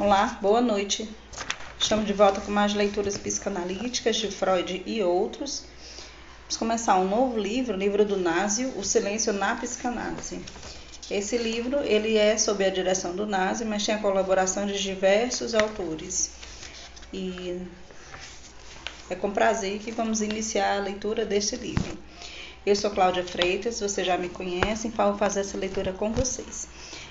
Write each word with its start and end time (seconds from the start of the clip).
Olá, 0.00 0.38
boa 0.40 0.60
noite. 0.60 1.08
Estamos 1.76 2.06
de 2.06 2.12
volta 2.12 2.40
com 2.40 2.52
mais 2.52 2.72
leituras 2.72 3.18
psicanalíticas 3.18 4.14
de 4.14 4.30
Freud 4.30 4.80
e 4.86 5.02
outros. 5.02 5.64
Vamos 6.42 6.56
começar 6.56 6.94
um 7.00 7.08
novo 7.08 7.36
livro, 7.36 7.74
o 7.74 7.76
livro 7.76 8.04
do 8.04 8.16
Násio, 8.16 8.72
O 8.78 8.84
Silêncio 8.84 9.32
na 9.32 9.56
Psicanálise. 9.56 10.40
Esse 11.10 11.36
livro 11.36 11.80
ele 11.80 12.16
é 12.16 12.38
sob 12.38 12.64
a 12.64 12.70
direção 12.70 13.16
do 13.16 13.26
Násio, 13.26 13.66
mas 13.66 13.84
tem 13.84 13.92
a 13.92 13.98
colaboração 13.98 14.66
de 14.66 14.80
diversos 14.80 15.52
autores. 15.52 16.30
E 17.12 17.60
é 19.10 19.16
com 19.16 19.32
prazer 19.32 19.80
que 19.80 19.90
vamos 19.90 20.20
iniciar 20.20 20.76
a 20.76 20.80
leitura 20.80 21.26
deste 21.26 21.56
livro. 21.56 21.98
Eu 22.64 22.76
sou 22.76 22.92
Cláudia 22.92 23.24
Freitas, 23.24 23.80
vocês 23.80 24.06
já 24.06 24.16
me 24.16 24.28
conhecem, 24.28 24.92
vou 24.92 25.18
fazer 25.18 25.40
essa 25.40 25.58
leitura 25.58 25.92
com 25.92 26.12
vocês. 26.12 26.68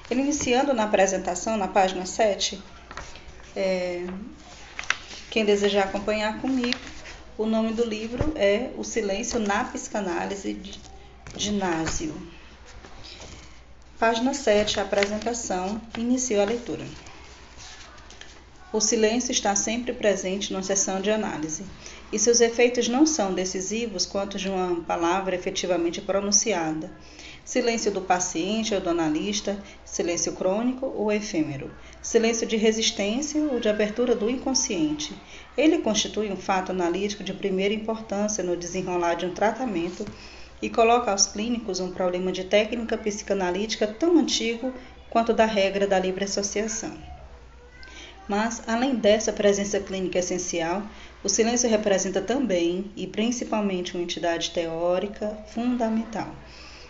Ele 0.10 0.22
iniciando 0.22 0.74
na 0.74 0.86
apresentação, 0.86 1.58
na 1.58 1.68
página 1.68 2.06
7, 2.06 2.64
é, 3.58 4.06
quem 5.32 5.44
desejar 5.44 5.86
acompanhar 5.86 6.40
comigo, 6.40 6.78
o 7.36 7.46
nome 7.48 7.74
do 7.74 7.84
livro 7.84 8.32
é 8.36 8.70
O 8.78 8.84
Silêncio 8.84 9.40
na 9.40 9.64
Psicanálise 9.64 10.54
de, 10.54 10.80
de 11.36 11.52
Násio. 11.52 12.16
Página 13.98 14.32
7, 14.36 14.80
a 14.80 14.84
apresentação, 14.84 15.82
inicio 15.98 16.40
a 16.40 16.46
leitura. 16.46 16.86
O 18.72 18.80
silêncio 18.80 19.32
está 19.32 19.56
sempre 19.56 19.92
presente 19.92 20.54
numa 20.54 20.62
sessão 20.62 21.02
de 21.02 21.10
análise, 21.10 21.64
e 22.12 22.20
seus 22.20 22.42
efeitos 22.42 22.88
não 22.88 23.08
são 23.08 23.34
decisivos 23.34 24.06
quanto 24.06 24.38
de 24.38 24.50
uma 24.50 24.84
palavra 24.84 25.36
efetivamente 25.36 26.00
pronunciada. 26.00 26.92
Silêncio 27.44 27.92
do 27.92 28.02
paciente 28.02 28.76
ou 28.76 28.82
do 28.82 28.90
analista, 28.90 29.58
silêncio 29.84 30.34
crônico 30.34 30.86
ou 30.86 31.12
efêmero, 31.12 31.72
silêncio 32.08 32.48
de 32.48 32.56
resistência 32.56 33.44
ou 33.44 33.60
de 33.60 33.68
abertura 33.68 34.16
do 34.16 34.30
inconsciente. 34.30 35.22
Ele 35.58 35.80
constitui 35.80 36.32
um 36.32 36.38
fato 36.38 36.72
analítico 36.72 37.22
de 37.22 37.34
primeira 37.34 37.74
importância 37.74 38.42
no 38.42 38.56
desenrolar 38.56 39.16
de 39.16 39.26
um 39.26 39.34
tratamento 39.34 40.06
e 40.62 40.70
coloca 40.70 41.12
aos 41.12 41.26
clínicos 41.26 41.82
um 41.82 41.92
problema 41.92 42.32
de 42.32 42.46
técnica 42.46 42.98
psicanalítica 42.98 43.86
tão 43.86 44.18
antigo 44.18 44.74
quanto 45.10 45.34
da 45.34 45.44
regra 45.44 45.86
da 45.86 46.00
livre 46.00 46.24
associação. 46.24 46.98
Mas, 48.26 48.64
além 48.66 48.96
dessa 48.96 49.34
presença 49.34 49.78
clínica 49.78 50.20
essencial, 50.20 50.84
o 51.22 51.28
silêncio 51.28 51.70
representa 51.70 52.22
também 52.22 52.90
e 52.96 53.06
principalmente 53.06 53.96
uma 53.96 54.04
entidade 54.04 54.52
teórica 54.52 55.38
fundamental. 55.48 56.34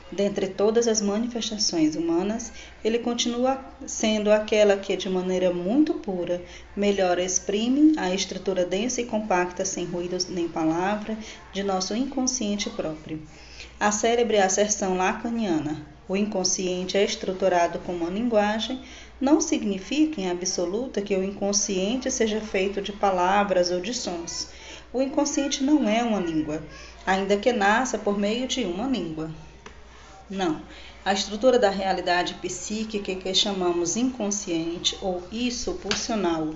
Dentre 0.09 0.47
todas 0.47 0.87
as 0.87 1.01
manifestações 1.01 1.97
humanas, 1.97 2.53
ele 2.81 2.99
continua 2.99 3.59
sendo 3.85 4.31
aquela 4.31 4.77
que, 4.77 4.95
de 4.95 5.09
maneira 5.09 5.53
muito 5.53 5.95
pura, 5.95 6.41
melhor 6.75 7.19
exprime 7.19 7.93
a 7.97 8.13
estrutura 8.13 8.65
densa 8.65 9.01
e 9.01 9.05
compacta, 9.05 9.65
sem 9.65 9.85
ruídos 9.85 10.27
nem 10.29 10.47
palavra, 10.47 11.17
de 11.51 11.61
nosso 11.61 11.93
inconsciente 11.93 12.69
próprio. 12.69 13.21
A 13.77 13.91
célebre 13.91 14.37
asserção 14.37 14.95
lacaniana, 14.95 15.85
o 16.07 16.15
inconsciente 16.15 16.95
é 16.95 17.03
estruturado 17.03 17.79
como 17.79 18.05
uma 18.05 18.09
linguagem, 18.09 18.81
não 19.19 19.41
significa 19.41 20.21
em 20.21 20.29
absoluta 20.29 21.01
que 21.01 21.15
o 21.15 21.23
inconsciente 21.23 22.09
seja 22.09 22.39
feito 22.39 22.81
de 22.81 22.93
palavras 22.93 23.71
ou 23.71 23.81
de 23.81 23.93
sons. 23.93 24.47
O 24.93 25.01
inconsciente 25.01 25.65
não 25.65 25.87
é 25.87 26.01
uma 26.01 26.21
língua, 26.21 26.63
ainda 27.05 27.35
que 27.35 27.51
nasça 27.51 27.97
por 27.97 28.17
meio 28.17 28.47
de 28.47 28.63
uma 28.63 28.87
língua. 28.87 29.29
Não. 30.29 30.61
A 31.05 31.13
estrutura 31.13 31.57
da 31.57 31.69
realidade 31.69 32.33
psíquica 32.35 33.15
que 33.15 33.33
chamamos 33.33 33.95
inconsciente 33.95 34.97
ou 35.01 35.23
isso 35.31 35.75
pulsional, 35.75 36.53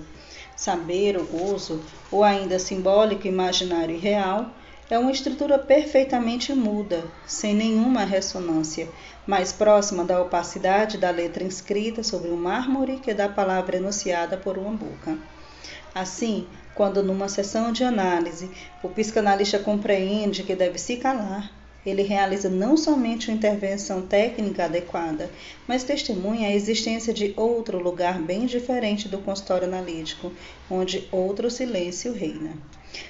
saber 0.54 1.16
ou 1.16 1.24
gozo, 1.24 1.82
ou 2.10 2.22
ainda 2.22 2.58
simbólico, 2.58 3.26
imaginário 3.26 3.94
e 3.94 3.98
real, 3.98 4.50
é 4.90 4.98
uma 4.98 5.10
estrutura 5.10 5.58
perfeitamente 5.58 6.52
muda, 6.52 7.02
sem 7.26 7.54
nenhuma 7.54 8.04
ressonância, 8.04 8.90
mais 9.26 9.50
próxima 9.50 10.04
da 10.04 10.20
opacidade 10.20 10.98
da 10.98 11.08
letra 11.10 11.42
inscrita 11.42 12.02
sobre 12.02 12.28
o 12.28 12.36
mármore 12.36 12.98
que 12.98 13.14
da 13.14 13.26
palavra 13.26 13.78
enunciada 13.78 14.36
por 14.36 14.58
uma 14.58 14.72
boca. 14.72 15.16
Assim, 15.94 16.46
quando 16.74 17.02
numa 17.02 17.28
sessão 17.28 17.72
de 17.72 17.84
análise 17.84 18.50
o 18.82 18.88
psicanalista 18.90 19.58
compreende 19.58 20.42
que 20.42 20.54
deve 20.54 20.78
se 20.78 20.98
calar, 20.98 21.50
ele 21.84 22.02
realiza 22.02 22.48
não 22.48 22.76
somente 22.76 23.28
uma 23.28 23.36
intervenção 23.36 24.02
técnica 24.02 24.64
adequada, 24.64 25.30
mas 25.66 25.82
testemunha 25.82 26.48
a 26.48 26.54
existência 26.54 27.12
de 27.12 27.34
outro 27.36 27.78
lugar 27.78 28.20
bem 28.20 28.46
diferente 28.46 29.08
do 29.08 29.18
consultório 29.18 29.66
analítico, 29.66 30.32
onde 30.70 31.08
outro 31.10 31.50
silêncio 31.50 32.12
reina. 32.12 32.52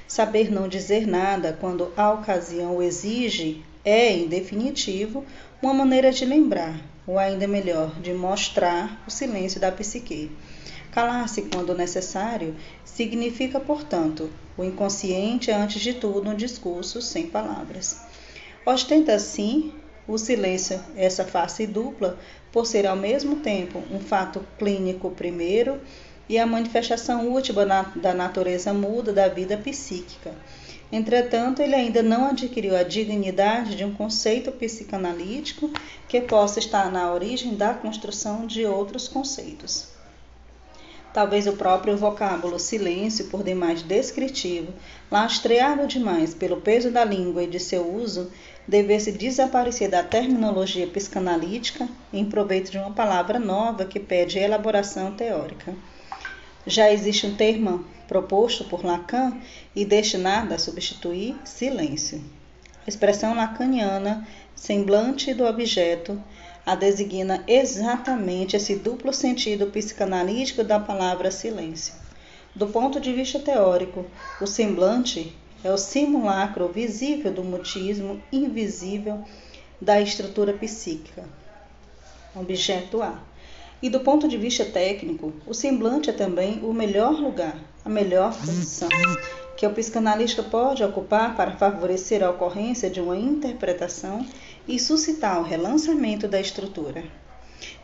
Saber 0.08 0.50
não 0.50 0.68
dizer 0.68 1.06
nada 1.06 1.56
quando 1.60 1.92
a 1.96 2.12
ocasião 2.12 2.76
o 2.76 2.82
exige 2.82 3.62
é, 3.84 4.12
em 4.12 4.28
definitivo, 4.28 5.24
uma 5.60 5.74
maneira 5.74 6.10
de 6.10 6.24
lembrar, 6.24 6.80
ou 7.06 7.18
ainda 7.18 7.46
melhor, 7.46 8.00
de 8.00 8.12
mostrar 8.12 9.02
o 9.06 9.10
silêncio 9.10 9.60
da 9.60 9.72
psique. 9.72 10.30
Calar-se 10.92 11.42
quando 11.42 11.74
necessário 11.74 12.54
significa, 12.84 13.58
portanto, 13.58 14.30
o 14.56 14.62
inconsciente 14.62 15.50
é 15.50 15.54
antes 15.54 15.80
de 15.80 15.94
tudo 15.94 16.30
um 16.30 16.34
discurso 16.34 17.00
sem 17.00 17.26
palavras. 17.26 18.11
Ostenta 18.64 19.14
assim 19.14 19.72
o 20.06 20.16
silêncio 20.16 20.80
essa 20.96 21.24
face 21.24 21.66
dupla, 21.66 22.16
por 22.52 22.64
ser 22.64 22.86
ao 22.86 22.94
mesmo 22.94 23.36
tempo 23.36 23.82
um 23.90 23.98
fato 23.98 24.44
clínico 24.56 25.10
primeiro 25.10 25.80
e 26.28 26.38
a 26.38 26.46
manifestação 26.46 27.28
última 27.28 27.64
da 27.96 28.14
natureza 28.14 28.72
muda 28.72 29.12
da 29.12 29.26
vida 29.26 29.56
psíquica. 29.56 30.32
Entretanto, 30.92 31.60
ele 31.60 31.74
ainda 31.74 32.02
não 32.02 32.26
adquiriu 32.26 32.76
a 32.76 32.84
dignidade 32.84 33.74
de 33.74 33.84
um 33.84 33.94
conceito 33.94 34.52
psicanalítico 34.52 35.70
que 36.06 36.20
possa 36.20 36.58
estar 36.58 36.92
na 36.92 37.12
origem 37.12 37.56
da 37.56 37.74
construção 37.74 38.46
de 38.46 38.64
outros 38.64 39.08
conceitos. 39.08 39.88
Talvez 41.12 41.46
o 41.46 41.52
próprio 41.52 41.94
vocábulo 41.96 42.58
silêncio, 42.58 43.26
por 43.26 43.42
demais 43.42 43.82
descritivo, 43.82 44.72
lastreado 45.10 45.86
demais 45.86 46.32
pelo 46.32 46.62
peso 46.62 46.90
da 46.90 47.04
língua 47.04 47.42
e 47.42 47.46
de 47.46 47.60
seu 47.60 47.94
uso, 47.94 48.30
devesse 48.66 49.12
desaparecer 49.12 49.88
da 49.88 50.02
terminologia 50.02 50.86
psicanalítica 50.86 51.88
em 52.12 52.24
proveito 52.24 52.70
de 52.70 52.78
uma 52.78 52.92
palavra 52.92 53.38
nova 53.38 53.84
que 53.84 53.98
pede 53.98 54.38
elaboração 54.38 55.12
teórica. 55.12 55.74
Já 56.66 56.92
existe 56.92 57.26
um 57.26 57.34
termo 57.34 57.84
proposto 58.06 58.64
por 58.64 58.84
Lacan 58.84 59.36
e 59.74 59.84
destinado 59.84 60.54
a 60.54 60.58
substituir 60.58 61.36
silêncio. 61.44 62.22
A 62.86 62.88
expressão 62.88 63.34
lacaniana, 63.34 64.26
semblante 64.54 65.34
do 65.34 65.44
objeto, 65.44 66.22
a 66.64 66.76
designa 66.76 67.42
exatamente 67.48 68.56
esse 68.56 68.76
duplo 68.76 69.12
sentido 69.12 69.66
psicanalítico 69.66 70.62
da 70.62 70.78
palavra 70.78 71.30
silêncio. 71.30 71.94
Do 72.54 72.66
ponto 72.68 73.00
de 73.00 73.12
vista 73.12 73.38
teórico, 73.38 74.06
o 74.40 74.46
semblante 74.46 75.34
é 75.64 75.70
o 75.70 75.78
simulacro 75.78 76.68
visível 76.68 77.32
do 77.32 77.44
mutismo 77.44 78.22
invisível 78.32 79.22
da 79.80 80.00
estrutura 80.00 80.52
psíquica. 80.52 81.24
Objeto 82.34 83.02
A. 83.02 83.18
E 83.82 83.90
do 83.90 84.00
ponto 84.00 84.28
de 84.28 84.36
vista 84.36 84.64
técnico, 84.64 85.32
o 85.46 85.52
semblante 85.52 86.08
é 86.08 86.12
também 86.12 86.60
o 86.62 86.72
melhor 86.72 87.20
lugar, 87.20 87.56
a 87.84 87.88
melhor 87.88 88.32
posição 88.38 88.88
que 89.56 89.66
o 89.66 89.72
psicanalista 89.72 90.42
pode 90.42 90.82
ocupar 90.82 91.36
para 91.36 91.56
favorecer 91.56 92.22
a 92.22 92.30
ocorrência 92.30 92.88
de 92.88 93.00
uma 93.00 93.16
interpretação 93.16 94.26
e 94.66 94.78
suscitar 94.78 95.40
o 95.40 95.44
relançamento 95.44 96.26
da 96.26 96.40
estrutura. 96.40 97.04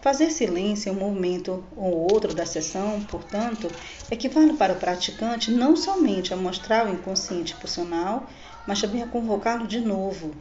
Fazer 0.08 0.30
silêncio 0.30 0.90
em 0.90 0.96
um 0.96 0.98
momento 1.00 1.62
ou 1.76 2.10
outro 2.10 2.32
da 2.32 2.46
sessão, 2.46 2.98
portanto, 3.10 3.68
equivale 4.10 4.54
para 4.54 4.72
o 4.72 4.76
praticante 4.76 5.50
não 5.50 5.76
somente 5.76 6.32
a 6.32 6.36
mostrar 6.36 6.86
o 6.86 6.94
inconsciente 6.94 7.54
pulsional, 7.56 8.26
mas 8.66 8.80
também 8.80 9.02
a 9.02 9.06
convocá-lo 9.06 9.66
de 9.66 9.80
novo. 9.80 10.34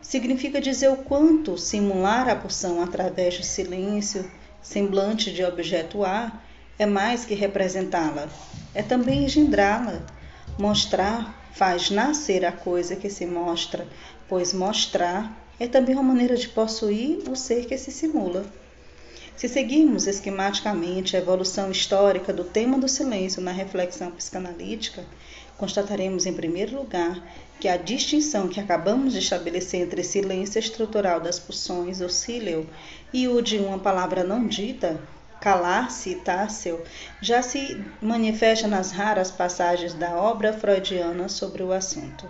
Significa 0.00 0.58
dizer 0.58 0.88
o 0.88 0.96
quanto 0.96 1.58
simular 1.58 2.30
a 2.30 2.34
pulsão 2.34 2.82
através 2.82 3.36
do 3.36 3.44
silêncio, 3.44 4.24
semblante 4.62 5.30
de 5.30 5.44
objeto 5.44 6.02
A, 6.02 6.32
é 6.78 6.86
mais 6.86 7.26
que 7.26 7.34
representá-la, 7.34 8.26
é 8.74 8.82
também 8.82 9.24
engendrá-la. 9.26 10.00
Mostrar 10.58 11.50
faz 11.52 11.90
nascer 11.90 12.42
a 12.42 12.52
coisa 12.52 12.96
que 12.96 13.10
se 13.10 13.26
mostra, 13.26 13.86
pois 14.26 14.54
mostrar 14.54 15.30
é 15.60 15.68
também 15.68 15.94
uma 15.94 16.02
maneira 16.02 16.36
de 16.36 16.48
possuir 16.48 17.18
o 17.28 17.36
ser 17.36 17.66
que 17.66 17.76
se 17.76 17.90
simula. 17.90 18.46
Se 19.40 19.48
seguirmos 19.48 20.06
esquematicamente 20.06 21.16
a 21.16 21.18
evolução 21.18 21.70
histórica 21.70 22.30
do 22.30 22.44
tema 22.44 22.78
do 22.78 22.86
silêncio 22.86 23.40
na 23.40 23.50
reflexão 23.50 24.10
psicanalítica, 24.10 25.02
constataremos, 25.56 26.26
em 26.26 26.34
primeiro 26.34 26.76
lugar, 26.76 27.26
que 27.58 27.66
a 27.66 27.78
distinção 27.78 28.48
que 28.48 28.60
acabamos 28.60 29.14
de 29.14 29.20
estabelecer 29.20 29.80
entre 29.80 30.04
silêncio 30.04 30.58
estrutural 30.58 31.22
das 31.22 31.38
pulsões, 31.38 32.02
ou 32.02 32.10
síleo, 32.10 32.68
e 33.14 33.28
o 33.28 33.40
de 33.40 33.56
uma 33.56 33.78
palavra 33.78 34.22
não 34.22 34.46
dita, 34.46 35.00
calar-se 35.40 36.16
Tássel 36.16 36.84
já 37.22 37.40
se 37.40 37.82
manifesta 38.02 38.68
nas 38.68 38.90
raras 38.90 39.30
passagens 39.30 39.94
da 39.94 40.16
obra 40.16 40.52
freudiana 40.52 41.30
sobre 41.30 41.62
o 41.62 41.72
assunto. 41.72 42.28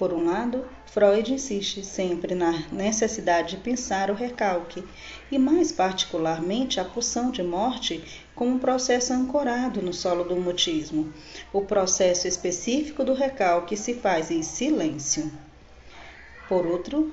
Por 0.00 0.14
um 0.14 0.24
lado, 0.24 0.64
Freud 0.86 1.30
insiste 1.30 1.84
sempre 1.84 2.34
na 2.34 2.52
necessidade 2.72 3.56
de 3.56 3.62
pensar 3.62 4.10
o 4.10 4.14
recalque, 4.14 4.82
e 5.30 5.38
mais 5.38 5.70
particularmente 5.72 6.80
a 6.80 6.86
pulsão 6.86 7.30
de 7.30 7.42
morte 7.42 8.02
como 8.34 8.52
um 8.52 8.58
processo 8.58 9.12
ancorado 9.12 9.82
no 9.82 9.92
solo 9.92 10.24
do 10.24 10.36
mutismo. 10.36 11.12
O 11.52 11.66
processo 11.66 12.26
específico 12.26 13.04
do 13.04 13.12
recalque 13.12 13.76
se 13.76 13.92
faz 13.92 14.30
em 14.30 14.42
silêncio. 14.42 15.30
Por 16.48 16.64
outro, 16.64 17.12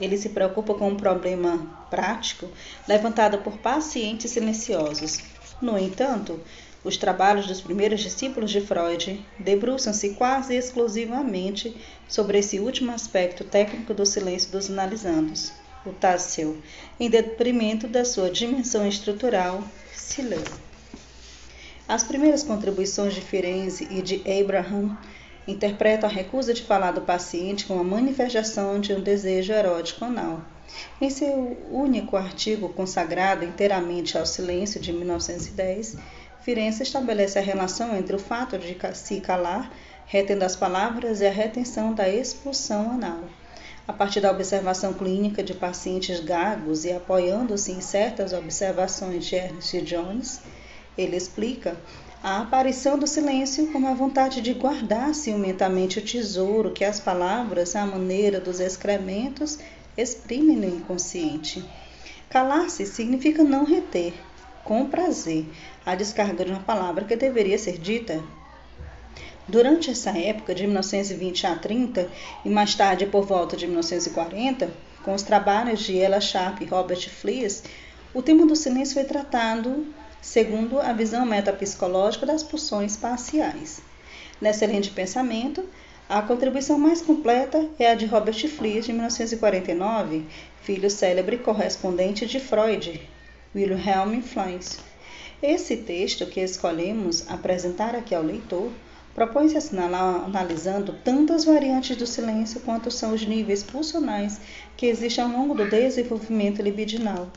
ele 0.00 0.16
se 0.16 0.30
preocupa 0.30 0.72
com 0.72 0.88
um 0.88 0.96
problema 0.96 1.86
prático 1.90 2.48
levantado 2.88 3.36
por 3.42 3.58
pacientes 3.58 4.30
silenciosos. 4.30 5.18
No 5.60 5.78
entanto, 5.78 6.40
os 6.84 6.96
trabalhos 6.96 7.46
dos 7.46 7.60
primeiros 7.60 8.00
discípulos 8.00 8.50
de 8.50 8.60
Freud 8.60 9.24
debruçam-se 9.38 10.10
quase 10.10 10.54
exclusivamente 10.54 11.76
sobre 12.08 12.38
esse 12.38 12.58
último 12.58 12.92
aspecto 12.92 13.44
técnico 13.44 13.94
do 13.94 14.04
silêncio 14.04 14.50
dos 14.50 14.68
analisandos, 14.68 15.52
o 15.86 15.90
Tassel, 15.92 16.56
em 16.98 17.08
detrimento 17.08 17.86
da 17.86 18.04
sua 18.04 18.30
dimensão 18.30 18.86
estrutural, 18.86 19.62
silêncio. 19.94 20.72
As 21.86 22.02
primeiras 22.02 22.42
contribuições 22.42 23.14
de 23.14 23.20
Firenze 23.20 23.86
e 23.90 24.02
de 24.02 24.22
Abraham 24.40 24.96
interpretam 25.46 26.08
a 26.08 26.12
recusa 26.12 26.54
de 26.54 26.62
falar 26.62 26.92
do 26.92 27.00
paciente 27.00 27.66
como 27.66 27.80
a 27.80 27.84
manifestação 27.84 28.80
de 28.80 28.92
um 28.92 29.00
desejo 29.00 29.52
erótico 29.52 30.04
anal. 30.04 30.40
Em 31.00 31.10
seu 31.10 31.58
único 31.70 32.16
artigo 32.16 32.68
consagrado 32.68 33.44
inteiramente 33.44 34.16
ao 34.16 34.24
silêncio 34.24 34.80
de 34.80 34.92
1910, 34.92 35.96
Firenze 36.42 36.82
estabelece 36.82 37.38
a 37.38 37.42
relação 37.42 37.96
entre 37.96 38.16
o 38.16 38.18
fato 38.18 38.58
de 38.58 38.76
se 38.94 39.20
calar, 39.20 39.72
retendo 40.06 40.44
as 40.44 40.56
palavras, 40.56 41.20
e 41.20 41.26
a 41.26 41.30
retenção 41.30 41.94
da 41.94 42.08
expulsão 42.08 42.90
anal. 42.90 43.20
A 43.86 43.92
partir 43.92 44.20
da 44.20 44.30
observação 44.30 44.92
clínica 44.92 45.42
de 45.42 45.54
pacientes 45.54 46.18
gagos 46.18 46.84
e 46.84 46.92
apoiando-se 46.92 47.70
em 47.70 47.80
certas 47.80 48.32
observações 48.32 49.24
de 49.24 49.36
Ernest 49.36 49.80
Jones, 49.82 50.40
ele 50.98 51.16
explica 51.16 51.76
a 52.22 52.40
aparição 52.40 52.98
do 52.98 53.06
silêncio 53.06 53.70
como 53.72 53.86
a 53.86 53.94
vontade 53.94 54.40
de 54.40 54.52
guardar 54.52 55.14
ciumentamente 55.14 56.00
o 56.00 56.04
tesouro 56.04 56.72
que 56.72 56.84
as 56.84 56.98
palavras, 56.98 57.76
à 57.76 57.86
maneira 57.86 58.40
dos 58.40 58.58
excrementos, 58.58 59.58
exprimem 59.96 60.56
no 60.56 60.66
inconsciente. 60.66 61.64
Calar-se 62.28 62.86
significa 62.86 63.44
não 63.44 63.64
reter, 63.64 64.14
com 64.64 64.86
prazer, 64.86 65.46
a 65.84 65.94
descarga 65.94 66.44
de 66.44 66.50
uma 66.50 66.60
palavra 66.60 67.04
que 67.04 67.16
deveria 67.16 67.58
ser 67.58 67.78
dita. 67.78 68.22
Durante 69.48 69.90
essa 69.90 70.16
época, 70.16 70.54
de 70.54 70.64
1920 70.66 71.46
a 71.46 71.56
30, 71.56 72.08
e 72.44 72.48
mais 72.48 72.74
tarde 72.74 73.06
por 73.06 73.24
volta 73.24 73.56
de 73.56 73.66
1940, 73.66 74.70
com 75.04 75.14
os 75.14 75.22
trabalhos 75.22 75.80
de 75.80 75.98
Ella 75.98 76.20
Sharp 76.20 76.60
e 76.60 76.64
Robert 76.64 77.08
Flees, 77.10 77.64
o 78.14 78.22
tema 78.22 78.46
do 78.46 78.54
silêncio 78.54 78.94
foi 78.94 79.04
tratado 79.04 79.86
segundo 80.20 80.78
a 80.78 80.92
visão 80.92 81.26
metapsicológica 81.26 82.24
das 82.24 82.44
pulsões 82.44 82.96
parciais. 82.96 83.82
Nessa 84.40 84.66
linha 84.66 84.80
de 84.80 84.90
pensamento, 84.90 85.68
a 86.08 86.22
contribuição 86.22 86.78
mais 86.78 87.02
completa 87.02 87.68
é 87.78 87.90
a 87.90 87.94
de 87.94 88.06
Robert 88.06 88.48
Flees, 88.48 88.86
de 88.86 88.92
1949, 88.92 90.24
filho 90.62 90.88
célebre 90.88 91.38
correspondente 91.38 92.26
de 92.26 92.38
Freud, 92.38 93.00
Wilhelm 93.54 94.22
Fleis. 94.22 94.78
Esse 95.42 95.76
texto 95.76 96.24
que 96.24 96.40
escolhemos 96.40 97.28
apresentar 97.28 97.94
aqui 97.94 98.14
ao 98.14 98.22
leitor 98.22 98.72
propõe-se 99.14 99.58
assinalar 99.58 100.24
analisando 100.24 100.94
tantas 101.04 101.44
variantes 101.44 101.94
do 101.96 102.06
silêncio 102.06 102.60
quanto 102.60 102.90
são 102.90 103.12
os 103.12 103.26
níveis 103.26 103.62
pulsionais 103.62 104.40
que 104.74 104.86
existem 104.86 105.22
ao 105.22 105.30
longo 105.30 105.54
do 105.54 105.68
desenvolvimento 105.68 106.62
libidinal. 106.62 107.28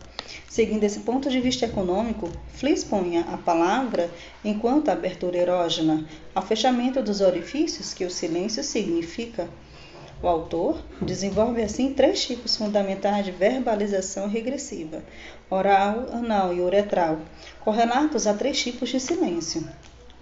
Seguindo 0.50 0.86
esse 0.86 1.02
ponto 1.02 1.30
de 1.30 1.42
vista 1.42 1.66
econômico, 1.66 2.32
Fliss 2.54 2.84
põe 2.84 3.18
a 3.18 3.38
palavra 3.38 4.10
enquanto 4.44 4.88
abertura 4.88 5.38
erógena 5.38 6.08
ao 6.34 6.42
fechamento 6.42 7.04
dos 7.04 7.20
orifícios 7.20 7.94
que 7.94 8.06
o 8.06 8.10
silêncio 8.10 8.64
significa. 8.64 9.50
O 10.26 10.28
autor 10.28 10.82
desenvolve 11.00 11.62
assim 11.62 11.94
três 11.94 12.26
tipos 12.26 12.58
fundamentais 12.58 13.24
de 13.24 13.32
verbalização 13.32 14.28
regressiva: 14.28 15.04
oral, 15.52 16.08
anal 16.12 16.52
e 16.52 16.62
uretral, 16.62 17.20
correlatos 17.60 18.26
a 18.26 18.34
três 18.34 18.60
tipos 18.60 18.90
de 18.90 19.00
silêncio. 19.00 19.64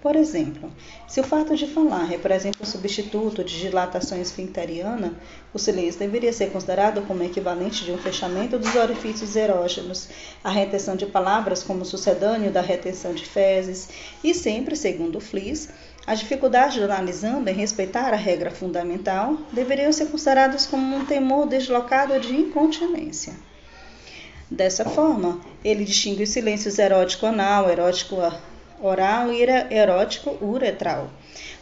Por 0.01 0.17
exemplo, 0.17 0.69
se 1.07 1.21
o 1.21 1.23
fato 1.23 1.55
de 1.55 1.65
falar 1.65 2.03
representa 2.03 2.61
um 2.61 2.65
substituto 2.65 3.45
de 3.45 3.57
dilatação 3.57 4.19
esfincteriana, 4.19 5.13
o 5.53 5.57
silêncio 5.57 6.01
deveria 6.01 6.33
ser 6.33 6.51
considerado 6.51 7.01
como 7.03 7.23
equivalente 7.23 7.85
de 7.85 7.94
um 7.94 7.97
fechamento 7.97 8.59
dos 8.59 8.75
orifícios 8.75 9.38
erógenos, 9.38 10.09
a 10.44 10.50
retenção 10.50 10.97
de 10.97 11.05
palavras 11.05 11.63
como 11.63 11.85
sucedâneo 11.85 12.51
da 12.51 12.59
retenção 12.59 13.13
de 13.13 13.25
fezes, 13.25 13.88
e 14.21 14.33
sempre, 14.33 14.75
segundo 14.75 15.21
Fliss, 15.21 15.69
as 16.05 16.19
dificuldades 16.19 16.75
do 16.75 16.83
analisando 16.83 17.50
em 17.50 17.53
respeitar 17.53 18.13
a 18.13 18.17
regra 18.17 18.51
fundamental 18.51 19.38
deveriam 19.51 19.91
ser 19.91 20.07
consideradas 20.07 20.65
como 20.65 20.97
um 20.97 21.05
temor 21.05 21.47
deslocado 21.47 22.19
de 22.19 22.35
incontinência. 22.35 23.33
Dessa 24.51 24.83
forma, 24.83 25.39
ele 25.63 25.85
distingue 25.85 26.23
os 26.23 26.29
silêncios 26.29 26.77
erótico 26.77 27.25
anal, 27.25 27.69
erótico 27.69 28.17
oral 28.81 29.31
e 29.31 29.41
erótico 29.73 30.38
uretral. 30.41 31.09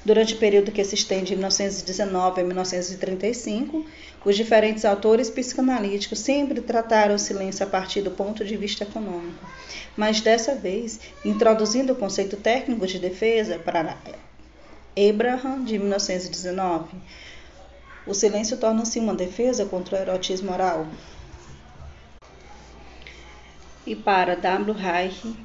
Durante 0.03 0.33
o 0.33 0.37
período 0.37 0.71
que 0.71 0.83
se 0.83 0.95
estende 0.95 1.27
de 1.27 1.35
1919 1.35 2.41
a 2.41 2.43
1935, 2.43 3.85
os 4.25 4.35
diferentes 4.35 4.83
autores 4.83 5.29
psicanalíticos 5.29 6.19
sempre 6.19 6.61
trataram 6.61 7.13
o 7.13 7.19
silêncio 7.19 7.63
a 7.63 7.69
partir 7.69 8.01
do 8.01 8.09
ponto 8.09 8.43
de 8.43 8.57
vista 8.57 8.83
econômico, 8.83 9.45
mas 9.95 10.19
dessa 10.19 10.55
vez 10.55 10.99
introduzindo 11.23 11.93
o 11.93 11.95
conceito 11.95 12.35
técnico 12.35 12.87
de 12.87 12.97
defesa 12.97 13.59
para 13.59 13.95
Abraham, 14.97 15.63
de 15.63 15.77
1919. 15.77 16.95
O 18.05 18.13
silêncio 18.13 18.57
torna-se 18.57 18.99
uma 18.99 19.13
defesa 19.13 19.65
contra 19.65 19.97
o 19.97 20.01
erotismo 20.01 20.51
oral. 20.51 20.87
E 23.85 23.95
para 23.95 24.35
W. 24.35 24.73
Reich, 24.73 25.35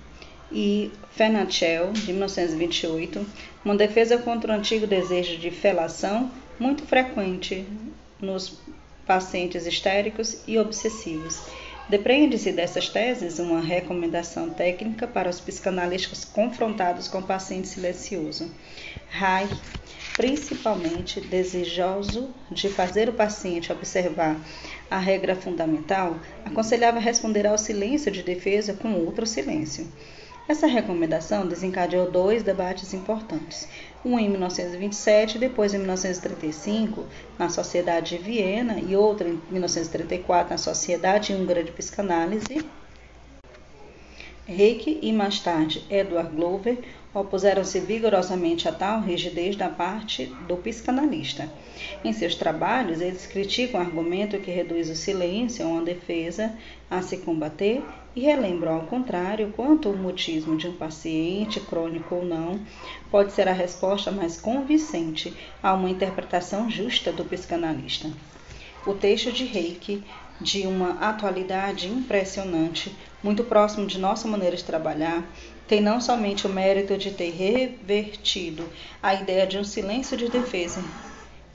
e 0.50 0.92
Fernachel, 1.10 1.92
de 1.92 2.12
1928, 2.12 3.26
uma 3.64 3.76
defesa 3.76 4.18
contra 4.18 4.52
o 4.52 4.56
antigo 4.56 4.86
desejo 4.86 5.38
de 5.38 5.50
felação 5.50 6.30
muito 6.58 6.84
frequente 6.84 7.66
nos 8.20 8.58
pacientes 9.06 9.66
histéricos 9.66 10.42
e 10.46 10.58
obsessivos. 10.58 11.40
Depreende-se 11.88 12.50
dessas 12.50 12.88
teses 12.88 13.38
uma 13.38 13.60
recomendação 13.60 14.50
técnica 14.50 15.06
para 15.06 15.30
os 15.30 15.40
psicanalistas 15.40 16.24
confrontados 16.24 17.06
com 17.06 17.18
o 17.18 17.22
paciente 17.22 17.68
silencioso. 17.68 18.50
Rai, 19.08 19.48
principalmente 20.16 21.20
desejoso 21.20 22.30
de 22.50 22.68
fazer 22.68 23.08
o 23.08 23.12
paciente 23.12 23.72
observar 23.72 24.36
a 24.90 24.98
regra 24.98 25.36
fundamental, 25.36 26.18
aconselhava 26.44 26.98
responder 26.98 27.46
ao 27.46 27.58
silêncio 27.58 28.10
de 28.10 28.22
defesa 28.22 28.74
com 28.74 28.92
outro 28.94 29.26
silêncio. 29.26 29.86
Essa 30.48 30.68
recomendação 30.68 31.46
desencadeou 31.46 32.08
dois 32.08 32.44
debates 32.44 32.94
importantes, 32.94 33.66
um 34.04 34.16
em 34.16 34.28
1927 34.28 35.36
e 35.36 35.40
depois 35.40 35.74
em 35.74 35.78
1935 35.78 37.04
na 37.36 37.48
Sociedade 37.48 38.16
de 38.16 38.22
Viena 38.22 38.78
e 38.78 38.94
outro 38.94 39.26
em 39.28 39.40
1934 39.50 40.50
na 40.50 40.58
Sociedade 40.58 41.34
Húngara 41.34 41.64
de 41.64 41.72
Psicanálise. 41.72 42.64
Reiki 44.46 45.00
e 45.02 45.12
mais 45.12 45.40
tarde 45.40 45.84
Edward 45.90 46.30
Glover 46.36 46.78
opuseram-se 47.20 47.80
vigorosamente 47.80 48.68
a 48.68 48.72
tal 48.72 49.00
rigidez 49.00 49.56
da 49.56 49.70
parte 49.70 50.26
do 50.46 50.56
psicanalista. 50.58 51.50
Em 52.04 52.12
seus 52.12 52.34
trabalhos, 52.34 53.00
eles 53.00 53.26
criticam 53.26 53.80
o 53.80 53.82
argumento 53.82 54.38
que 54.38 54.50
reduz 54.50 54.90
o 54.90 54.94
silêncio 54.94 55.64
a 55.64 55.68
uma 55.68 55.82
defesa 55.82 56.52
a 56.90 57.00
se 57.00 57.16
combater 57.18 57.82
e 58.14 58.20
relembram, 58.20 58.74
ao 58.74 58.82
contrário, 58.82 59.52
quanto 59.56 59.90
o 59.90 59.96
mutismo 59.96 60.56
de 60.56 60.68
um 60.68 60.76
paciente, 60.76 61.58
crônico 61.60 62.16
ou 62.16 62.24
não, 62.24 62.60
pode 63.10 63.32
ser 63.32 63.48
a 63.48 63.52
resposta 63.52 64.10
mais 64.10 64.38
convincente 64.38 65.34
a 65.62 65.72
uma 65.72 65.90
interpretação 65.90 66.70
justa 66.70 67.12
do 67.12 67.24
psicanalista. 67.24 68.10
O 68.86 68.92
texto 68.94 69.32
de 69.32 69.44
Reiki, 69.44 70.02
de 70.40 70.66
uma 70.66 70.98
atualidade 71.00 71.88
impressionante, 71.88 72.94
muito 73.22 73.42
próximo 73.42 73.86
de 73.86 73.98
nossa 73.98 74.28
maneira 74.28 74.56
de 74.56 74.64
trabalhar, 74.64 75.26
tem 75.68 75.80
não 75.80 76.00
somente 76.00 76.46
o 76.46 76.50
mérito 76.50 76.96
de 76.96 77.10
ter 77.10 77.30
revertido 77.30 78.68
a 79.02 79.14
ideia 79.14 79.46
de 79.46 79.58
um 79.58 79.64
silêncio 79.64 80.16
de 80.16 80.28
defesa 80.28 80.82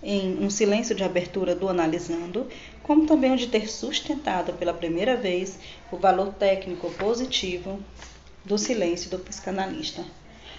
em 0.04 0.44
um 0.44 0.50
silêncio 0.50 0.96
de 0.96 1.04
abertura 1.04 1.54
do 1.54 1.70
analisando, 1.70 2.48
como 2.82 3.06
também 3.06 3.34
o 3.34 3.38
de 3.38 3.48
ter 3.48 3.70
sustentado 3.70 4.54
pela 4.54 4.74
primeira 4.74 5.16
vez 5.16 5.60
o 5.92 5.98
valor 5.98 6.34
técnico 6.34 6.90
positivo 6.92 7.80
do 8.44 8.58
silêncio 8.58 9.12
do 9.12 9.20
psicanalista. 9.20 10.04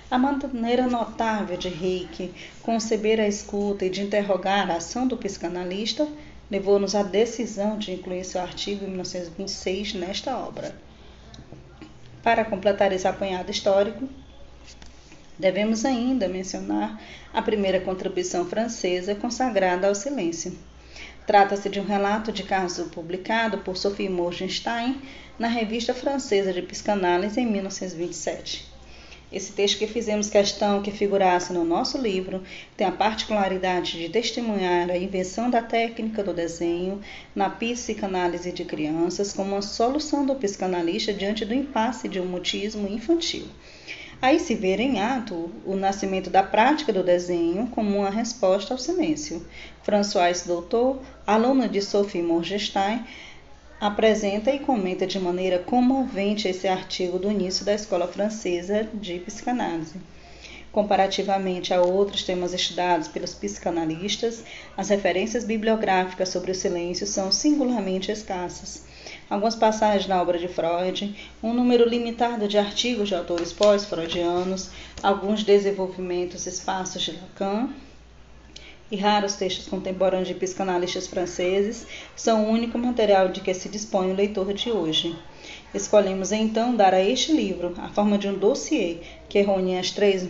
A 0.09 0.18
maneira 0.18 0.87
notável 0.87 1.56
de 1.56 1.68
Reiki 1.68 2.32
conceber 2.62 3.18
a 3.18 3.26
escuta 3.26 3.85
e 3.85 3.90
de 3.90 4.02
interrogar 4.02 4.71
a 4.71 4.76
ação 4.76 5.09
do 5.09 5.16
psicanalista 5.16 6.06
levou-nos 6.50 6.94
à 6.94 7.02
decisão 7.02 7.78
de 7.78 7.92
incluir 7.92 8.25
seu 8.25 8.40
artigo 8.40 8.85
em 8.85 8.88
1926 8.88 9.94
nesta 9.94 10.37
obra. 10.38 10.75
Para 12.22 12.44
completar 12.44 12.92
esse 12.92 13.08
apanhado 13.08 13.50
histórico, 13.50 14.08
devemos 15.36 15.84
ainda 15.84 16.28
mencionar 16.28 17.00
a 17.32 17.42
primeira 17.42 17.80
contribuição 17.80 18.44
francesa 18.44 19.14
consagrada 19.14 19.88
ao 19.88 19.94
silêncio. 19.94 20.56
Trata-se 21.26 21.68
de 21.68 21.80
um 21.80 21.84
relato 21.84 22.30
de 22.30 22.44
caso 22.44 22.90
publicado 22.90 23.58
por 23.58 23.76
Sophie 23.76 24.08
Morgenstein 24.08 25.02
na 25.38 25.48
Revista 25.48 25.92
Francesa 25.94 26.52
de 26.52 26.62
Psicanálise 26.62 27.40
em 27.40 27.46
1927. 27.46 28.71
Esse 29.32 29.52
texto 29.52 29.78
que 29.78 29.86
fizemos 29.86 30.28
questão 30.28 30.82
que 30.82 30.90
figurasse 30.90 31.54
no 31.54 31.64
nosso 31.64 31.96
livro 31.96 32.42
tem 32.76 32.86
a 32.86 32.92
particularidade 32.92 33.98
de 33.98 34.10
testemunhar 34.10 34.90
a 34.90 34.96
invenção 34.98 35.48
da 35.48 35.62
técnica 35.62 36.22
do 36.22 36.34
desenho 36.34 37.00
na 37.34 37.48
psicanálise 37.48 38.52
de 38.52 38.66
crianças 38.66 39.32
como 39.32 39.52
uma 39.52 39.62
solução 39.62 40.26
do 40.26 40.34
psicanalista 40.34 41.14
diante 41.14 41.46
do 41.46 41.54
impasse 41.54 42.08
de 42.08 42.20
um 42.20 42.26
mutismo 42.26 42.86
infantil. 42.86 43.46
Aí 44.20 44.38
se 44.38 44.54
vê 44.54 44.76
em 44.76 45.00
ato 45.00 45.50
o 45.64 45.74
nascimento 45.74 46.28
da 46.28 46.42
prática 46.42 46.92
do 46.92 47.02
desenho 47.02 47.66
como 47.68 47.98
uma 47.98 48.10
resposta 48.10 48.74
ao 48.74 48.78
silêncio. 48.78 49.44
François 49.82 50.46
Doutor, 50.46 51.00
aluno 51.26 51.68
de 51.68 51.80
Sophie 51.80 52.22
Morgenstein, 52.22 53.04
apresenta 53.82 54.52
e 54.52 54.60
comenta 54.60 55.04
de 55.08 55.18
maneira 55.18 55.58
comovente 55.58 56.46
esse 56.46 56.68
artigo 56.68 57.18
do 57.18 57.28
início 57.28 57.64
da 57.64 57.74
Escola 57.74 58.06
Francesa 58.06 58.88
de 58.94 59.18
Psicanálise. 59.18 60.00
Comparativamente 60.70 61.74
a 61.74 61.82
outros 61.82 62.22
temas 62.22 62.52
estudados 62.52 63.08
pelos 63.08 63.34
psicanalistas, 63.34 64.44
as 64.76 64.88
referências 64.88 65.44
bibliográficas 65.44 66.28
sobre 66.28 66.52
o 66.52 66.54
silêncio 66.54 67.08
são 67.08 67.32
singularmente 67.32 68.12
escassas. 68.12 68.84
Algumas 69.28 69.56
passagens 69.56 70.06
na 70.06 70.22
obra 70.22 70.38
de 70.38 70.46
Freud, 70.46 71.16
um 71.42 71.52
número 71.52 71.84
limitado 71.84 72.46
de 72.46 72.58
artigos 72.58 73.08
de 73.08 73.16
autores 73.16 73.52
pós-freudianos, 73.52 74.70
alguns 75.02 75.42
desenvolvimentos 75.42 76.46
espaços 76.46 77.02
de 77.02 77.10
Lacan 77.10 77.68
e 78.92 78.96
raros 78.96 79.37
textos 79.37 79.66
contemporâneos 79.66 80.28
de 80.28 80.34
psicanalistas 80.34 81.06
franceses 81.06 81.87
são 82.14 82.44
o 82.44 82.50
único 82.50 82.76
material 82.76 83.28
de 83.28 83.40
que 83.40 83.54
se 83.54 83.70
dispõe 83.70 84.12
o 84.12 84.14
leitor 84.14 84.52
de 84.52 84.70
hoje. 84.70 85.16
Escolhemos 85.72 86.30
então 86.30 86.76
dar 86.76 86.92
a 86.92 87.00
este 87.00 87.32
livro 87.32 87.72
a 87.78 87.88
forma 87.88 88.18
de 88.18 88.28
um 88.28 88.38
dossiê 88.38 88.99
que 89.30 89.40
reúne 89.40 89.78
as 89.78 89.90
três 89.90 90.28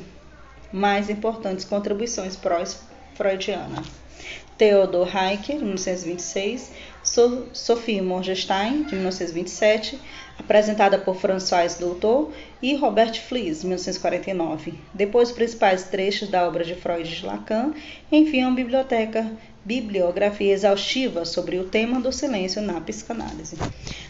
mais 0.73 1.11
importantes 1.11 1.65
contribuições 1.65 2.37
pró-freudianas. 2.37 3.85
Theodor 4.57 5.09
Heiker, 5.09 5.57
1926, 5.57 6.71
so 7.03 7.49
Sophie 7.53 8.01
Morgenstein, 8.01 8.85
de 8.85 8.95
1927, 8.95 9.99
apresentada 10.39 10.99
por 10.99 11.17
François 11.17 11.79
Doutor 11.79 12.33
e 12.61 12.75
Robert 12.75 13.21
Flies, 13.21 13.63
1949. 13.63 14.75
Depois, 14.95 15.29
os 15.29 15.35
principais 15.35 15.85
trechos 15.85 16.29
da 16.29 16.47
obra 16.47 16.65
de 16.65 16.75
Freud 16.75 17.09
e 17.09 17.17
de 17.17 17.27
Lacan 17.27 17.75
enviam 18.11 18.51
a 18.51 18.55
biblioteca 18.55 19.31
bibliografia 19.65 20.53
exaustiva 20.53 21.25
sobre 21.25 21.57
o 21.59 21.65
tema 21.65 22.01
do 22.01 22.13
silêncio 22.13 22.61
na 22.61 22.81
psicanálise. 22.81 23.57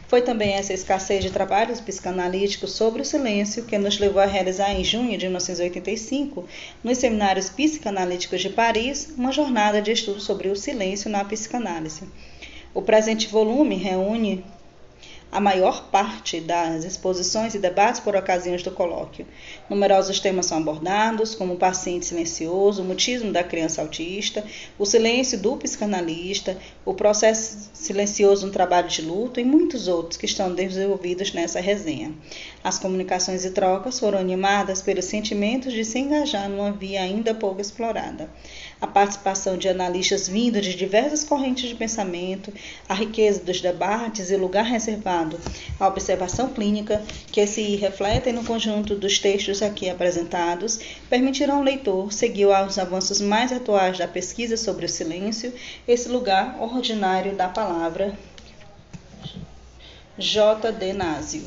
Foi 0.09 0.23
também 0.23 0.55
essa 0.55 0.73
escassez 0.73 1.23
de 1.23 1.31
trabalhos 1.31 1.81
psicanalíticos 1.81 2.73
sobre 2.73 3.03
o 3.03 3.05
silêncio 3.05 3.65
que 3.65 3.77
nos 3.77 3.99
levou 3.99 4.23
a 4.23 4.27
realizar 4.27 4.73
em 4.73 4.83
junho 4.83 5.17
de 5.19 5.27
1985, 5.27 6.47
nos 6.83 6.99
seminários 6.99 7.51
psicanalíticos 7.51 8.41
de 8.41 8.49
Paris, 8.49 9.13
uma 9.17 9.33
jornada 9.33 9.83
de 9.83 9.93
estudo 9.93 10.21
sobre 10.21 10.49
o 10.49 10.57
silêncio 10.57 11.11
na 11.11 11.25
psicanálise. 11.25 12.05
O 12.75 12.81
presente 12.81 13.29
volume 13.29 13.77
reúne 13.77 14.43
a 15.33 15.41
maior 15.41 15.89
parte 15.91 16.41
das 16.41 16.85
exposições 16.85 17.55
e 17.55 17.59
debates 17.59 18.01
por 18.01 18.15
ocasiões 18.15 18.63
do 18.63 18.71
colóquio. 18.71 19.27
Numerosos 19.69 20.21
temas 20.21 20.45
são 20.45 20.59
abordados, 20.59 21.35
como 21.35 21.55
o 21.55 21.59
paciente 21.59 22.05
silencioso, 22.05 22.83
o 22.83 22.85
mutismo 22.85 23.33
da 23.33 23.43
criança 23.43 23.81
autista, 23.81 24.45
o 24.79 24.85
silêncio 24.85 25.39
do 25.39 25.57
psicanalista, 25.57 26.59
o 26.85 26.93
processo 26.93 27.71
silencioso 27.73 28.47
no 28.47 28.53
trabalho 28.53 28.89
de 28.89 29.01
luto 29.01 29.41
e 29.41 29.45
muitos 29.45 29.89
outros 29.89 30.19
que 30.19 30.27
estão 30.27 30.55
desenvolvidos 30.55 31.33
nessa 31.33 31.61
resenha. 31.61 32.15
As 32.63 32.79
comunicações 32.79 33.45
e 33.47 33.51
trocas 33.51 33.99
foram 33.99 34.19
animadas 34.19 34.83
pelos 34.83 35.07
sentimentos 35.07 35.73
de 35.73 35.85
se 35.85 35.99
engajar 35.99 36.49
numa 36.49 36.73
via 36.73 37.03
ainda 37.03 37.35
pouco 37.35 37.61
explorada 37.61 38.29
a 38.83 38.87
participação 38.89 39.57
de 39.57 39.69
analistas 39.69 40.27
vindos 40.27 40.67
de 40.67 40.75
diversas 40.75 41.23
correntes 41.23 41.69
de 41.69 41.75
pensamento, 41.77 42.53
a 42.89 42.95
riqueza 42.95 43.41
dos 43.41 43.61
debates 43.61 44.29
e 44.29 44.37
lugar 44.37 44.65
reservado 44.65 45.39
à 45.79 45.87
observação 45.87 46.49
clínica, 46.49 47.01
que 47.31 47.47
se 47.47 47.77
refletem 47.77 48.33
no 48.33 48.43
conjunto 48.43 48.97
dos 48.97 49.21
textos 49.21 49.63
aqui 49.63 49.89
apresentados, 49.89 50.81
permitirão 51.09 51.59
ao 51.59 51.63
leitor 51.63 52.13
seguir 52.13 52.51
aos 52.53 52.77
avanços 52.77 53.21
mais 53.21 53.53
atuais 53.53 53.99
da 53.99 54.09
pesquisa 54.09 54.57
sobre 54.57 54.87
o 54.87 54.89
silêncio, 54.89 55.55
esse 55.87 56.09
lugar 56.09 56.61
ordinário 56.61 57.37
da 57.37 57.49
palavra. 57.49 58.19
J. 60.19 60.73
D. 60.73 60.93
Násio. 60.93 61.45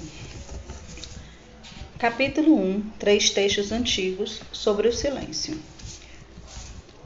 Capítulo 2.00 2.56
1 2.58 2.92
Três 2.98 3.30
textos 3.30 3.74
antigos 3.74 4.40
sobre 4.54 4.88
o 4.88 4.94
silêncio 4.94 5.75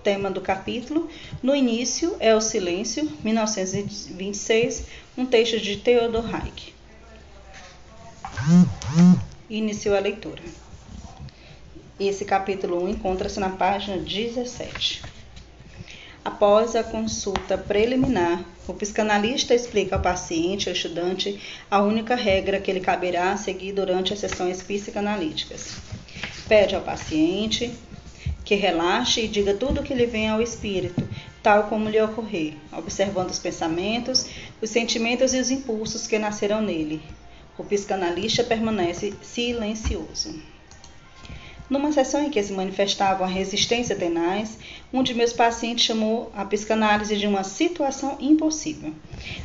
tema 0.04 0.30
do 0.30 0.42
capítulo. 0.42 1.10
No 1.42 1.56
início 1.56 2.16
é 2.20 2.36
o 2.36 2.42
silêncio, 2.42 3.10
1926, 3.24 4.86
um 5.18 5.26
texto 5.26 5.60
de 5.60 5.78
Theodor 5.78 6.26
Reich. 6.26 6.74
Iniciou 9.50 9.96
a 9.96 10.00
leitura. 10.00 10.42
Esse 12.00 12.24
capítulo 12.24 12.84
1 12.86 12.90
encontra-se 12.90 13.40
na 13.40 13.50
página 13.50 13.98
17. 13.98 15.02
Após 16.24 16.76
a 16.76 16.84
consulta 16.84 17.58
preliminar, 17.58 18.46
o 18.68 18.74
psicanalista 18.74 19.54
explica 19.54 19.96
ao 19.96 20.02
paciente 20.02 20.70
ou 20.70 20.76
estudante 20.76 21.40
a 21.70 21.82
única 21.82 22.16
regra 22.16 22.60
que 22.60 22.72
lhe 22.72 22.80
caberá 22.80 23.36
seguir 23.36 23.74
durante 23.74 24.14
as 24.14 24.20
sessões 24.20 24.62
psicanalíticas. 24.62 25.78
Pede 26.48 26.76
ao 26.76 26.82
paciente 26.82 27.74
que 28.50 28.56
relaxe 28.56 29.22
e 29.22 29.28
diga 29.28 29.54
tudo 29.54 29.80
o 29.80 29.84
que 29.84 29.94
lhe 29.94 30.08
vem 30.08 30.28
ao 30.28 30.42
espírito, 30.42 31.08
tal 31.44 31.66
como 31.66 31.88
lhe 31.88 32.02
ocorrer, 32.02 32.56
observando 32.72 33.30
os 33.30 33.38
pensamentos, 33.38 34.26
os 34.60 34.72
sentimentos 34.72 35.36
e 35.36 35.38
os 35.40 35.52
impulsos 35.52 36.08
que 36.08 36.18
nascerão 36.18 36.60
nele. 36.60 37.00
O 37.60 37.64
psicanalista 37.64 38.44
permanece 38.44 39.14
silencioso. 39.22 40.42
Numa 41.70 41.92
sessão 41.92 42.24
em 42.24 42.32
que 42.32 42.42
se 42.42 42.52
manifestava 42.52 43.24
uma 43.24 43.32
resistência 43.32 43.96
tenaz, 43.96 44.58
um 44.92 45.04
de 45.04 45.14
meus 45.14 45.32
pacientes 45.32 45.86
chamou 45.86 46.32
a 46.36 46.44
psicanálise 46.44 47.18
de 47.18 47.28
uma 47.28 47.44
situação 47.44 48.18
impossível. 48.20 48.92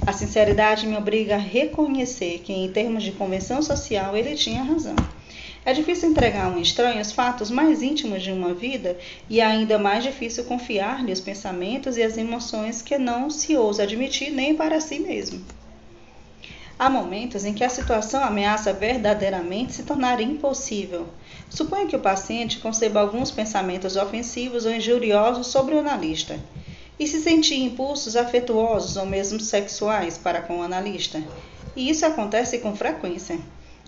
A 0.06 0.14
sinceridade 0.14 0.86
me 0.86 0.96
obriga 0.96 1.34
a 1.34 1.38
reconhecer 1.38 2.38
que, 2.38 2.54
em 2.54 2.72
termos 2.72 3.02
de 3.02 3.12
convenção 3.12 3.60
social, 3.60 4.16
ele 4.16 4.34
tinha 4.34 4.62
razão. 4.62 4.96
É 5.66 5.72
difícil 5.72 6.10
entregar 6.10 6.44
a 6.44 6.48
um 6.50 6.60
estranho 6.60 7.00
os 7.00 7.10
fatos 7.10 7.50
mais 7.50 7.82
íntimos 7.82 8.22
de 8.22 8.30
uma 8.30 8.52
vida 8.52 8.98
e 9.30 9.40
é 9.40 9.44
ainda 9.46 9.78
mais 9.78 10.04
difícil 10.04 10.44
confiar-lhe 10.44 11.10
os 11.10 11.20
pensamentos 11.20 11.96
e 11.96 12.02
as 12.02 12.18
emoções 12.18 12.82
que 12.82 12.98
não 12.98 13.30
se 13.30 13.56
ousa 13.56 13.84
admitir 13.84 14.30
nem 14.30 14.54
para 14.54 14.78
si 14.78 14.98
mesmo. 14.98 15.42
Há 16.78 16.90
momentos 16.90 17.46
em 17.46 17.54
que 17.54 17.64
a 17.64 17.70
situação 17.70 18.22
ameaça 18.22 18.74
verdadeiramente 18.74 19.72
se 19.72 19.84
tornar 19.84 20.20
impossível. 20.20 21.06
Suponha 21.48 21.86
que 21.86 21.96
o 21.96 22.00
paciente 22.00 22.58
conceba 22.58 23.00
alguns 23.00 23.30
pensamentos 23.30 23.96
ofensivos 23.96 24.66
ou 24.66 24.72
injuriosos 24.72 25.46
sobre 25.46 25.74
o 25.74 25.78
analista 25.78 26.38
e 26.98 27.06
se 27.06 27.22
sentir 27.22 27.60
impulsos 27.60 28.16
afetuosos 28.16 28.96
ou 28.98 29.06
mesmo 29.06 29.40
sexuais 29.40 30.18
para 30.18 30.42
com 30.42 30.58
o 30.58 30.62
analista. 30.62 31.22
E 31.74 31.88
isso 31.88 32.04
acontece 32.04 32.58
com 32.58 32.76
frequência. 32.76 33.38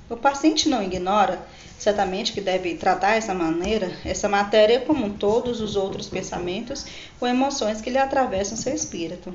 O 0.08 0.16
paciente 0.16 0.68
não 0.68 0.84
ignora 0.84 1.44
certamente 1.78 2.32
que 2.32 2.40
deve 2.40 2.74
tratar 2.74 3.16
essa 3.16 3.34
maneira, 3.34 3.90
essa 4.04 4.28
matéria 4.28 4.80
como 4.80 5.10
todos 5.10 5.60
os 5.60 5.76
outros 5.76 6.08
pensamentos 6.08 6.86
ou 7.20 7.28
emoções 7.28 7.80
que 7.80 7.90
lhe 7.90 7.98
atravessam 7.98 8.56
seu 8.56 8.74
espírito. 8.74 9.34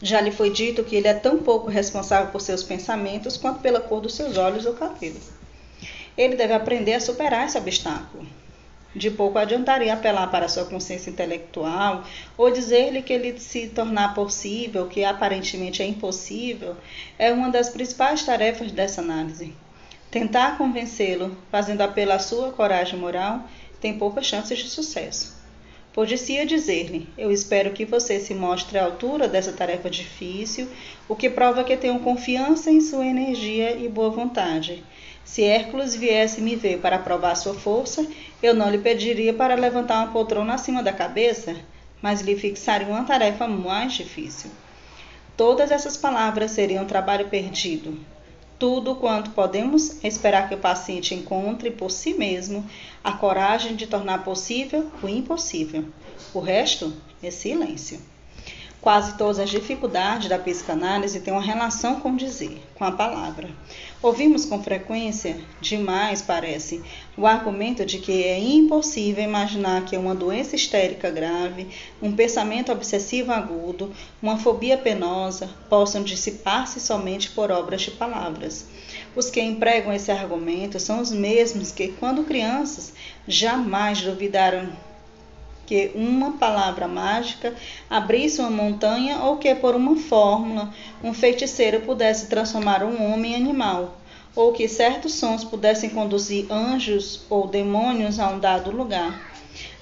Já 0.00 0.20
lhe 0.20 0.32
foi 0.32 0.50
dito 0.50 0.82
que 0.82 0.96
ele 0.96 1.06
é 1.06 1.14
tão 1.14 1.38
pouco 1.38 1.70
responsável 1.70 2.32
por 2.32 2.40
seus 2.40 2.62
pensamentos 2.62 3.36
quanto 3.36 3.60
pela 3.60 3.80
cor 3.80 4.00
dos 4.00 4.14
seus 4.14 4.36
olhos 4.36 4.66
ou 4.66 4.74
cabelo. 4.74 5.20
Ele 6.16 6.34
deve 6.34 6.52
aprender 6.52 6.94
a 6.94 7.00
superar 7.00 7.46
esse 7.46 7.56
obstáculo. 7.56 8.26
De 8.94 9.10
pouco 9.10 9.38
adiantaria 9.38 9.94
apelar 9.94 10.26
para 10.30 10.48
sua 10.48 10.66
consciência 10.66 11.08
intelectual 11.08 12.04
ou 12.36 12.50
dizer-lhe 12.50 13.00
que 13.00 13.12
ele 13.12 13.38
se 13.38 13.68
tornar 13.68 14.12
possível, 14.14 14.86
que 14.86 15.02
aparentemente 15.02 15.82
é 15.82 15.86
impossível, 15.86 16.76
é 17.18 17.32
uma 17.32 17.48
das 17.48 17.70
principais 17.70 18.22
tarefas 18.22 18.70
dessa 18.70 19.00
análise. 19.00 19.54
Tentar 20.12 20.58
convencê-lo, 20.58 21.34
fazendo 21.50 21.80
apelo 21.80 22.12
à 22.12 22.18
sua 22.18 22.52
coragem 22.52 22.98
moral, 22.98 23.48
tem 23.80 23.96
poucas 23.96 24.26
chances 24.26 24.58
de 24.58 24.68
sucesso. 24.68 25.34
Podia 25.94 26.44
dizer-lhe: 26.44 27.08
Eu 27.16 27.32
espero 27.32 27.72
que 27.72 27.86
você 27.86 28.20
se 28.20 28.34
mostre 28.34 28.78
à 28.78 28.84
altura 28.84 29.26
dessa 29.26 29.54
tarefa 29.54 29.88
difícil, 29.88 30.68
o 31.08 31.16
que 31.16 31.30
prova 31.30 31.64
que 31.64 31.78
tenho 31.78 31.98
confiança 32.00 32.70
em 32.70 32.82
sua 32.82 33.06
energia 33.06 33.74
e 33.74 33.88
boa 33.88 34.10
vontade. 34.10 34.84
Se 35.24 35.44
Hércules 35.44 35.96
viesse 35.96 36.42
me 36.42 36.56
ver 36.56 36.80
para 36.80 36.98
provar 36.98 37.34
sua 37.34 37.54
força, 37.54 38.06
eu 38.42 38.52
não 38.52 38.68
lhe 38.68 38.76
pediria 38.76 39.32
para 39.32 39.54
levantar 39.54 40.04
uma 40.04 40.12
poltrona 40.12 40.52
acima 40.52 40.82
da 40.82 40.92
cabeça, 40.92 41.56
mas 42.02 42.20
lhe 42.20 42.36
fixaria 42.36 42.86
uma 42.86 43.04
tarefa 43.04 43.48
mais 43.48 43.94
difícil. 43.94 44.50
Todas 45.38 45.70
essas 45.70 45.96
palavras 45.96 46.50
seriam 46.50 46.84
trabalho 46.84 47.30
perdido, 47.30 47.98
tudo 48.62 48.94
quanto 48.94 49.30
podemos 49.30 50.04
esperar 50.04 50.48
que 50.48 50.54
o 50.54 50.58
paciente 50.58 51.16
encontre 51.16 51.68
por 51.68 51.90
si 51.90 52.14
mesmo 52.14 52.64
a 53.02 53.10
coragem 53.10 53.74
de 53.74 53.88
tornar 53.88 54.22
possível 54.22 54.88
o 55.02 55.08
impossível. 55.08 55.84
O 56.32 56.38
resto 56.38 56.92
é 57.20 57.28
silêncio. 57.28 58.00
Quase 58.80 59.18
todas 59.18 59.40
as 59.40 59.50
dificuldades 59.50 60.28
da 60.28 60.38
psicanálise 60.38 61.18
têm 61.18 61.32
uma 61.32 61.42
relação 61.42 61.98
com 61.98 62.14
dizer, 62.14 62.62
com 62.76 62.84
a 62.84 62.92
palavra. 62.92 63.50
Ouvimos 64.02 64.44
com 64.44 64.60
frequência, 64.60 65.36
demais 65.60 66.20
parece, 66.20 66.82
o 67.16 67.24
argumento 67.24 67.86
de 67.86 68.00
que 68.00 68.24
é 68.24 68.36
impossível 68.36 69.22
imaginar 69.22 69.84
que 69.84 69.96
uma 69.96 70.12
doença 70.12 70.56
histérica 70.56 71.08
grave, 71.08 71.68
um 72.02 72.10
pensamento 72.10 72.72
obsessivo 72.72 73.30
agudo, 73.30 73.94
uma 74.20 74.36
fobia 74.36 74.76
penosa 74.76 75.48
possam 75.70 76.02
dissipar-se 76.02 76.80
somente 76.80 77.30
por 77.30 77.52
obras 77.52 77.82
de 77.82 77.92
palavras. 77.92 78.66
Os 79.14 79.30
que 79.30 79.40
empregam 79.40 79.92
esse 79.92 80.10
argumento 80.10 80.80
são 80.80 81.00
os 81.00 81.12
mesmos 81.12 81.70
que, 81.70 81.86
quando 81.86 82.24
crianças, 82.24 82.92
jamais 83.28 84.00
duvidaram 84.00 84.72
que 85.72 85.90
uma 85.94 86.32
palavra 86.32 86.86
mágica 86.86 87.54
abrisse 87.88 88.42
uma 88.42 88.50
montanha 88.50 89.20
ou 89.20 89.38
que 89.38 89.54
por 89.54 89.74
uma 89.74 89.96
fórmula 89.96 90.70
um 91.02 91.14
feiticeiro 91.14 91.80
pudesse 91.80 92.26
transformar 92.26 92.84
um 92.84 93.10
homem 93.10 93.32
em 93.32 93.36
animal, 93.36 93.98
ou 94.36 94.52
que 94.52 94.68
certos 94.68 95.14
sons 95.14 95.42
pudessem 95.44 95.88
conduzir 95.88 96.44
anjos 96.52 97.22
ou 97.30 97.46
demônios 97.46 98.20
a 98.20 98.28
um 98.28 98.38
dado 98.38 98.70
lugar. 98.70 99.18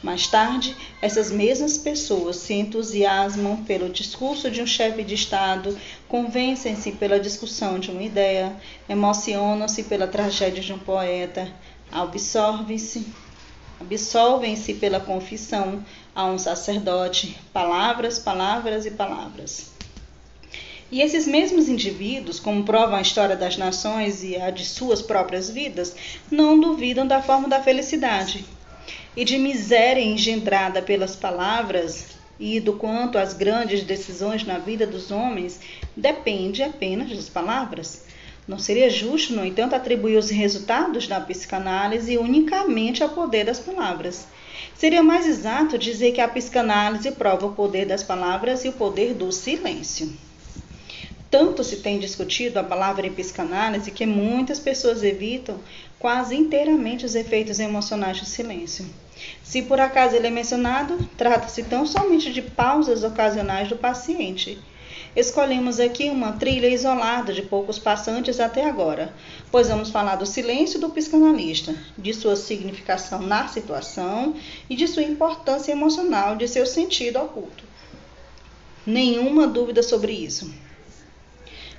Mais 0.00 0.28
tarde, 0.28 0.76
essas 1.02 1.32
mesmas 1.32 1.76
pessoas 1.76 2.36
se 2.36 2.54
entusiasmam 2.54 3.64
pelo 3.64 3.88
discurso 3.88 4.48
de 4.48 4.62
um 4.62 4.66
chefe 4.68 5.02
de 5.02 5.16
Estado, 5.16 5.76
convencem-se 6.08 6.92
pela 6.92 7.18
discussão 7.18 7.80
de 7.80 7.90
uma 7.90 8.04
ideia, 8.04 8.54
emocionam-se 8.88 9.82
pela 9.82 10.06
tragédia 10.06 10.62
de 10.62 10.72
um 10.72 10.78
poeta, 10.78 11.52
absorvem-se 11.90 13.08
absolvem-se 13.80 14.74
pela 14.74 15.00
confissão 15.00 15.82
a 16.14 16.26
um 16.26 16.38
sacerdote, 16.38 17.38
palavras, 17.52 18.18
palavras 18.18 18.84
e 18.84 18.90
palavras. 18.90 19.70
E 20.92 21.00
esses 21.00 21.26
mesmos 21.26 21.68
indivíduos, 21.68 22.40
como 22.40 22.64
provam 22.64 22.96
a 22.96 23.00
história 23.00 23.36
das 23.36 23.56
nações 23.56 24.24
e 24.24 24.36
a 24.36 24.50
de 24.50 24.64
suas 24.64 25.00
próprias 25.00 25.48
vidas, 25.48 25.94
não 26.30 26.60
duvidam 26.60 27.06
da 27.06 27.22
forma 27.22 27.48
da 27.48 27.62
felicidade 27.62 28.44
e 29.16 29.24
de 29.24 29.38
miséria 29.38 30.02
engendrada 30.02 30.82
pelas 30.82 31.14
palavras 31.14 32.08
e 32.40 32.58
do 32.58 32.72
quanto 32.72 33.18
as 33.18 33.34
grandes 33.34 33.82
decisões 33.82 34.44
na 34.44 34.58
vida 34.58 34.86
dos 34.86 35.10
homens 35.10 35.60
depende 35.96 36.62
apenas 36.62 37.10
das 37.10 37.28
palavras. 37.28 38.04
Não 38.50 38.58
seria 38.58 38.90
justo, 38.90 39.32
no 39.32 39.44
entanto, 39.44 39.76
atribuir 39.76 40.16
os 40.16 40.28
resultados 40.28 41.06
da 41.06 41.20
psicanálise 41.20 42.18
unicamente 42.18 43.00
ao 43.00 43.10
poder 43.10 43.44
das 43.44 43.60
palavras. 43.60 44.26
Seria 44.74 45.04
mais 45.04 45.24
exato 45.24 45.78
dizer 45.78 46.10
que 46.10 46.20
a 46.20 46.26
psicanálise 46.26 47.12
prova 47.12 47.46
o 47.46 47.54
poder 47.54 47.86
das 47.86 48.02
palavras 48.02 48.64
e 48.64 48.68
o 48.68 48.72
poder 48.72 49.14
do 49.14 49.30
silêncio. 49.30 50.12
Tanto 51.30 51.62
se 51.62 51.76
tem 51.76 52.00
discutido 52.00 52.58
a 52.58 52.64
palavra 52.64 53.06
em 53.06 53.12
psicanálise 53.12 53.92
que 53.92 54.04
muitas 54.04 54.58
pessoas 54.58 55.04
evitam 55.04 55.60
quase 56.00 56.34
inteiramente 56.34 57.06
os 57.06 57.14
efeitos 57.14 57.60
emocionais 57.60 58.18
do 58.18 58.26
silêncio. 58.26 58.84
Se 59.44 59.62
por 59.62 59.78
acaso 59.78 60.16
ele 60.16 60.26
é 60.26 60.30
mencionado, 60.30 60.98
trata-se 61.16 61.62
tão 61.62 61.86
somente 61.86 62.32
de 62.32 62.42
pausas 62.42 63.04
ocasionais 63.04 63.68
do 63.68 63.76
paciente 63.76 64.58
Escolhemos 65.14 65.80
aqui 65.80 66.08
uma 66.08 66.32
trilha 66.32 66.68
isolada 66.68 67.32
de 67.32 67.42
poucos 67.42 67.80
passantes 67.80 68.38
até 68.38 68.64
agora, 68.64 69.12
pois 69.50 69.68
vamos 69.68 69.90
falar 69.90 70.14
do 70.14 70.24
silêncio 70.24 70.78
do 70.78 70.90
psicanalista, 70.90 71.74
de 71.98 72.14
sua 72.14 72.36
significação 72.36 73.20
na 73.20 73.48
situação 73.48 74.34
e 74.68 74.76
de 74.76 74.86
sua 74.86 75.02
importância 75.02 75.72
emocional, 75.72 76.36
de 76.36 76.46
seu 76.46 76.64
sentido 76.64 77.18
oculto. 77.18 77.64
Nenhuma 78.86 79.48
dúvida 79.48 79.82
sobre 79.82 80.12
isso. 80.12 80.54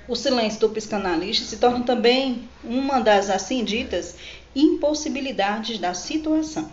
O 0.06 0.14
silêncio 0.14 0.60
do 0.60 0.68
psicanalista 0.68 1.46
se 1.46 1.56
torna 1.56 1.84
também 1.84 2.48
uma 2.62 3.00
das 3.00 3.30
assim 3.30 3.64
ditas 3.64 4.14
impossibilidades 4.54 5.78
da 5.78 5.94
situação. 5.94 6.70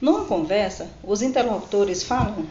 Numa 0.00 0.26
conversa, 0.26 0.88
os 1.02 1.22
interlocutores 1.22 2.04
falam 2.04 2.46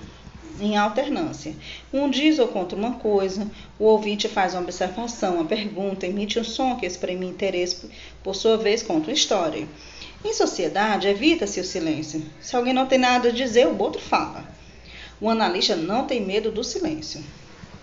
em 0.60 0.78
alternância. 0.78 1.56
Um 1.94 2.10
diz 2.10 2.40
ou 2.40 2.48
conta 2.48 2.76
uma 2.76 2.94
coisa, 2.94 3.50
o 3.80 3.86
ouvinte 3.86 4.28
faz 4.28 4.54
uma 4.54 4.64
observação, 4.64 5.36
uma 5.36 5.46
pergunta, 5.46 6.06
emite 6.06 6.40
um 6.40 6.44
som 6.44 6.76
que 6.76 6.86
exprime 6.86 7.26
interesse, 7.26 7.90
por 8.24 8.36
sua 8.36 8.58
vez 8.58 8.82
conta 8.82 9.10
uma 9.10 9.14
história. 9.14 9.68
Em 10.26 10.34
sociedade, 10.34 11.08
evita-se 11.08 11.60
o 11.60 11.66
silêncio. 11.66 12.24
Se 12.42 12.56
alguém 12.56 12.74
não 12.74 12.88
tem 12.88 12.98
nada 12.98 13.30
a 13.30 13.32
dizer, 13.32 13.68
o 13.68 13.82
outro 13.82 14.02
fala. 14.02 14.46
O 15.22 15.30
analista 15.30 15.76
não 15.76 16.06
tem 16.06 16.26
medo 16.26 16.52
do 16.52 16.64
silêncio. 16.64 17.24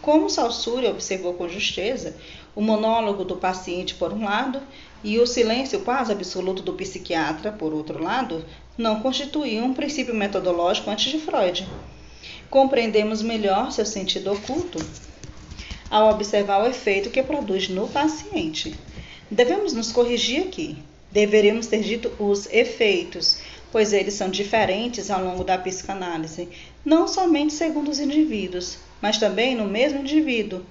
Como 0.03 0.29
Salsuri 0.29 0.87
observou 0.87 1.35
com 1.35 1.49
justeza, 1.49 2.15
o 2.55 2.61
monólogo 2.61 3.25
do 3.25 3.37
paciente, 3.37 3.95
por 3.95 4.13
um 4.13 4.25
lado, 4.25 4.61
e 5.03 5.19
o 5.19 5.27
silêncio 5.27 5.81
quase 5.81 6.13
absoluto 6.13 6.63
do 6.63 6.75
psiquiatra, 6.75 7.51
por 7.51 7.73
outro 7.73 8.03
lado, 8.03 8.45
não 8.77 9.01
constituíam 9.01 9.67
um 9.67 9.75
princípio 9.75 10.15
metodológico 10.15 10.91
antes 10.91 11.11
de 11.11 11.19
Freud 11.19 11.67
compreendemos 12.51 13.23
melhor 13.23 13.73
seu 13.73 13.87
sentido 13.87 14.33
oculto 14.33 14.79
ao 15.91 16.11
observar 16.11 16.63
o 16.63 16.67
efeito 16.67 17.11
que 17.11 17.23
produz 17.23 17.69
no 17.69 17.89
paciente. 17.89 18.75
Devemos 19.31 19.73
nos 19.73 19.93
corrigir 19.93 20.43
aqui. 20.43 20.77
Deveríamos 21.11 21.69
ter 21.69 21.81
dito 21.81 22.13
os 22.19 22.47
efeitos, 22.53 23.39
pois 23.71 23.93
eles 23.93 24.15
são 24.15 24.29
diferentes 24.29 25.11
ao 25.11 25.25
longo 25.25 25.45
da 25.45 25.57
psicanálise, 25.57 26.49
não 26.85 27.07
somente 27.07 27.53
segundo 27.53 27.91
os 27.91 28.01
indivíduos, 28.01 28.79
mas 29.01 29.19
também 29.19 29.55
no 29.55 29.67
mesmo 29.67 30.01
indivíduo. 30.01 30.65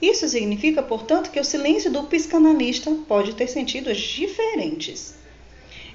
Isso 0.00 0.28
significa, 0.28 0.82
portanto, 0.82 1.30
que 1.30 1.40
o 1.40 1.44
silêncio 1.44 1.90
do 1.90 2.02
psicanalista 2.04 2.90
pode 3.06 3.34
ter 3.34 3.46
sentidos 3.46 3.98
diferentes. 3.98 5.14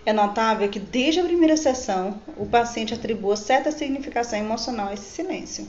É 0.05 0.13
notável 0.13 0.69
que 0.69 0.79
desde 0.79 1.19
a 1.19 1.23
primeira 1.23 1.57
sessão 1.57 2.21
o 2.38 2.45
paciente 2.45 2.93
atribua 2.93 3.35
certa 3.35 3.71
significação 3.71 4.39
emocional 4.39 4.88
a 4.88 4.93
esse 4.93 5.09
silêncio. 5.09 5.67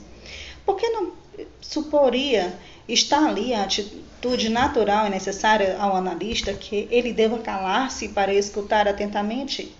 Por 0.65 0.77
que 0.77 0.87
não 0.89 1.11
suporia 1.59 2.53
estar 2.87 3.25
ali 3.25 3.53
a 3.53 3.63
atitude 3.63 4.49
natural 4.49 5.07
e 5.07 5.09
necessária 5.09 5.77
ao 5.77 5.95
analista 5.95 6.53
que 6.53 6.87
ele 6.91 7.13
deva 7.13 7.39
calar-se 7.39 8.09
para 8.09 8.33
escutar 8.33 8.87
atentamente? 8.87 9.75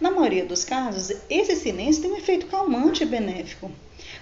Na 0.00 0.10
maioria 0.10 0.44
dos 0.44 0.64
casos, 0.64 1.12
esse 1.28 1.56
silêncio 1.56 2.02
tem 2.02 2.12
um 2.12 2.16
efeito 2.16 2.46
calmante 2.46 3.02
e 3.02 3.06
benéfico. 3.06 3.70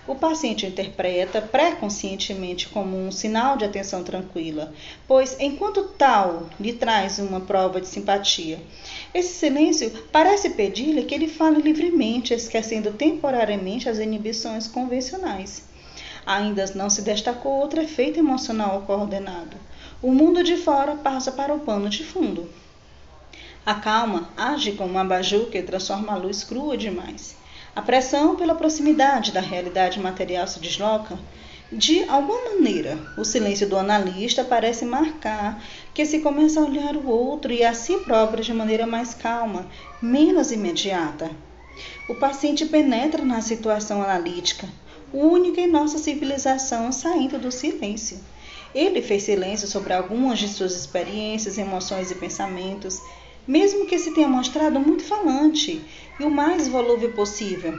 O 0.07 0.14
paciente 0.14 0.64
interpreta 0.64 1.42
pré-conscientemente 1.42 2.68
como 2.68 2.96
um 2.96 3.11
sinal 3.11 3.57
de 3.57 3.64
atenção 3.64 4.02
tranquila, 4.02 4.72
pois, 5.07 5.37
enquanto 5.38 5.83
tal 5.98 6.48
lhe 6.59 6.72
traz 6.72 7.18
uma 7.18 7.40
prova 7.40 7.81
de 7.81 7.88
simpatia, 7.88 8.59
esse 9.16 9.35
silêncio 9.35 9.90
parece 10.12 10.50
pedir-lhe 10.50 11.02
que 11.05 11.14
ele 11.14 11.26
fale 11.26 11.62
livremente, 11.62 12.35
esquecendo 12.35 12.92
temporariamente 12.92 13.88
as 13.88 13.98
inibições 13.98 14.66
convencionais. 14.66 15.64
Ainda 16.26 16.66
não 16.74 16.90
se 16.90 17.00
destacou 17.00 17.52
outro 17.52 17.81
efeito 17.81 18.18
emocional 18.18 18.83
coordenado. 18.87 19.57
O 20.02 20.12
mundo 20.12 20.42
de 20.42 20.57
fora 20.57 20.96
passa 20.96 21.33
para 21.33 21.55
o 21.55 21.61
pano 21.61 21.88
de 21.88 22.05
fundo. 22.05 22.50
A 23.64 23.74
calma 23.76 24.29
age 24.37 24.72
como 24.72 24.90
uma 24.90 25.00
abajur 25.00 25.46
que 25.46 25.62
transforma 25.62 26.12
a 26.12 26.16
luz 26.16 26.44
crua 26.44 26.76
demais. 26.76 27.37
A 27.74 27.81
pressão 27.81 28.37
pela 28.37 28.55
proximidade 28.55 29.33
da 29.33 29.40
realidade 29.40 29.98
material 29.98 30.46
se 30.46 30.61
desloca 30.61 31.18
de 31.72 32.09
alguma 32.09 32.50
maneira, 32.50 32.96
o 33.18 33.24
silêncio 33.24 33.68
do 33.68 33.76
analista 33.76 34.44
parece 34.44 34.85
marcar 34.85 35.61
que 35.96 36.04
se 36.04 36.18
começa 36.18 36.61
a 36.61 36.62
olhar 36.62 36.94
o 36.94 37.09
outro 37.09 37.50
e 37.50 37.64
a 37.64 37.72
si 37.72 37.96
próprio 38.00 38.44
de 38.44 38.52
maneira 38.52 38.87
mais 38.87 39.14
calma, 39.14 39.66
menos 40.00 40.52
imediata. 40.52 41.30
O 42.06 42.14
paciente 42.14 42.66
penetra 42.66 43.24
na 43.24 43.40
situação 43.40 44.02
analítica, 44.02 44.68
única 45.11 45.59
em 45.59 45.66
nossa 45.66 45.96
civilização 45.96 46.92
saindo 46.92 47.38
do 47.38 47.50
silêncio. 47.50 48.18
Ele 48.74 49.00
fez 49.00 49.22
silêncio 49.22 49.66
sobre 49.66 49.94
algumas 49.94 50.38
de 50.38 50.48
suas 50.48 50.76
experiências, 50.76 51.56
emoções 51.56 52.11
e 52.11 52.14
pensamentos, 52.14 53.00
mesmo 53.48 53.87
que 53.87 53.98
se 53.98 54.11
tenha 54.11 54.28
mostrado 54.28 54.78
muito 54.78 55.02
falante 55.02 55.82
e 56.20 56.24
o 56.26 56.30
mais 56.30 56.68
volúvel 56.68 57.12
possível. 57.12 57.72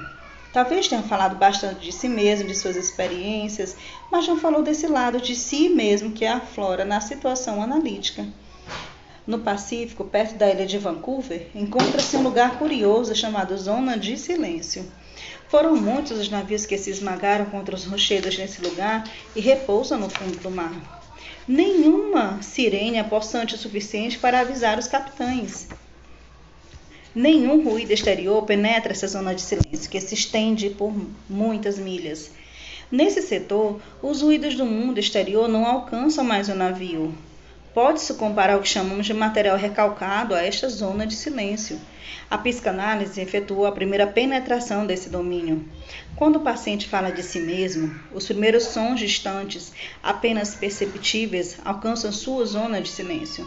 Talvez 0.52 0.88
tenha 0.88 1.04
falado 1.04 1.36
bastante 1.38 1.82
de 1.82 1.92
si 1.92 2.08
mesmo, 2.08 2.48
de 2.48 2.56
suas 2.56 2.76
experiências, 2.76 3.76
mas 4.12 4.28
não 4.28 4.40
falou 4.40 4.64
desse 4.64 4.88
lado 4.88 5.22
de 5.22 5.36
si 5.36 5.70
mesmo 5.70 6.12
que 6.12 6.26
aflora 6.26 6.86
na 6.86 7.02
situação 7.02 7.62
analítica. 7.62 8.26
No 9.28 9.40
Pacífico, 9.40 10.06
perto 10.06 10.36
da 10.36 10.50
ilha 10.50 10.66
de 10.66 10.78
Vancouver, 10.78 11.48
encontra-se 11.54 12.16
um 12.16 12.24
lugar 12.24 12.58
curioso 12.58 13.14
chamado 13.14 13.58
Zona 13.58 13.98
de 13.98 14.18
Silêncio. 14.18 14.90
Foram 15.50 15.76
muitos 15.76 16.18
os 16.18 16.30
navios 16.30 16.66
que 16.66 16.78
se 16.78 16.90
esmagaram 16.90 17.46
contra 17.48 17.76
os 17.76 17.84
rochedos 17.86 18.38
nesse 18.38 18.62
lugar 18.62 19.04
e 19.36 19.42
repousam 19.42 20.00
no 20.00 20.10
fundo 20.10 20.38
do 20.40 20.50
mar. 20.50 20.72
Nenhuma 21.46 22.42
sirene 22.42 22.98
é 22.98 23.04
possante 23.04 23.56
o 23.56 23.58
suficiente 23.58 24.18
para 24.18 24.40
avisar 24.40 24.80
os 24.80 24.88
capitães. 24.88 25.68
Nenhum 27.20 27.64
ruído 27.64 27.90
exterior 27.90 28.44
penetra 28.44 28.92
essa 28.92 29.08
zona 29.08 29.34
de 29.34 29.42
silêncio, 29.42 29.90
que 29.90 30.00
se 30.00 30.14
estende 30.14 30.70
por 30.70 30.94
muitas 31.28 31.80
milhas. 31.80 32.30
Nesse 32.92 33.24
setor, 33.24 33.82
os 34.04 34.22
ruídos 34.22 34.54
do 34.54 34.68
mundo 34.68 35.00
exterior 35.00 35.50
não 35.50 35.66
alcançam 35.66 36.24
mais 36.24 36.48
o 36.48 36.54
navio. 36.54 37.12
Pode-se 37.74 38.14
comparar 38.14 38.56
o 38.56 38.62
que 38.62 38.70
chamamos 38.70 39.08
de 39.08 39.16
material 39.16 39.58
recalcado 39.58 40.36
a 40.36 40.44
esta 40.44 40.70
zona 40.70 41.08
de 41.08 41.16
silêncio. 41.16 41.82
A 42.30 42.38
psicanálise 42.38 43.20
efetuou 43.20 43.66
a 43.66 43.72
primeira 43.72 44.06
penetração 44.06 44.86
desse 44.86 45.10
domínio. 45.10 45.66
Quando 46.16 46.36
o 46.36 46.42
paciente 46.42 46.88
fala 46.88 47.10
de 47.10 47.24
si 47.24 47.40
mesmo, 47.40 48.00
os 48.14 48.28
primeiros 48.28 48.66
sons 48.66 49.00
distantes, 49.00 49.74
apenas 50.04 50.54
perceptíveis, 50.54 51.58
alcançam 51.66 52.12
sua 52.12 52.46
zona 52.46 52.80
de 52.80 52.90
silêncio. 52.90 53.44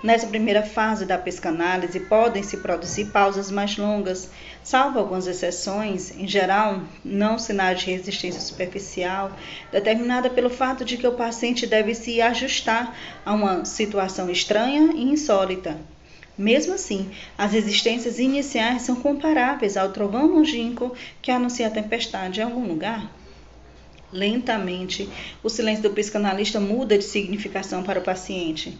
Nessa 0.00 0.28
primeira 0.28 0.62
fase 0.62 1.04
da 1.04 1.18
psicanálise, 1.18 1.98
podem-se 1.98 2.58
produzir 2.58 3.06
pausas 3.06 3.50
mais 3.50 3.76
longas, 3.76 4.30
salvo 4.62 5.00
algumas 5.00 5.26
exceções, 5.26 6.16
em 6.16 6.28
geral, 6.28 6.82
não 7.04 7.36
sinais 7.36 7.80
de 7.80 7.90
resistência 7.90 8.40
superficial, 8.40 9.32
determinada 9.72 10.30
pelo 10.30 10.50
fato 10.50 10.84
de 10.84 10.96
que 10.96 11.06
o 11.06 11.14
paciente 11.14 11.66
deve 11.66 11.96
se 11.96 12.22
ajustar 12.22 12.96
a 13.26 13.34
uma 13.34 13.64
situação 13.64 14.30
estranha 14.30 14.92
e 14.94 15.02
insólita. 15.02 15.76
Mesmo 16.38 16.74
assim, 16.74 17.10
as 17.36 17.50
resistências 17.50 18.20
iniciais 18.20 18.82
são 18.82 18.94
comparáveis 18.94 19.76
ao 19.76 19.90
trovão 19.90 20.28
longínquo 20.28 20.94
que 21.20 21.32
anuncia 21.32 21.66
a 21.66 21.70
tempestade 21.70 22.38
em 22.38 22.44
algum 22.44 22.68
lugar. 22.68 23.12
Lentamente, 24.12 25.10
o 25.42 25.50
silêncio 25.50 25.82
do 25.82 25.90
psicanalista 25.90 26.60
muda 26.60 26.96
de 26.96 27.02
significação 27.02 27.82
para 27.82 27.98
o 27.98 28.04
paciente. 28.04 28.78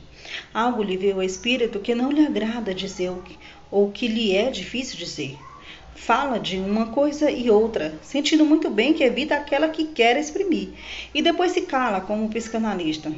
Algo 0.52 0.82
lhe 0.82 0.96
veio 0.96 1.16
ao 1.16 1.22
espírito 1.22 1.80
que 1.80 1.94
não 1.94 2.10
lhe 2.10 2.26
agrada 2.26 2.74
dizer 2.74 3.12
ou 3.70 3.90
que 3.90 4.08
lhe 4.08 4.34
é 4.34 4.50
difícil 4.50 4.98
dizer. 4.98 5.38
Fala 5.94 6.38
de 6.38 6.56
uma 6.56 6.86
coisa 6.86 7.30
e 7.30 7.50
outra, 7.50 7.98
sentindo 8.02 8.44
muito 8.44 8.70
bem 8.70 8.94
que 8.94 9.02
evita 9.02 9.34
aquela 9.34 9.68
que 9.68 9.86
quer 9.86 10.16
exprimir, 10.16 10.70
e 11.12 11.20
depois 11.20 11.52
se 11.52 11.62
cala 11.62 12.00
como 12.00 12.28
psicanalista. 12.28 13.12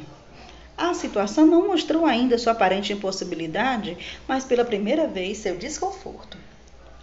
A 0.77 0.93
situação 0.93 1.45
não 1.45 1.67
mostrou 1.67 2.05
ainda 2.05 2.39
sua 2.39 2.53
aparente 2.53 2.91
impossibilidade, 2.91 3.95
mas 4.27 4.43
pela 4.43 4.65
primeira 4.65 5.07
vez 5.07 5.37
seu 5.37 5.55
desconforto. 5.55 6.37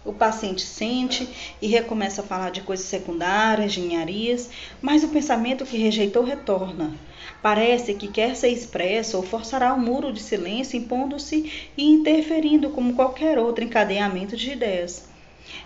O 0.03 0.13
paciente 0.13 0.61
sente 0.61 1.27
e 1.61 1.67
recomeça 1.67 2.21
a 2.21 2.25
falar 2.25 2.51
de 2.51 2.61
coisas 2.61 2.85
secundárias, 2.85 3.73
de 3.73 3.79
engenharias, 3.79 4.49
mas 4.81 5.03
o 5.03 5.09
pensamento 5.09 5.65
que 5.65 5.77
rejeitou 5.77 6.23
retorna. 6.23 6.93
Parece 7.41 7.93
que 7.93 8.09
quer 8.09 8.35
ser 8.35 8.49
expresso 8.49 9.15
ou 9.17 9.23
forçará 9.23 9.73
o 9.73 9.79
muro 9.79 10.11
de 10.11 10.21
silêncio 10.21 10.77
impondo-se 10.77 11.71
e 11.77 11.83
interferindo 11.83 12.69
como 12.71 12.93
qualquer 12.93 13.37
outro 13.39 13.63
encadeamento 13.63 14.35
de 14.35 14.51
ideias. 14.51 15.07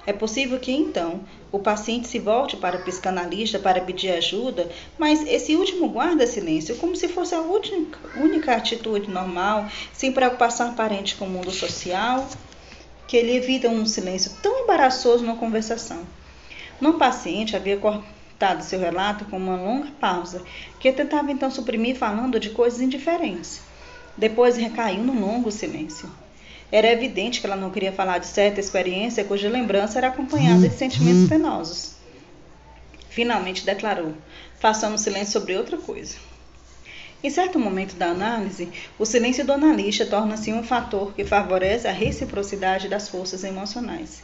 É 0.05 0.13
possível 0.13 0.59
que 0.59 0.71
então 0.71 1.21
o 1.51 1.59
paciente 1.59 2.07
se 2.07 2.19
volte 2.19 2.55
para 2.55 2.77
o 2.77 2.83
psicanalista 2.83 3.59
para 3.59 3.81
pedir 3.81 4.11
ajuda, 4.11 4.69
mas 4.97 5.25
esse 5.27 5.55
último 5.55 5.89
guarda 5.89 6.27
silêncio 6.27 6.75
como 6.77 6.95
se 6.95 7.07
fosse 7.07 7.35
a 7.35 7.41
única, 7.41 7.99
única 8.15 8.55
atitude 8.55 9.09
normal, 9.09 9.67
sem 9.91 10.11
preocupação 10.11 10.69
aparente 10.69 11.15
com 11.15 11.25
o 11.25 11.29
mundo 11.29 11.51
social 11.51 12.27
que 13.07 13.17
ele 13.17 13.35
evita 13.35 13.67
um 13.67 13.85
silêncio 13.85 14.31
tão 14.41 14.63
embaraçoso 14.63 15.25
na 15.25 15.35
conversação. 15.35 16.03
No 16.79 16.93
paciente 16.93 17.55
havia 17.55 17.77
cortado 18.33 18.63
seu 18.63 18.79
relato 18.79 19.25
com 19.25 19.37
uma 19.37 19.55
longa 19.55 19.89
pausa, 19.99 20.41
que 20.79 20.91
tentava 20.91 21.31
então 21.31 21.49
suprimir 21.49 21.95
falando 21.95 22.39
de 22.39 22.49
coisas 22.49 22.81
indiferentes. 22.81 23.61
Depois 24.17 24.57
recaiu 24.57 25.03
num 25.03 25.19
longo 25.19 25.51
silêncio. 25.51 26.09
Era 26.71 26.91
evidente 26.91 27.39
que 27.39 27.45
ela 27.45 27.55
não 27.55 27.69
queria 27.69 27.91
falar 27.91 28.17
de 28.17 28.25
certa 28.25 28.59
experiência 28.59 29.23
cuja 29.23 29.49
lembrança 29.49 29.99
era 29.99 30.07
acompanhada 30.07 30.67
de 30.67 30.75
sentimentos 30.75 31.29
penosos. 31.29 31.93
Finalmente 33.09 33.65
declarou, 33.65 34.13
façamos 34.59 35.01
silêncio 35.01 35.33
sobre 35.33 35.55
outra 35.55 35.77
coisa. 35.77 36.15
Em 37.23 37.29
certo 37.29 37.57
momento 37.57 37.95
da 37.95 38.07
análise, 38.07 38.67
o 38.99 39.05
silêncio 39.05 39.45
do 39.45 39.53
analista 39.53 40.05
torna-se 40.05 40.51
um 40.51 40.63
fator 40.63 41.13
que 41.13 41.23
favorece 41.23 41.87
a 41.87 41.91
reciprocidade 41.91 42.89
das 42.89 43.07
forças 43.07 43.43
emocionais. 43.43 44.23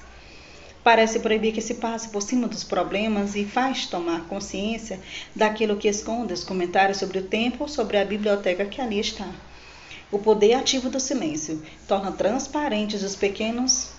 Parece 0.84 1.20
proibir 1.20 1.54
que 1.54 1.62
se 1.62 1.76
passe 1.76 2.10
por 2.10 2.22
cima 2.22 2.48
dos 2.48 2.64
problemas 2.64 3.36
e 3.36 3.46
faz 3.46 3.86
tomar 3.86 4.26
consciência 4.28 5.00
daquilo 5.36 5.78
que 5.78 5.88
esconde 5.88 6.34
os 6.34 6.44
comentários 6.44 6.98
sobre 6.98 7.20
o 7.20 7.28
tempo 7.28 7.64
ou 7.64 7.68
sobre 7.68 7.98
a 7.98 8.06
biblioteca 8.06 8.66
que 8.66 8.82
ali 8.82 9.00
está. 9.00 9.30
O 10.12 10.18
poder 10.18 10.54
ativo 10.54 10.90
do 10.90 11.00
silêncio 11.00 11.62
torna 11.88 12.12
transparentes 12.12 13.04
os 13.04 13.16
pequenos 13.16 13.92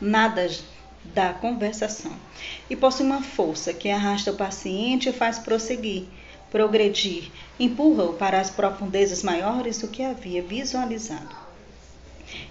nada 0.00 0.50
da 1.04 1.32
conversação 1.32 2.12
e 2.68 2.74
possui 2.74 3.06
uma 3.06 3.22
força 3.22 3.72
que 3.72 3.88
arrasta 3.88 4.32
o 4.32 4.36
paciente 4.36 5.08
e 5.08 5.12
faz 5.12 5.38
prosseguir, 5.38 6.06
progredir, 6.50 7.30
empurra-o 7.58 8.14
para 8.14 8.40
as 8.40 8.50
profundezas 8.50 9.22
maiores 9.22 9.78
do 9.78 9.88
que 9.88 10.02
havia 10.02 10.42
visualizado. 10.42 11.41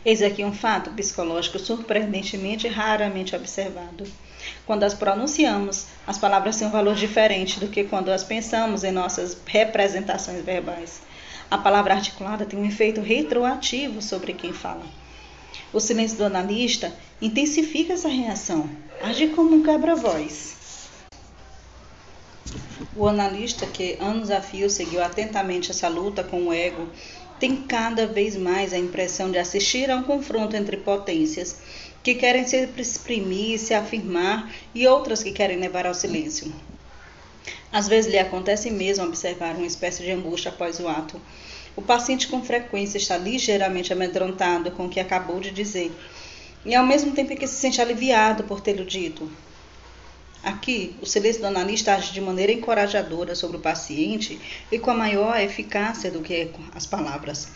Eis 0.04 0.24
aqui 0.24 0.44
um 0.44 0.52
fato 0.52 0.90
psicológico 0.92 1.60
surpreendentemente 1.60 2.68
raramente 2.68 3.36
observado. 3.36 4.04
Quando 4.66 4.84
as 4.84 4.96
pronunciamos, 4.96 5.86
as 6.08 6.18
palavras 6.18 6.58
têm 6.58 6.68
um 6.68 6.72
valor 6.72 6.96
diferente 6.96 7.60
do 7.60 7.68
que 7.68 7.84
quando 7.84 8.10
as 8.10 8.24
pensamos 8.24 8.84
em 8.84 8.92
nossas 8.92 9.38
representações 9.46 10.44
verbais. 10.44 11.02
A 11.52 11.58
palavra 11.58 11.94
articulada 11.94 12.46
tem 12.48 12.58
um 12.58 12.66
efeito 12.66 13.00
retroativo 13.00 14.02
sobre 14.02 14.34
quem 14.34 14.52
fala. 14.52 14.86
O 15.72 15.80
silêncio 15.80 16.18
do 16.18 16.26
analista 16.26 16.92
intensifica 17.22 17.94
essa 17.94 18.10
reação, 18.10 18.68
age 19.04 19.28
como 19.28 19.56
um 19.56 19.62
quebra-voz. 19.62 20.58
O 22.96 23.08
analista 23.08 23.68
que 23.68 23.98
anos 24.02 24.32
a 24.32 24.42
fio 24.42 24.70
seguiu 24.70 25.04
atentamente 25.04 25.70
essa 25.70 25.88
luta 25.88 26.24
com 26.24 26.48
o 26.48 26.54
ego 26.54 26.90
tem 27.42 27.56
cada 27.56 28.06
vez 28.06 28.38
mais 28.38 28.72
a 28.72 28.78
impressão 28.78 29.32
de 29.32 29.40
assistir 29.40 29.90
a 29.90 29.96
um 29.96 30.04
confronto 30.04 30.56
entre 30.56 30.78
potências 30.78 31.58
que 32.04 32.14
querem 32.14 32.46
se 32.46 32.70
exprimir, 32.78 33.58
se 33.58 33.74
afirmar 33.74 34.54
e 34.76 34.86
outras 34.86 35.24
que 35.24 35.32
querem 35.32 35.58
levar 35.58 35.88
ao 35.88 35.96
silêncio. 35.96 36.54
Às 37.74 37.88
vezes 37.88 38.12
lhe 38.12 38.20
acontece 38.20 38.70
mesmo 38.70 39.06
observar 39.06 39.56
uma 39.56 39.66
espécie 39.66 40.04
de 40.04 40.12
angústia 40.12 40.50
após 40.50 40.80
o 40.80 40.88
ato, 40.88 41.20
o 41.76 41.82
paciente 41.82 42.28
com 42.28 42.44
frequência 42.44 43.00
está 43.00 43.18
ligeiramente 43.18 43.92
amedrontado 43.92 44.70
com 44.72 44.86
o 44.86 44.90
que 44.90 45.00
acabou 45.00 45.40
de 45.40 45.50
dizer, 45.50 45.92
e 46.64 46.76
ao 46.76 46.86
mesmo 46.86 47.12
tempo 47.14 47.36
que 47.36 47.48
se 47.48 47.56
sente 47.56 47.82
aliviado 47.82 48.44
por 48.44 48.62
tê-lo 48.62 48.86
dito. 48.86 49.28
Aqui, 50.44 50.96
o 51.00 51.46
analista 51.46 51.94
age 51.94 52.12
de 52.14 52.20
maneira 52.20 52.52
encorajadora 52.52 53.36
sobre 53.36 53.58
o 53.58 53.60
paciente 53.60 54.40
e 54.72 54.80
com 54.80 54.90
a 54.90 54.96
maior 54.96 55.40
eficácia 55.40 56.10
do 56.10 56.22
que 56.22 56.50
as 56.74 56.88
palavras. 56.88 57.50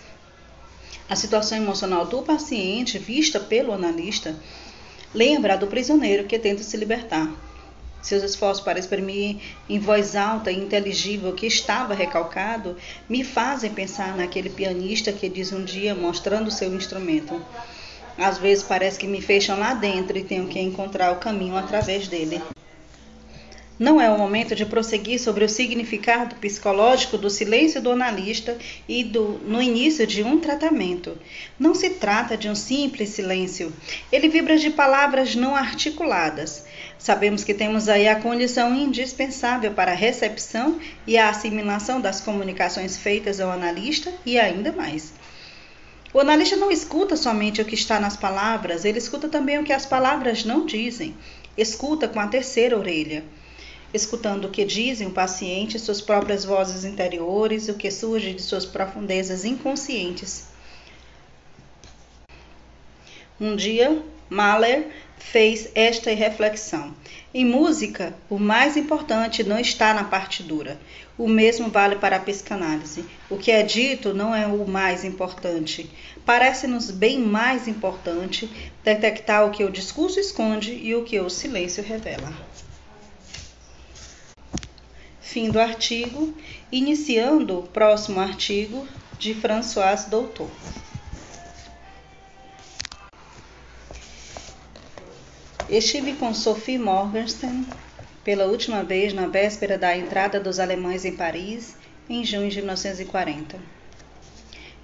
A 1.09 1.15
situação 1.15 1.57
emocional 1.57 2.05
do 2.05 2.21
paciente, 2.21 2.99
vista 2.99 3.39
pelo 3.39 3.73
analista, 3.73 4.35
lembra 5.15 5.57
do 5.57 5.65
prisioneiro 5.65 6.25
que 6.25 6.37
tenta 6.37 6.61
se 6.61 6.77
libertar. 6.77 7.31
Seus 8.03 8.21
esforços 8.21 8.63
para 8.63 8.77
exprimir 8.77 9.37
em 9.67 9.79
voz 9.79 10.15
alta 10.15 10.51
e 10.51 10.59
inteligível 10.59 11.33
que 11.33 11.47
estava 11.47 11.95
recalcado 11.95 12.77
me 13.09 13.23
fazem 13.23 13.73
pensar 13.73 14.15
naquele 14.15 14.49
pianista 14.49 15.11
que 15.11 15.27
diz 15.27 15.51
um 15.51 15.63
dia 15.63 15.95
mostrando 15.95 16.51
seu 16.51 16.71
instrumento. 16.75 17.43
Às 18.15 18.37
vezes 18.37 18.63
parece 18.63 18.99
que 18.99 19.07
me 19.07 19.21
fecham 19.21 19.57
lá 19.57 19.73
dentro 19.73 20.15
e 20.17 20.23
tenho 20.23 20.47
que 20.47 20.59
encontrar 20.59 21.11
o 21.13 21.19
caminho 21.19 21.57
através 21.57 22.07
dele. 22.07 22.41
Não 23.77 23.99
é 23.99 24.09
o 24.09 24.17
momento 24.17 24.55
de 24.55 24.65
prosseguir 24.65 25.19
sobre 25.19 25.43
o 25.43 25.49
significado 25.49 26.35
psicológico 26.35 27.17
do 27.17 27.29
silêncio 27.29 27.81
do 27.81 27.91
analista 27.91 28.57
e 28.87 29.03
do, 29.03 29.37
no 29.45 29.61
início 29.61 30.07
de 30.07 30.23
um 30.23 30.39
tratamento. 30.39 31.17
Não 31.59 31.75
se 31.75 31.89
trata 31.89 32.37
de 32.37 32.47
um 32.47 32.55
simples 32.55 33.09
silêncio. 33.09 33.73
Ele 34.09 34.29
vibra 34.29 34.57
de 34.57 34.69
palavras 34.69 35.35
não 35.35 35.53
articuladas. 35.53 36.63
Sabemos 36.97 37.43
que 37.43 37.53
temos 37.53 37.89
aí 37.89 38.07
a 38.07 38.15
condição 38.15 38.73
indispensável 38.73 39.73
para 39.73 39.91
a 39.91 39.95
recepção 39.95 40.79
e 41.05 41.17
a 41.17 41.29
assimilação 41.29 41.99
das 41.99 42.21
comunicações 42.21 42.95
feitas 42.95 43.41
ao 43.41 43.51
analista 43.51 44.09
e 44.25 44.39
ainda 44.39 44.71
mais. 44.71 45.11
O 46.13 46.21
analista 46.21 46.55
não 46.55 46.71
escuta 46.71 47.17
somente 47.17 47.61
o 47.61 47.65
que 47.65 47.75
está 47.75 47.99
nas 47.99 48.15
palavras, 48.15 48.85
ele 48.85 48.99
escuta 48.99 49.27
também 49.27 49.59
o 49.59 49.65
que 49.65 49.73
as 49.73 49.85
palavras 49.85 50.45
não 50.45 50.65
dizem. 50.65 51.13
Escuta 51.57 52.07
com 52.07 52.21
a 52.21 52.27
terceira 52.27 52.77
orelha 52.77 53.25
escutando 53.95 54.45
o 54.45 54.51
que 54.51 54.65
dizem 54.65 55.07
o 55.07 55.11
paciente, 55.11 55.79
suas 55.79 56.01
próprias 56.01 56.43
vozes 56.45 56.83
interiores, 56.83 57.69
o 57.69 57.73
que 57.73 57.89
surge 57.89 58.33
de 58.33 58.41
suas 58.41 58.65
profundezas 58.65 59.45
inconscientes. 59.45 60.45
Um 63.39 63.55
dia, 63.55 64.01
Mahler 64.29 64.87
fez 65.17 65.69
esta 65.75 66.13
reflexão. 66.13 66.93
Em 67.33 67.43
música, 67.43 68.15
o 68.29 68.39
mais 68.39 68.77
importante 68.77 69.43
não 69.43 69.59
está 69.59 69.93
na 69.93 70.05
partitura. 70.05 70.79
O 71.17 71.27
mesmo 71.27 71.69
vale 71.69 71.97
para 71.97 72.15
a 72.15 72.19
psicanálise. 72.19 73.03
O 73.29 73.37
que 73.37 73.51
é 73.51 73.61
dito 73.61 74.13
não 74.13 74.33
é 74.33 74.47
o 74.47 74.65
mais 74.67 75.03
importante. 75.03 75.89
Parece-nos 76.25 76.89
bem 76.89 77.19
mais 77.19 77.67
importante 77.67 78.49
detectar 78.83 79.45
o 79.45 79.51
que 79.51 79.63
o 79.63 79.71
discurso 79.71 80.19
esconde 80.19 80.73
e 80.73 80.95
o 80.95 81.03
que 81.03 81.19
o 81.19 81.29
silêncio 81.29 81.83
revela. 81.83 82.33
Fim 85.25 85.49
do 85.49 85.59
artigo. 85.59 86.33
Iniciando 86.71 87.59
o 87.59 87.63
próximo 87.63 88.19
artigo 88.19 88.87
de 89.17 89.33
François 89.33 90.05
Doutor. 90.05 90.49
Estive 95.67 96.13
com 96.13 96.31
Sophie 96.31 96.77
Morgenstern 96.77 97.65
pela 98.23 98.45
última 98.45 98.83
vez 98.83 99.13
na 99.13 99.25
véspera 99.25 99.79
da 99.79 99.97
entrada 99.97 100.39
dos 100.39 100.59
alemães 100.59 101.03
em 101.05 101.15
Paris, 101.15 101.75
em 102.07 102.23
junho 102.23 102.49
de 102.49 102.57
1940. 102.57 103.57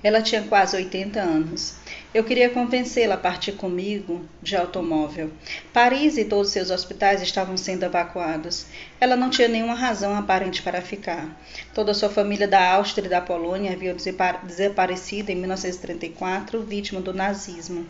Ela 0.03 0.23
tinha 0.23 0.41
quase 0.41 0.75
80 0.75 1.21
anos. 1.21 1.75
Eu 2.13 2.25
queria 2.25 2.49
convencê-la 2.49 3.15
a 3.15 3.17
partir 3.17 3.53
comigo 3.53 4.25
de 4.41 4.57
automóvel. 4.57 5.31
Paris 5.71 6.17
e 6.17 6.25
todos 6.25 6.51
seus 6.51 6.69
hospitais 6.69 7.21
estavam 7.21 7.55
sendo 7.55 7.85
evacuados. 7.85 8.65
Ela 8.99 9.15
não 9.15 9.29
tinha 9.29 9.47
nenhuma 9.47 9.75
razão 9.75 10.13
aparente 10.13 10.61
para 10.61 10.81
ficar. 10.81 11.41
Toda 11.73 11.93
sua 11.93 12.09
família 12.09 12.49
da 12.49 12.73
Áustria 12.73 13.05
e 13.05 13.09
da 13.09 13.21
Polônia 13.21 13.71
havia 13.71 13.95
desaparecido 14.43 15.31
em 15.31 15.35
1934, 15.35 16.61
vítima 16.63 16.99
do 16.99 17.13
nazismo. 17.13 17.87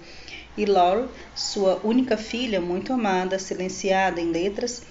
E 0.56 0.66
Laure, 0.66 1.08
sua 1.34 1.82
única 1.84 2.16
filha, 2.16 2.62
muito 2.62 2.94
amada, 2.94 3.40
silenciada 3.40 4.22
em 4.22 4.30
letras, 4.30 4.84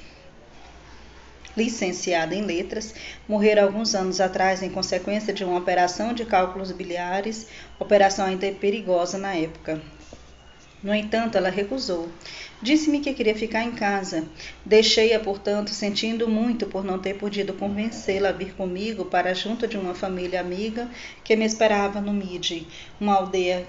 licenciada 1.56 2.34
em 2.34 2.42
letras, 2.42 2.94
morrera 3.28 3.62
alguns 3.62 3.94
anos 3.94 4.20
atrás 4.20 4.62
em 4.62 4.70
consequência 4.70 5.32
de 5.32 5.44
uma 5.44 5.58
operação 5.58 6.12
de 6.12 6.24
cálculos 6.24 6.72
biliares, 6.72 7.46
operação 7.80 8.26
ainda 8.26 8.52
perigosa 8.52 9.18
na 9.18 9.34
época. 9.34 9.80
No 10.82 10.94
entanto, 10.94 11.36
ela 11.36 11.50
recusou. 11.50 12.08
Disse-me 12.62 13.00
que 13.00 13.12
queria 13.12 13.34
ficar 13.34 13.64
em 13.64 13.72
casa. 13.72 14.24
Deixei-a, 14.64 15.18
portanto, 15.18 15.70
sentindo 15.70 16.28
muito 16.28 16.66
por 16.66 16.84
não 16.84 16.98
ter 16.98 17.14
podido 17.14 17.52
convencê-la 17.54 18.28
a 18.28 18.32
vir 18.32 18.54
comigo 18.54 19.06
para 19.06 19.34
junto 19.34 19.66
de 19.66 19.76
uma 19.76 19.94
família 19.94 20.40
amiga 20.40 20.88
que 21.24 21.36
me 21.36 21.44
esperava 21.44 22.00
no 22.00 22.12
Midi, 22.12 22.66
uma 23.00 23.14
aldeia 23.14 23.66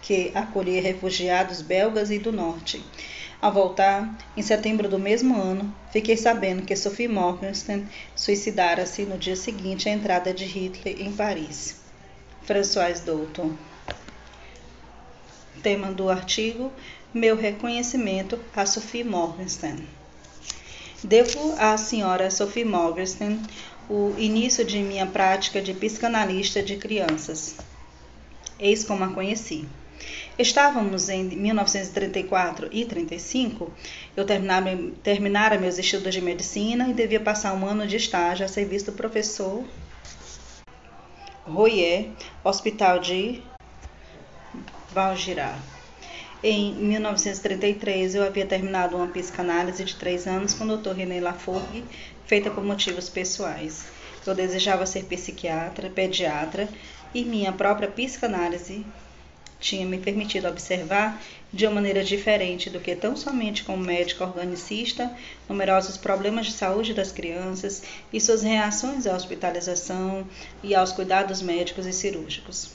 que 0.00 0.30
acolhia 0.34 0.82
refugiados 0.82 1.62
belgas 1.62 2.10
e 2.10 2.18
do 2.18 2.32
norte. 2.32 2.84
Ao 3.40 3.52
voltar, 3.52 4.16
em 4.36 4.42
setembro 4.42 4.88
do 4.88 5.00
mesmo 5.00 5.36
ano, 5.36 5.74
fiquei 5.90 6.16
sabendo 6.16 6.62
que 6.62 6.76
Sophie 6.76 7.08
Morgenstern 7.08 7.88
suicidara-se 8.14 9.02
no 9.02 9.18
dia 9.18 9.34
seguinte 9.34 9.88
à 9.88 9.92
entrada 9.92 10.32
de 10.32 10.44
Hitler 10.44 11.00
em 11.00 11.12
Paris. 11.12 11.81
François 12.44 12.98
Douton. 13.04 13.52
Tema 15.62 15.92
do 15.92 16.08
artigo: 16.08 16.72
Meu 17.14 17.36
reconhecimento 17.36 18.38
a 18.54 18.66
Sophie 18.66 19.04
Morgenstern. 19.04 19.86
Devo 21.04 21.54
à 21.56 21.76
senhora 21.76 22.30
Sophie 22.30 22.64
Morgenstern 22.64 23.40
o 23.88 24.14
início 24.18 24.64
de 24.64 24.78
minha 24.78 25.06
prática 25.06 25.62
de 25.62 25.72
psicanalista 25.72 26.62
de 26.62 26.76
crianças. 26.76 27.54
Eis 28.58 28.82
como 28.84 29.04
a 29.04 29.12
conheci. 29.12 29.64
Estávamos 30.36 31.08
em 31.08 31.24
1934 31.24 32.68
e 32.72 32.84
35, 32.84 33.70
eu 34.16 34.24
terminara, 34.24 35.58
meus 35.58 35.78
estudos 35.78 36.12
de 36.12 36.20
medicina 36.20 36.88
e 36.88 36.92
devia 36.92 37.20
passar 37.20 37.54
um 37.54 37.64
ano 37.64 37.86
de 37.86 37.96
estágio 37.96 38.44
a 38.44 38.48
serviço 38.48 38.86
do 38.86 38.92
professor 38.92 39.62
Royer, 41.46 42.10
Hospital 42.44 43.00
de 43.00 43.42
Valgirar. 44.90 45.60
Em 46.42 46.74
1933, 46.74 48.14
eu 48.14 48.22
havia 48.22 48.46
terminado 48.46 48.96
uma 48.96 49.08
psicanálise 49.08 49.84
de 49.84 49.96
três 49.96 50.26
anos 50.26 50.54
com 50.54 50.64
o 50.64 50.76
Dr. 50.76 50.92
René 50.92 51.20
Laforgue, 51.20 51.84
feita 52.26 52.50
por 52.50 52.64
motivos 52.64 53.08
pessoais. 53.08 53.86
Eu 54.24 54.34
desejava 54.34 54.86
ser 54.86 55.04
psiquiatra, 55.04 55.90
pediatra 55.90 56.68
e 57.12 57.24
minha 57.24 57.52
própria 57.52 57.88
psicanálise 57.88 58.86
tinha 59.58 59.86
me 59.86 59.98
permitido 59.98 60.48
observar 60.48 61.20
de 61.52 61.66
uma 61.66 61.74
maneira 61.74 62.02
diferente 62.02 62.70
do 62.70 62.80
que 62.80 62.96
tão 62.96 63.14
somente 63.14 63.62
como 63.62 63.84
médica 63.84 64.24
organicista 64.24 65.14
numerosos 65.46 65.98
problemas 65.98 66.46
de 66.46 66.52
saúde 66.52 66.94
das 66.94 67.12
crianças 67.12 67.82
e 68.10 68.18
suas 68.18 68.42
reações 68.42 69.06
à 69.06 69.14
hospitalização 69.14 70.26
e 70.62 70.74
aos 70.74 70.92
cuidados 70.92 71.42
médicos 71.42 71.84
e 71.84 71.92
cirúrgicos. 71.92 72.70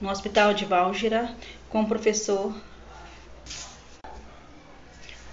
No 0.00 0.10
hospital 0.10 0.52
de 0.52 0.64
Válgira, 0.64 1.32
com 1.68 1.82
o 1.82 1.86
professor 1.86 2.52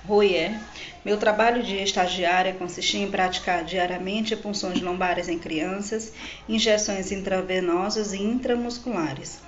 Royer, 0.06 0.60
meu 1.04 1.18
trabalho 1.18 1.63
de 1.63 1.78
estagiária 1.78 2.54
consistia 2.54 3.02
em 3.02 3.10
praticar 3.10 3.63
diariamente 3.63 4.36
punções 4.36 4.80
lombares 4.82 5.28
em 5.28 5.39
crianças, 5.39 6.13
injeções 6.48 7.12
intravenosas 7.12 8.13
e 8.13 8.22
intramusculares 8.22 9.39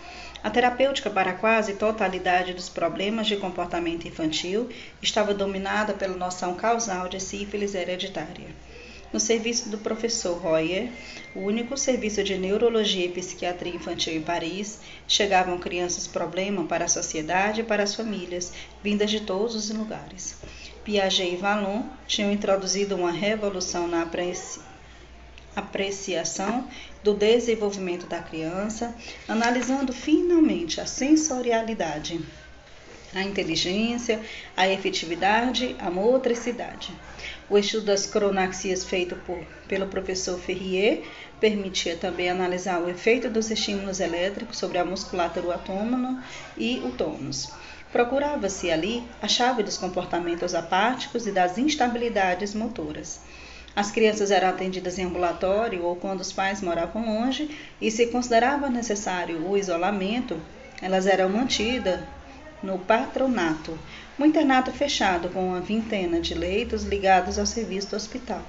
a 0.44 0.50
terapêutica 0.50 1.10
para 1.10 1.32
a 1.32 1.36
quase 1.36 1.76
totalidade 1.76 2.54
dos 2.54 2.68
problemas 2.68 3.28
de 3.28 3.38
comportamento 3.38 4.08
infantil 4.08 4.70
estava 5.02 5.34
dominada 5.34 5.94
pela 5.94 6.18
noção 6.18 6.56
causal 6.56 7.08
de 7.08 7.20
sífilis 7.20 7.76
hereditária. 7.76 8.48
No 9.14 9.20
serviço 9.20 9.70
do 9.70 9.78
professor 9.78 10.38
Royer, 10.38 10.90
o 11.36 11.42
único 11.42 11.78
serviço 11.78 12.24
de 12.24 12.38
neurologia 12.38 13.06
e 13.06 13.10
psiquiatria 13.10 13.76
infantil 13.76 14.14
em 14.14 14.22
Paris, 14.22 14.80
chegavam 15.06 15.58
crianças 15.58 16.08
problema 16.08 16.64
para 16.64 16.86
a 16.86 16.88
sociedade 16.88 17.60
e 17.60 17.64
para 17.64 17.84
as 17.84 17.94
famílias, 17.94 18.54
vindas 18.82 19.12
de 19.12 19.20
todos 19.20 19.54
os 19.54 19.70
lugares. 19.70 20.38
Piaget 20.86 21.34
e 21.34 21.36
Vallon 21.36 21.84
tinham 22.08 22.32
introduzido 22.32 22.96
uma 22.96 23.12
revolução 23.12 23.86
na 23.86 24.02
apreciação 25.56 26.68
do 27.04 27.14
desenvolvimento 27.14 28.06
da 28.06 28.20
criança, 28.20 28.96
analisando 29.28 29.92
finalmente 29.92 30.80
a 30.80 30.86
sensorialidade, 30.86 32.22
a 33.14 33.24
inteligência, 33.24 34.22
a 34.56 34.68
efetividade, 34.70 35.76
a 35.80 35.92
motricidade. 35.92 36.94
O 37.50 37.58
estudo 37.58 37.88
das 37.88 38.06
cronaxias 38.06 38.86
feito 38.86 39.16
por, 39.18 39.44
pelo 39.68 39.88
professor 39.88 40.40
Ferrier 40.40 41.04
permitia 41.40 41.98
também 41.98 42.30
analisar 42.30 42.82
o 42.82 42.90
efeito 42.90 43.30
dos 43.30 43.52
estímulos 43.52 44.00
elétricos 44.00 44.58
sobre 44.58 44.78
a 44.78 44.86
musculatura 44.86 45.54
autônoma 45.54 46.24
e 46.58 46.80
o 46.86 46.92
tônus. 46.92 47.52
Procurava-se 47.92 48.72
ali 48.72 49.04
a 49.22 49.28
chave 49.28 49.64
dos 49.64 49.78
comportamentos 49.78 50.56
apáticos 50.56 51.28
e 51.28 51.32
das 51.32 51.58
instabilidades 51.58 52.54
motoras. 52.54 53.20
As 53.76 53.90
crianças 53.90 54.32
eram 54.32 54.50
atendidas 54.50 55.00
em 55.00 55.06
ambulatório 55.06 55.84
ou 55.84 55.96
quando 55.96 56.20
os 56.20 56.32
pais 56.32 56.62
moravam 56.62 57.06
longe 57.06 57.50
e 57.80 57.90
se 57.90 58.08
considerava 58.08 58.70
necessário 58.70 59.48
o 59.48 59.58
isolamento, 59.58 60.42
elas 60.82 61.08
eram 61.08 61.30
mantidas 61.30 62.02
no 62.62 62.78
patronato, 62.78 63.80
um 64.20 64.26
internato 64.26 64.72
fechado 64.72 65.30
com 65.30 65.48
uma 65.48 65.62
vintena 65.62 66.20
de 66.20 66.34
leitos 66.34 66.84
ligados 66.84 67.40
ao 67.40 67.46
serviço 67.46 67.90
do 67.90 67.96
hospital. 67.96 68.44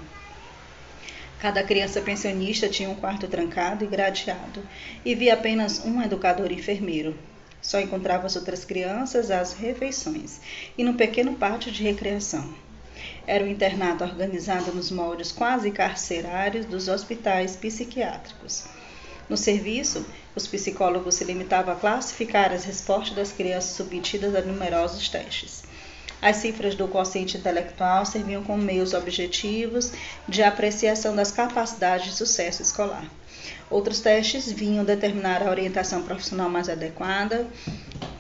Cada 1.39 1.63
criança 1.63 2.01
pensionista 2.01 2.69
tinha 2.69 2.91
um 2.91 2.95
quarto 2.95 3.27
trancado 3.27 3.85
e 3.85 3.87
gradeado 3.87 4.63
e 5.05 5.15
via 5.15 5.35
apenas 5.35 5.85
um 5.85 6.03
educador 6.03 6.53
enfermeiro. 6.53 7.17
Só 7.61 7.81
encontrava 7.81 8.27
as 8.27 8.37
outras 8.37 8.65
crianças 8.65 9.31
às 9.31 9.53
refeições 9.53 10.41
e 10.77 10.85
no 10.85 10.95
pequeno 10.95 11.35
pátio 11.35 11.73
de 11.73 11.83
recreação. 11.83 12.53
Era 13.27 13.45
um 13.45 13.49
internato 13.49 14.05
organizado 14.05 14.73
nos 14.73 14.91
moldes 14.91 15.31
quase 15.31 15.71
carcerários 15.71 16.67
dos 16.67 16.89
hospitais 16.89 17.57
psiquiátricos. 17.57 18.65
No 19.29 19.37
serviço, 19.37 20.05
os 20.35 20.47
psicólogos 20.47 21.15
se 21.15 21.25
limitavam 21.25 21.75
a 21.75 21.79
classificar 21.79 22.53
as 22.53 22.65
respostas 22.65 23.15
das 23.15 23.33
crianças 23.33 23.77
submetidas 23.77 24.35
a 24.35 24.41
numerosos 24.41 25.09
testes. 25.09 25.63
As 26.21 26.37
cifras 26.37 26.75
do 26.75 26.87
quociente 26.87 27.37
intelectual 27.37 28.07
serviam 28.07 28.45
como 28.45 28.63
meios 28.63 28.95
objetivos 28.95 29.93
de 30.29 30.43
apreciação 30.43 31.17
das 31.17 31.33
capacidades 31.33 32.07
de 32.07 32.17
sucesso 32.17 32.63
escolar. 32.63 33.11
Outros 33.71 34.01
testes 34.01 34.51
vinham 34.51 34.85
determinar 34.85 35.43
a 35.43 35.51
orientação 35.51 36.03
profissional 36.03 36.49
mais 36.49 36.69
adequada 36.69 37.49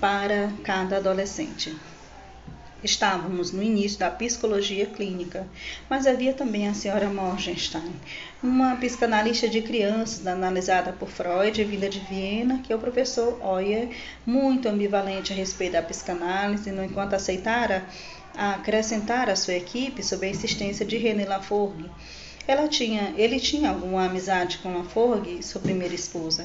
para 0.00 0.52
cada 0.64 0.96
adolescente. 0.96 1.76
Estávamos 2.84 3.52
no 3.52 3.62
início 3.62 4.00
da 4.00 4.10
psicologia 4.10 4.86
clínica, 4.86 5.46
mas 5.88 6.04
havia 6.04 6.34
também 6.34 6.66
a 6.66 6.74
senhora 6.74 7.08
Morgenstein, 7.08 7.94
uma 8.42 8.74
psicanalista 8.74 9.48
de 9.48 9.62
crianças 9.62 10.26
analisada 10.26 10.92
por 10.92 11.08
Freud, 11.08 11.62
vinda 11.62 11.88
de 11.88 12.00
Viena, 12.00 12.58
que 12.58 12.72
é 12.72 12.76
o 12.76 12.80
professor 12.80 13.38
Oyer, 13.40 13.88
muito 14.26 14.68
ambivalente 14.68 15.32
a 15.32 15.36
respeito 15.36 15.74
da 15.74 15.82
psicanálise, 15.82 16.72
no 16.72 16.82
enquanto 16.82 17.14
aceitara 17.14 17.86
acrescentar 18.34 19.30
a 19.30 19.36
sua 19.36 19.54
equipe 19.54 20.02
sob 20.02 20.26
a 20.26 20.30
insistência 20.30 20.84
de 20.84 20.96
René 20.96 21.24
Laforgue. 21.24 21.88
Ela 22.48 22.66
tinha, 22.66 23.14
ele 23.16 23.38
tinha 23.38 23.70
alguma 23.70 24.06
amizade 24.06 24.58
com 24.58 24.76
Laforgue, 24.76 25.40
sua 25.44 25.60
primeira 25.60 25.94
esposa. 25.94 26.44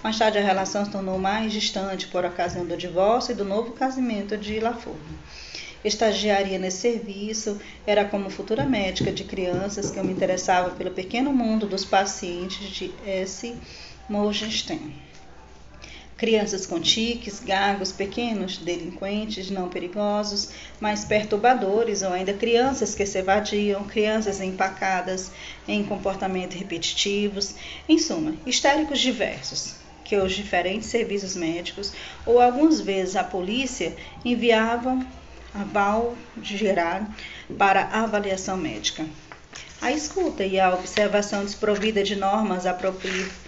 Mais 0.00 0.16
tarde 0.16 0.38
a 0.38 0.42
relação 0.42 0.84
se 0.84 0.92
tornou 0.92 1.18
mais 1.18 1.52
distante 1.52 2.06
por 2.06 2.24
ocasião 2.24 2.64
do 2.64 2.76
divórcio 2.76 3.32
e 3.32 3.34
do 3.34 3.44
novo 3.44 3.72
casamento 3.72 4.36
de 4.36 4.60
Laforgue 4.60 5.00
estagiaria 5.84 6.58
nesse 6.58 6.78
serviço, 6.78 7.60
era 7.86 8.04
como 8.04 8.30
futura 8.30 8.64
médica 8.64 9.10
de 9.10 9.24
crianças 9.24 9.90
que 9.90 9.98
eu 9.98 10.04
me 10.04 10.12
interessava 10.12 10.70
pelo 10.70 10.90
pequeno 10.90 11.32
mundo 11.32 11.66
dos 11.66 11.84
pacientes 11.84 12.68
de 12.68 12.92
S. 13.04 13.54
Morgenstern. 14.08 14.92
Crianças 16.16 16.66
com 16.66 16.78
tiques, 16.78 17.40
gagos, 17.40 17.90
pequenos 17.90 18.58
delinquentes 18.58 19.50
não 19.50 19.68
perigosos, 19.68 20.50
mas 20.78 21.04
perturbadores, 21.04 22.02
ou 22.02 22.12
ainda 22.12 22.32
crianças 22.32 22.94
que 22.94 23.04
se 23.04 23.18
evadiam, 23.18 23.82
crianças 23.82 24.40
empacadas 24.40 25.32
em 25.66 25.82
comportamentos 25.82 26.56
repetitivos, 26.56 27.56
em 27.88 27.98
suma, 27.98 28.36
histéricos 28.46 29.00
diversos, 29.00 29.74
que 30.04 30.14
os 30.14 30.32
diferentes 30.32 30.90
serviços 30.90 31.34
médicos 31.34 31.92
ou 32.24 32.40
algumas 32.40 32.80
vezes 32.80 33.16
a 33.16 33.24
polícia 33.24 33.96
enviavam 34.24 35.04
aval 35.54 36.16
gerar 36.42 37.08
para 37.58 37.84
avaliação 37.84 38.56
médica. 38.56 39.04
A 39.80 39.90
escuta 39.90 40.44
e 40.44 40.58
a 40.58 40.72
observação 40.72 41.44
desprovida 41.44 42.02
de 42.02 42.16
normas 42.16 42.66
apropriadas 42.66 43.41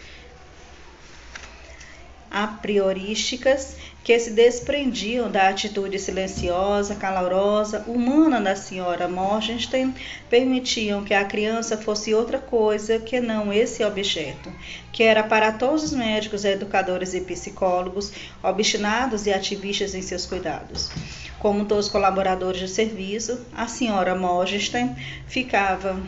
a 2.34 2.48
priorísticas 2.48 3.76
que 4.02 4.18
se 4.18 4.32
desprendiam 4.32 5.30
da 5.30 5.48
atitude 5.48 6.00
silenciosa, 6.00 6.96
calorosa, 6.96 7.84
humana 7.86 8.40
da 8.40 8.56
senhora 8.56 9.06
Morgenstern, 9.06 9.94
permitiam 10.28 11.04
que 11.04 11.14
a 11.14 11.24
criança 11.24 11.78
fosse 11.78 12.12
outra 12.12 12.40
coisa 12.40 12.98
que 12.98 13.20
não 13.20 13.52
esse 13.52 13.84
objeto, 13.84 14.52
que 14.92 15.04
era 15.04 15.22
para 15.22 15.52
todos 15.52 15.84
os 15.84 15.92
médicos, 15.92 16.44
educadores 16.44 17.14
e 17.14 17.20
psicólogos, 17.20 18.12
obstinados 18.42 19.26
e 19.26 19.32
ativistas 19.32 19.94
em 19.94 20.02
seus 20.02 20.26
cuidados. 20.26 20.90
Como 21.38 21.64
todos 21.66 21.86
os 21.86 21.92
colaboradores 21.92 22.60
do 22.60 22.68
serviço, 22.68 23.46
a 23.54 23.68
senhora 23.68 24.16
Morgenstern 24.16 24.96
ficava 25.28 26.02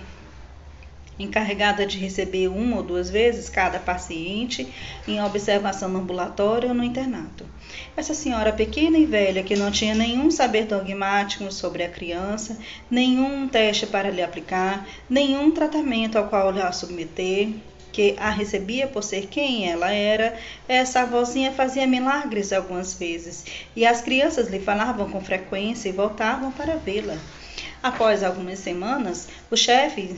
encarregada 1.18 1.86
de 1.86 1.98
receber 1.98 2.48
uma 2.48 2.76
ou 2.76 2.82
duas 2.82 3.08
vezes 3.08 3.48
cada 3.48 3.78
paciente 3.78 4.66
em 5.06 5.22
observação 5.22 5.88
no 5.88 6.00
ambulatório 6.00 6.68
ou 6.68 6.74
no 6.74 6.84
internato. 6.84 7.44
Essa 7.96 8.14
senhora 8.14 8.52
pequena 8.52 8.98
e 8.98 9.06
velha, 9.06 9.42
que 9.42 9.56
não 9.56 9.70
tinha 9.70 9.94
nenhum 9.94 10.30
saber 10.30 10.66
dogmático 10.66 11.50
sobre 11.50 11.82
a 11.82 11.88
criança, 11.88 12.58
nenhum 12.90 13.48
teste 13.48 13.86
para 13.86 14.10
lhe 14.10 14.22
aplicar, 14.22 14.86
nenhum 15.08 15.50
tratamento 15.50 16.16
ao 16.16 16.28
qual 16.28 16.50
lhe 16.50 16.60
a 16.60 16.72
submeter, 16.72 17.48
que 17.96 18.14
a 18.18 18.28
recebia 18.28 18.86
por 18.86 19.02
ser 19.02 19.26
quem 19.26 19.70
ela 19.70 19.90
era, 19.90 20.36
essa 20.68 21.00
avózinha 21.00 21.50
fazia 21.50 21.86
milagres 21.86 22.52
algumas 22.52 22.92
vezes, 22.92 23.44
e 23.74 23.86
as 23.86 24.02
crianças 24.02 24.50
lhe 24.50 24.60
falavam 24.60 25.08
com 25.08 25.18
frequência 25.20 25.88
e 25.88 25.92
voltavam 25.92 26.52
para 26.52 26.76
vê-la. 26.76 27.16
Após 27.82 28.22
algumas 28.22 28.58
semanas, 28.58 29.28
o 29.50 29.56
chefe 29.56 30.14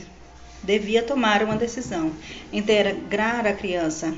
devia 0.63 1.03
tomar 1.03 1.43
uma 1.43 1.55
decisão: 1.55 2.11
integrar 2.51 3.45
a 3.45 3.53
criança 3.53 4.13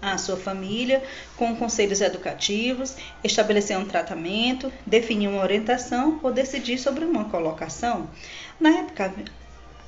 à 0.00 0.18
sua 0.18 0.36
família 0.36 1.02
com 1.36 1.56
conselhos 1.56 2.00
educativos, 2.00 2.96
estabelecer 3.24 3.78
um 3.78 3.86
tratamento, 3.86 4.72
definir 4.86 5.28
uma 5.28 5.42
orientação 5.42 6.20
ou 6.22 6.32
decidir 6.32 6.78
sobre 6.78 7.04
uma 7.04 7.24
colocação. 7.24 8.08
Na 8.60 8.70
época, 8.70 9.12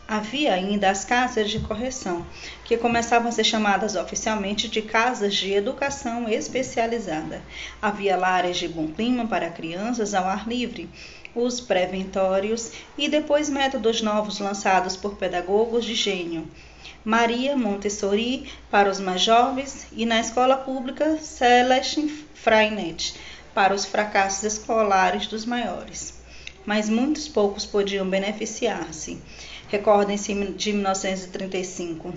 havia 0.08 0.54
ainda 0.54 0.88
as 0.88 1.04
casas 1.04 1.50
de 1.50 1.60
correção, 1.60 2.24
que 2.64 2.78
começavam 2.78 3.28
a 3.28 3.32
ser 3.32 3.44
chamadas 3.44 3.94
oficialmente 3.94 4.66
de 4.66 4.80
casas 4.80 5.34
de 5.34 5.52
educação 5.52 6.26
especializada. 6.26 7.42
Havia 7.80 8.16
lares 8.16 8.56
de 8.56 8.66
bom 8.66 8.88
clima 8.88 9.26
para 9.26 9.50
crianças 9.50 10.14
ao 10.14 10.24
ar 10.24 10.48
livre, 10.48 10.88
os 11.42 11.60
preventórios 11.60 12.72
e 12.96 13.08
depois 13.08 13.48
métodos 13.48 14.02
novos 14.02 14.38
lançados 14.38 14.96
por 14.96 15.16
pedagogos 15.16 15.84
de 15.84 15.94
gênio. 15.94 16.46
Maria 17.04 17.56
Montessori 17.56 18.50
para 18.70 18.90
os 18.90 18.98
mais 18.98 19.22
jovens 19.22 19.86
e 19.92 20.04
na 20.04 20.20
escola 20.20 20.56
pública 20.56 21.16
Celeste 21.18 22.08
Freinet 22.34 23.14
para 23.54 23.74
os 23.74 23.84
fracassos 23.84 24.44
escolares 24.44 25.26
dos 25.26 25.44
maiores. 25.44 26.14
Mas 26.66 26.88
muitos 26.88 27.28
poucos 27.28 27.64
podiam 27.64 28.08
beneficiar-se. 28.08 29.18
Recordem-se 29.68 30.34
de 30.52 30.72
1935 30.72 32.12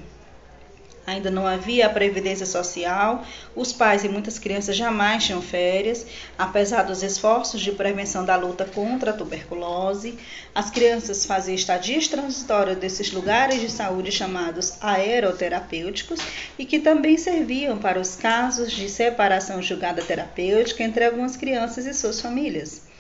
ainda 1.06 1.32
não 1.32 1.48
havia 1.48 1.88
a 1.88 1.90
previdência 1.90 2.46
social, 2.46 3.26
os 3.56 3.74
pais 3.74 4.04
e 4.04 4.10
muitas 4.10 4.38
crianças 4.38 4.76
jamais 4.76 5.24
tinham 5.24 5.42
férias, 5.42 6.06
apesar 6.38 6.84
dos 6.84 7.04
esforços 7.04 7.62
de 7.62 7.72
prevenção 7.72 8.24
da 8.24 8.36
luta 8.36 8.66
contra 8.66 9.12
a 9.12 9.14
tuberculose. 9.14 10.18
As 10.54 10.70
crianças 10.70 11.26
faziam 11.26 11.56
estadias 11.56 12.08
transitórias 12.08 12.78
desses 12.78 13.12
lugares 13.12 13.60
de 13.60 13.70
saúde 13.72 14.12
chamados 14.12 14.74
aeroterapêuticos 14.82 16.20
e 16.58 16.66
que 16.66 16.80
também 16.80 17.18
serviam 17.18 17.78
para 17.78 18.00
os 18.00 18.16
casos 18.16 18.72
de 18.72 18.90
separação 18.90 19.62
julgada 19.62 20.02
terapêutica 20.02 20.84
entre 20.84 21.06
algumas 21.06 21.36
crianças 21.36 21.86
e 21.86 21.94
suas 21.94 22.22
famílias. 22.22 22.90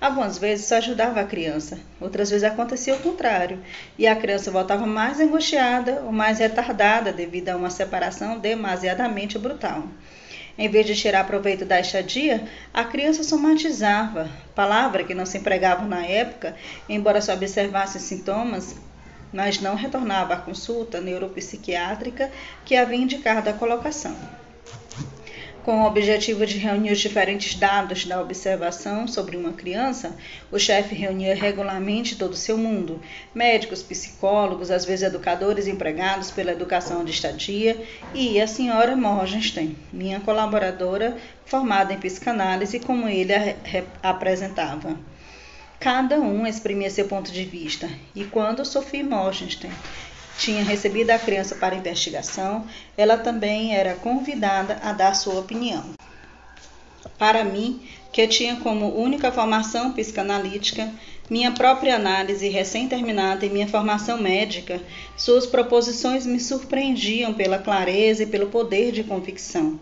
Algumas 0.00 0.38
vezes 0.38 0.72
ajudava 0.72 1.20
a 1.20 1.26
criança, 1.26 1.78
outras 2.00 2.30
vezes 2.30 2.42
acontecia 2.42 2.94
o 2.94 3.00
contrário, 3.00 3.58
e 3.98 4.06
a 4.06 4.16
criança 4.16 4.50
voltava 4.50 4.86
mais 4.86 5.20
angustiada 5.20 6.00
ou 6.06 6.10
mais 6.10 6.38
retardada 6.38 7.12
devido 7.12 7.50
a 7.50 7.56
uma 7.56 7.68
separação 7.68 8.38
demasiadamente 8.38 9.38
brutal. 9.38 9.84
Em 10.56 10.70
vez 10.70 10.86
de 10.86 10.96
tirar 10.96 11.26
proveito 11.26 11.66
da 11.66 11.78
estadia, 11.78 12.48
a 12.72 12.82
criança 12.82 13.22
somatizava, 13.22 14.30
palavra 14.54 15.04
que 15.04 15.12
não 15.12 15.26
se 15.26 15.36
empregava 15.36 15.84
na 15.84 16.06
época, 16.06 16.56
embora 16.88 17.20
se 17.20 17.30
observasse 17.30 18.00
sintomas, 18.00 18.76
mas 19.30 19.60
não 19.60 19.74
retornava 19.74 20.32
à 20.32 20.38
consulta 20.38 20.98
neuropsiquiátrica 20.98 22.30
que 22.64 22.74
havia 22.74 22.96
indicado 22.96 23.50
a 23.50 23.52
colocação 23.52 24.16
com 25.64 25.82
o 25.82 25.86
objetivo 25.86 26.46
de 26.46 26.58
reunir 26.58 26.92
os 26.92 26.98
diferentes 26.98 27.54
dados 27.54 28.04
da 28.04 28.20
observação 28.20 29.06
sobre 29.06 29.36
uma 29.36 29.52
criança, 29.52 30.16
o 30.50 30.58
chefe 30.58 30.94
reunia 30.94 31.34
regularmente 31.34 32.16
todo 32.16 32.32
o 32.32 32.36
seu 32.36 32.56
mundo: 32.56 33.00
médicos, 33.34 33.82
psicólogos, 33.82 34.70
às 34.70 34.84
vezes 34.84 35.06
educadores 35.06 35.66
empregados 35.66 36.30
pela 36.30 36.52
educação 36.52 37.04
de 37.04 37.10
estadia, 37.10 37.76
e 38.14 38.40
a 38.40 38.46
senhora 38.46 38.96
Morgenstern, 38.96 39.76
minha 39.92 40.20
colaboradora 40.20 41.16
formada 41.44 41.92
em 41.92 41.98
psicanálise, 41.98 42.80
como 42.80 43.08
ele 43.08 43.32
a 43.34 43.54
apresentava. 44.02 44.98
Cada 45.78 46.20
um 46.20 46.46
exprimia 46.46 46.90
seu 46.90 47.06
ponto 47.06 47.32
de 47.32 47.44
vista, 47.44 47.88
e 48.14 48.24
quando 48.24 48.64
Sophie 48.64 49.02
Morgenstern 49.02 49.74
tinha 50.40 50.64
recebido 50.64 51.10
a 51.10 51.18
criança 51.18 51.54
para 51.54 51.74
investigação, 51.74 52.66
ela 52.96 53.18
também 53.18 53.76
era 53.76 53.94
convidada 53.94 54.80
a 54.82 54.92
dar 54.92 55.14
sua 55.14 55.38
opinião. 55.38 55.84
Para 57.18 57.44
mim, 57.44 57.86
que 58.10 58.26
tinha 58.26 58.56
como 58.56 58.96
única 58.96 59.30
formação 59.30 59.92
psicanalítica, 59.92 60.90
minha 61.30 61.52
própria 61.52 61.94
análise 61.94 62.48
recém-terminada 62.48 63.46
em 63.46 63.50
minha 63.50 63.68
formação 63.68 64.20
médica, 64.20 64.82
suas 65.16 65.46
proposições 65.46 66.26
me 66.26 66.40
surpreendiam 66.40 67.32
pela 67.32 67.56
clareza 67.56 68.24
e 68.24 68.26
pelo 68.26 68.48
poder 68.48 68.90
de 68.90 69.04
convicção. 69.04 69.78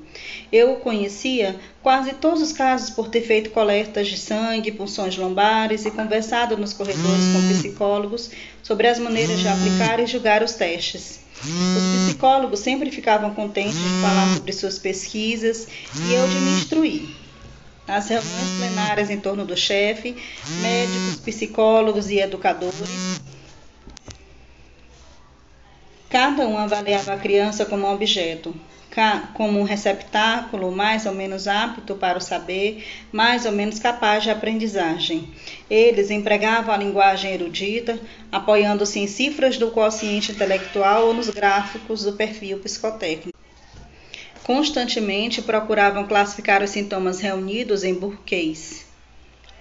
Eu 0.52 0.76
conhecia 0.76 1.58
quase 1.82 2.12
todos 2.12 2.42
os 2.42 2.52
casos 2.52 2.90
por 2.90 3.08
ter 3.08 3.22
feito 3.22 3.48
coletas 3.48 4.08
de 4.08 4.18
sangue, 4.18 4.72
punções 4.72 5.16
lombares 5.16 5.86
e 5.86 5.90
conversado 5.90 6.54
nos 6.58 6.74
corredores 6.74 7.24
com 7.32 7.48
psicólogos 7.54 8.30
sobre 8.62 8.86
as 8.86 8.98
maneiras 8.98 9.40
de 9.40 9.48
aplicar 9.48 9.98
e 10.00 10.06
julgar 10.06 10.42
os 10.42 10.52
testes. 10.52 11.20
Os 11.42 12.08
psicólogos 12.08 12.60
sempre 12.60 12.90
ficavam 12.90 13.32
contentes 13.32 13.78
de 13.78 14.00
falar 14.02 14.34
sobre 14.34 14.52
suas 14.52 14.78
pesquisas 14.78 15.66
e 15.96 16.12
eu 16.12 16.28
de 16.28 16.34
me 16.34 16.50
instruir 16.58 17.17
nas 17.88 18.06
reuniões 18.06 18.56
plenárias 18.58 19.08
em 19.08 19.18
torno 19.18 19.46
do 19.46 19.56
chefe, 19.56 20.14
médicos, 20.60 21.16
psicólogos 21.24 22.10
e 22.10 22.20
educadores. 22.20 23.18
Cada 26.10 26.46
um 26.46 26.58
avaliava 26.58 27.14
a 27.14 27.18
criança 27.18 27.64
como 27.64 27.86
um 27.86 27.92
objeto, 27.92 28.54
como 29.34 29.60
um 29.60 29.62
receptáculo 29.62 30.72
mais 30.72 31.06
ou 31.06 31.14
menos 31.14 31.46
apto 31.46 31.94
para 31.94 32.18
o 32.18 32.20
saber, 32.20 32.84
mais 33.12 33.46
ou 33.46 33.52
menos 33.52 33.78
capaz 33.78 34.24
de 34.24 34.30
aprendizagem. 34.30 35.32
Eles 35.70 36.10
empregavam 36.10 36.74
a 36.74 36.78
linguagem 36.78 37.32
erudita, 37.32 37.98
apoiando-se 38.30 38.98
em 38.98 39.06
cifras 39.06 39.56
do 39.56 39.70
quociente 39.70 40.32
intelectual 40.32 41.06
ou 41.06 41.14
nos 41.14 41.30
gráficos 41.30 42.02
do 42.02 42.12
perfil 42.14 42.58
psicotécnico 42.58 43.38
constantemente 44.48 45.42
procuravam 45.42 46.06
classificar 46.06 46.62
os 46.62 46.70
sintomas 46.70 47.20
reunidos 47.20 47.84
em 47.84 47.92
buquês, 47.92 48.86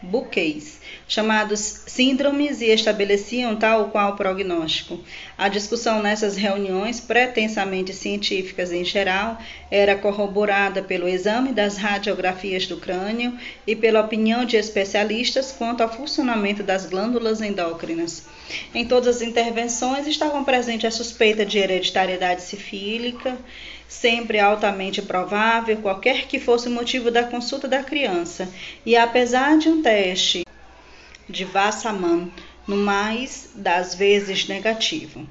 buquês, 0.01 0.79
chamados 1.09 1.59
síndromes 1.87 2.61
e 2.61 2.67
estabeleciam 2.67 3.57
tal 3.57 3.89
qual 3.89 4.15
prognóstico. 4.15 4.97
A 5.37 5.49
discussão 5.49 6.01
nessas 6.01 6.37
reuniões, 6.37 7.01
pretensamente 7.01 7.93
científicas 7.93 8.71
em 8.71 8.85
geral, 8.85 9.37
era 9.69 9.93
corroborada 9.97 10.81
pelo 10.81 11.05
exame 11.05 11.51
das 11.51 11.75
radiografias 11.75 12.65
do 12.65 12.77
crânio 12.77 13.37
e 13.67 13.75
pela 13.75 13.99
opinião 13.99 14.45
de 14.45 14.55
especialistas 14.55 15.51
quanto 15.51 15.83
ao 15.83 15.91
funcionamento 15.91 16.63
das 16.63 16.85
glândulas 16.85 17.41
endócrinas. 17.41 18.23
Em 18.73 18.85
todas 18.85 19.17
as 19.17 19.21
intervenções 19.21 20.07
estavam 20.07 20.45
presentes 20.45 20.85
a 20.85 20.91
suspeita 20.91 21.45
de 21.45 21.57
hereditariedade 21.57 22.41
sifílica, 22.41 23.37
sempre 23.87 24.39
altamente 24.39 25.01
provável, 25.01 25.77
qualquer 25.77 26.27
que 26.27 26.39
fosse 26.39 26.67
o 26.67 26.71
motivo 26.71 27.09
da 27.09 27.23
consulta 27.23 27.67
da 27.67 27.83
criança, 27.83 28.51
e 28.85 28.95
apesar 28.95 29.57
de 29.57 29.69
um 29.69 29.81
teste 29.81 30.43
de 31.29 31.45
Wassermann 31.45 32.31
no 32.67 32.77
mais 32.77 33.49
das 33.55 33.95
vezes 33.95 34.47
negativo. 34.47 35.25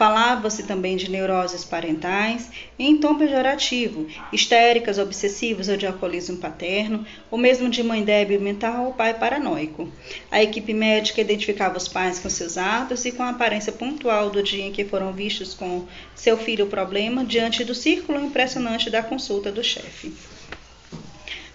Falava-se 0.00 0.62
também 0.62 0.96
de 0.96 1.10
neuroses 1.10 1.62
parentais 1.62 2.48
em 2.78 2.96
tom 2.96 3.18
pejorativo, 3.18 4.06
histéricas, 4.32 4.96
obsessivas 4.96 5.68
ou 5.68 5.76
de 5.76 5.86
alcoolismo 5.86 6.38
paterno, 6.38 7.04
ou 7.30 7.38
mesmo 7.38 7.68
de 7.68 7.82
mãe 7.82 8.02
débil 8.02 8.40
mental 8.40 8.86
ou 8.86 8.94
pai 8.94 9.12
paranoico. 9.12 9.92
A 10.30 10.42
equipe 10.42 10.72
médica 10.72 11.20
identificava 11.20 11.76
os 11.76 11.86
pais 11.86 12.18
com 12.18 12.30
seus 12.30 12.56
atos 12.56 13.04
e 13.04 13.12
com 13.12 13.22
a 13.22 13.28
aparência 13.28 13.74
pontual 13.74 14.30
do 14.30 14.42
dia 14.42 14.64
em 14.64 14.72
que 14.72 14.86
foram 14.86 15.12
vistos 15.12 15.52
com 15.52 15.86
seu 16.14 16.38
filho 16.38 16.64
o 16.64 16.70
problema 16.70 17.22
diante 17.22 17.62
do 17.62 17.74
círculo 17.74 18.24
impressionante 18.24 18.88
da 18.88 19.02
consulta 19.02 19.52
do 19.52 19.62
chefe. 19.62 20.14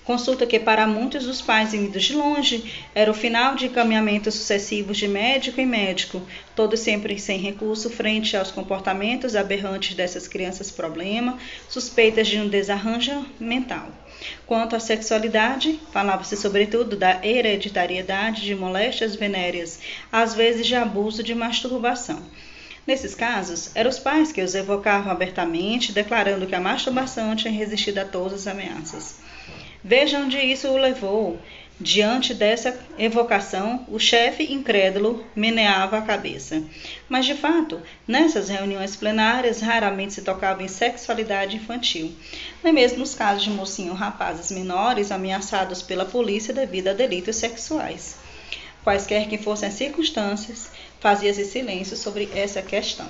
Consulta 0.05 0.45
que 0.45 0.59
para 0.59 0.85
muitos 0.85 1.25
dos 1.25 1.41
pais 1.41 1.71
vindos 1.71 2.03
de 2.03 2.13
longe 2.13 2.71
era 2.93 3.09
o 3.09 3.13
final 3.13 3.55
de 3.55 3.65
encaminhamentos 3.65 4.35
sucessivos 4.35 4.97
de 4.97 5.07
médico 5.07 5.59
em 5.59 5.65
médico, 5.65 6.21
todos 6.55 6.79
sempre 6.81 7.17
sem 7.17 7.39
recurso 7.39 7.89
frente 7.89 8.37
aos 8.37 8.51
comportamentos 8.51 9.35
aberrantes 9.35 9.95
dessas 9.95 10.27
crianças 10.27 10.69
problema, 10.69 11.39
suspeitas 11.67 12.27
de 12.27 12.37
um 12.37 12.47
desarranjo 12.47 13.25
mental. 13.39 13.87
Quanto 14.45 14.75
à 14.75 14.79
sexualidade, 14.79 15.79
falava-se 15.91 16.37
sobretudo 16.37 16.95
da 16.95 17.25
hereditariedade 17.25 18.43
de 18.43 18.53
moléstias 18.53 19.15
venéreas, 19.15 19.79
às 20.11 20.35
vezes 20.35 20.67
de 20.67 20.75
abuso 20.75 21.23
de 21.23 21.33
masturbação. 21.33 22.21
Nesses 22.85 23.15
casos, 23.15 23.71
eram 23.73 23.89
os 23.89 23.97
pais 23.97 24.31
que 24.31 24.43
os 24.43 24.53
evocavam 24.53 25.11
abertamente, 25.11 25.91
declarando 25.91 26.45
que 26.45 26.53
a 26.53 26.61
masturbação 26.61 27.35
tinha 27.35 27.51
resistido 27.51 27.97
a 27.97 28.05
todas 28.05 28.41
as 28.41 28.47
ameaças. 28.47 29.15
Veja 29.87 30.17
onde 30.17 30.39
isso 30.39 30.67
o 30.67 30.77
levou. 30.77 31.39
Diante 31.79 32.33
dessa 32.33 32.75
evocação, 32.97 33.85
o 33.87 33.99
chefe 33.99 34.51
incrédulo 34.51 35.23
meneava 35.35 35.99
a 35.99 36.01
cabeça. 36.01 36.63
Mas, 37.07 37.27
de 37.27 37.35
fato, 37.35 37.79
nessas 38.07 38.49
reuniões 38.49 38.95
plenárias 38.95 39.61
raramente 39.61 40.13
se 40.13 40.23
tocava 40.23 40.63
em 40.63 40.67
sexualidade 40.67 41.57
infantil, 41.57 42.11
nem 42.63 42.73
mesmo 42.73 42.97
nos 42.97 43.13
casos 43.13 43.43
de 43.43 43.51
mocinhos 43.51 43.99
rapazes 43.99 44.49
menores 44.49 45.11
ameaçados 45.11 45.83
pela 45.83 46.03
polícia 46.03 46.51
devido 46.51 46.87
a 46.87 46.93
delitos 46.93 47.35
sexuais. 47.35 48.15
Quaisquer 48.83 49.29
que 49.29 49.37
fossem 49.37 49.69
as 49.69 49.75
circunstâncias, 49.75 50.71
fazia-se 50.99 51.45
silêncio 51.45 51.95
sobre 51.95 52.27
essa 52.33 52.59
questão. 52.59 53.07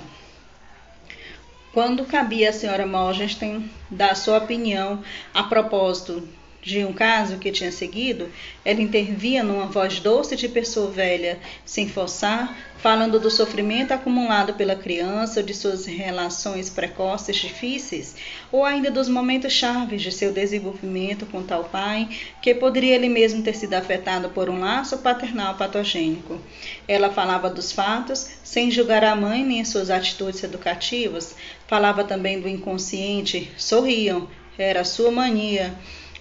Quando 1.72 2.04
cabia 2.04 2.50
à 2.50 2.52
senhora 2.52 2.86
Morgenstern 2.86 3.66
dar 3.90 4.14
sua 4.14 4.36
opinião 4.36 5.02
a 5.32 5.44
propósito 5.44 6.28
de 6.66 6.84
um 6.84 6.92
caso 6.92 7.38
que 7.38 7.52
tinha 7.52 7.70
seguido, 7.70 8.28
ela 8.64 8.82
intervia 8.82 9.44
numa 9.44 9.66
voz 9.66 10.00
doce 10.00 10.34
de 10.34 10.48
pessoa 10.48 10.90
velha, 10.90 11.38
sem 11.64 11.88
forçar, 11.88 12.58
falando 12.78 13.20
do 13.20 13.30
sofrimento 13.30 13.92
acumulado 13.92 14.52
pela 14.54 14.74
criança, 14.74 15.44
de 15.44 15.54
suas 15.54 15.86
relações 15.86 16.68
precoces 16.68 17.36
difíceis, 17.36 18.16
ou 18.50 18.64
ainda 18.64 18.90
dos 18.90 19.08
momentos 19.08 19.52
chaves 19.52 20.02
de 20.02 20.10
seu 20.10 20.32
desenvolvimento 20.32 21.24
com 21.26 21.40
tal 21.40 21.62
pai, 21.62 22.08
que 22.42 22.52
poderia 22.52 22.96
ele 22.96 23.08
mesmo 23.08 23.44
ter 23.44 23.54
sido 23.54 23.74
afetado 23.74 24.30
por 24.30 24.50
um 24.50 24.58
laço 24.58 24.98
paternal 24.98 25.54
patogênico. 25.54 26.40
Ela 26.88 27.10
falava 27.10 27.48
dos 27.48 27.70
fatos, 27.70 28.28
sem 28.42 28.72
julgar 28.72 29.04
a 29.04 29.14
mãe 29.14 29.44
nem 29.44 29.64
suas 29.64 29.88
atitudes 29.88 30.42
educativas, 30.42 31.36
falava 31.68 32.02
também 32.02 32.40
do 32.40 32.48
inconsciente, 32.48 33.52
sorriam, 33.56 34.28
era 34.58 34.82
sua 34.82 35.12
mania 35.12 35.72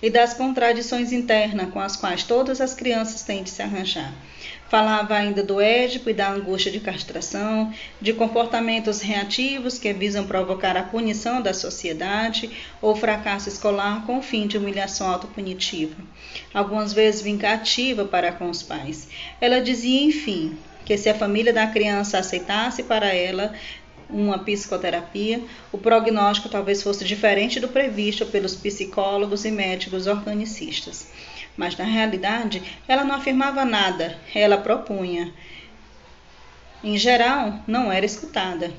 e 0.05 0.09
das 0.11 0.35
contradições 0.35 1.11
internas 1.11 1.71
com 1.71 1.79
as 1.79 1.95
quais 1.95 2.21
todas 2.21 2.61
as 2.61 2.75
crianças 2.75 3.23
têm 3.23 3.41
de 3.41 3.49
se 3.49 3.63
arranjar. 3.63 4.13
Falava 4.69 5.15
ainda 5.15 5.41
do 5.41 5.59
édipo 5.59 6.11
e 6.11 6.13
da 6.13 6.29
angústia 6.29 6.71
de 6.71 6.79
castração, 6.79 7.73
de 7.99 8.13
comportamentos 8.13 9.01
reativos 9.01 9.79
que 9.79 9.91
visam 9.93 10.27
provocar 10.27 10.77
a 10.77 10.83
punição 10.83 11.41
da 11.41 11.55
sociedade 11.55 12.51
ou 12.79 12.95
fracasso 12.95 13.49
escolar 13.49 14.05
com 14.05 14.19
o 14.19 14.21
fim 14.21 14.45
de 14.45 14.59
humilhação 14.59 15.09
autopunitiva, 15.09 15.95
algumas 16.53 16.93
vezes 16.93 17.23
vingativa 17.23 18.05
para 18.05 18.31
com 18.31 18.47
os 18.47 18.61
pais. 18.61 19.09
Ela 19.41 19.59
dizia, 19.59 20.03
enfim, 20.03 20.55
que 20.85 20.95
se 20.99 21.09
a 21.09 21.15
família 21.15 21.51
da 21.51 21.65
criança 21.65 22.19
aceitasse 22.19 22.83
para 22.83 23.11
ela 23.11 23.55
uma 24.09 24.39
psicoterapia, 24.39 25.41
o 25.71 25.77
prognóstico 25.77 26.49
talvez 26.49 26.81
fosse 26.81 27.03
diferente 27.05 27.59
do 27.59 27.67
previsto 27.67 28.25
pelos 28.25 28.55
psicólogos 28.55 29.45
e 29.45 29.51
médicos 29.51 30.07
organicistas. 30.07 31.09
Mas 31.57 31.77
na 31.77 31.85
realidade, 31.85 32.61
ela 32.87 33.03
não 33.03 33.15
afirmava 33.15 33.63
nada, 33.63 34.17
ela 34.33 34.57
propunha. 34.57 35.33
Em 36.83 36.97
geral, 36.97 37.59
não 37.65 37.91
era 37.91 38.05
escutada. 38.05 38.71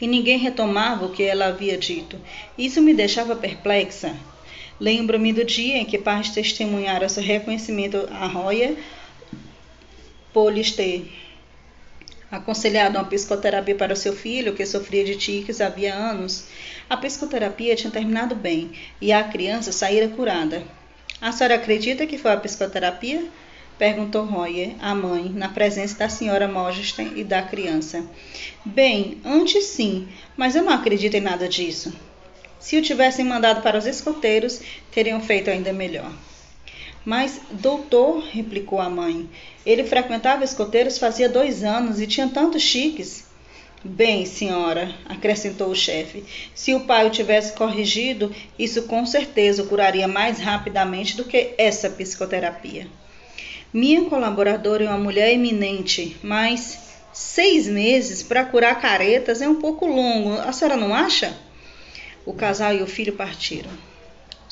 E 0.00 0.06
ninguém 0.06 0.38
retomava 0.38 1.06
o 1.06 1.12
que 1.12 1.22
ela 1.22 1.46
havia 1.46 1.78
dito. 1.78 2.18
Isso 2.58 2.82
me 2.82 2.92
deixava 2.92 3.36
perplexa. 3.36 4.16
Lembro-me 4.80 5.32
do 5.32 5.44
dia 5.44 5.76
em 5.76 5.84
que 5.84 5.98
pais 5.98 6.30
testemunharam 6.30 7.08
seu 7.08 7.22
reconhecimento 7.22 8.08
a 8.10 8.26
Roya 8.26 8.76
Polister 10.32 11.02
aconselhado 12.32 12.96
uma 12.98 13.04
psicoterapia 13.04 13.74
para 13.74 13.92
o 13.92 13.96
seu 13.96 14.14
filho, 14.14 14.54
que 14.54 14.64
sofria 14.64 15.04
de 15.04 15.16
tiques 15.16 15.60
havia 15.60 15.94
anos. 15.94 16.46
A 16.88 16.96
psicoterapia 16.96 17.76
tinha 17.76 17.90
terminado 17.90 18.34
bem 18.34 18.72
e 19.00 19.12
a 19.12 19.22
criança 19.22 19.70
saíra 19.70 20.08
curada. 20.08 20.62
A 21.20 21.30
senhora 21.30 21.56
acredita 21.56 22.06
que 22.06 22.16
foi 22.16 22.32
a 22.32 22.36
psicoterapia? 22.38 23.28
Perguntou 23.78 24.24
Royer, 24.24 24.74
a 24.80 24.94
mãe, 24.94 25.28
na 25.28 25.48
presença 25.48 25.98
da 25.98 26.08
senhora 26.08 26.48
Mogesten 26.48 27.12
e 27.16 27.22
da 27.22 27.42
criança. 27.42 28.04
Bem, 28.64 29.18
antes 29.24 29.64
sim, 29.64 30.08
mas 30.36 30.56
eu 30.56 30.62
não 30.62 30.72
acredito 30.72 31.14
em 31.14 31.20
nada 31.20 31.48
disso. 31.48 31.92
Se 32.58 32.76
o 32.76 32.82
tivessem 32.82 33.24
mandado 33.24 33.60
para 33.60 33.76
os 33.76 33.86
escoteiros, 33.86 34.60
teriam 34.90 35.20
feito 35.20 35.50
ainda 35.50 35.72
melhor. 35.72 36.12
Mas, 37.04 37.40
doutor, 37.50 38.22
replicou 38.30 38.80
a 38.80 38.88
mãe, 38.88 39.28
ele 39.66 39.84
frequentava 39.84 40.44
escoteiros 40.44 40.98
fazia 40.98 41.28
dois 41.28 41.64
anos 41.64 42.00
e 42.00 42.06
tinha 42.06 42.28
tantos 42.28 42.62
chiques. 42.62 43.24
Bem, 43.84 44.24
senhora, 44.24 44.94
acrescentou 45.06 45.68
o 45.68 45.74
chefe, 45.74 46.24
se 46.54 46.72
o 46.72 46.80
pai 46.80 47.04
o 47.04 47.10
tivesse 47.10 47.52
corrigido, 47.54 48.32
isso 48.56 48.84
com 48.84 49.04
certeza 49.04 49.64
o 49.64 49.66
curaria 49.66 50.06
mais 50.06 50.38
rapidamente 50.38 51.16
do 51.16 51.24
que 51.24 51.54
essa 51.58 51.90
psicoterapia. 51.90 52.86
Minha 53.72 54.04
colaboradora 54.04 54.84
é 54.84 54.88
uma 54.88 54.98
mulher 54.98 55.32
eminente, 55.32 56.16
mas 56.22 56.78
seis 57.12 57.66
meses 57.66 58.22
para 58.22 58.44
curar 58.44 58.80
caretas 58.80 59.42
é 59.42 59.48
um 59.48 59.56
pouco 59.56 59.86
longo. 59.86 60.34
A 60.34 60.52
senhora 60.52 60.76
não 60.76 60.94
acha? 60.94 61.36
O 62.24 62.32
casal 62.32 62.74
e 62.74 62.82
o 62.82 62.86
filho 62.86 63.14
partiram. 63.14 63.70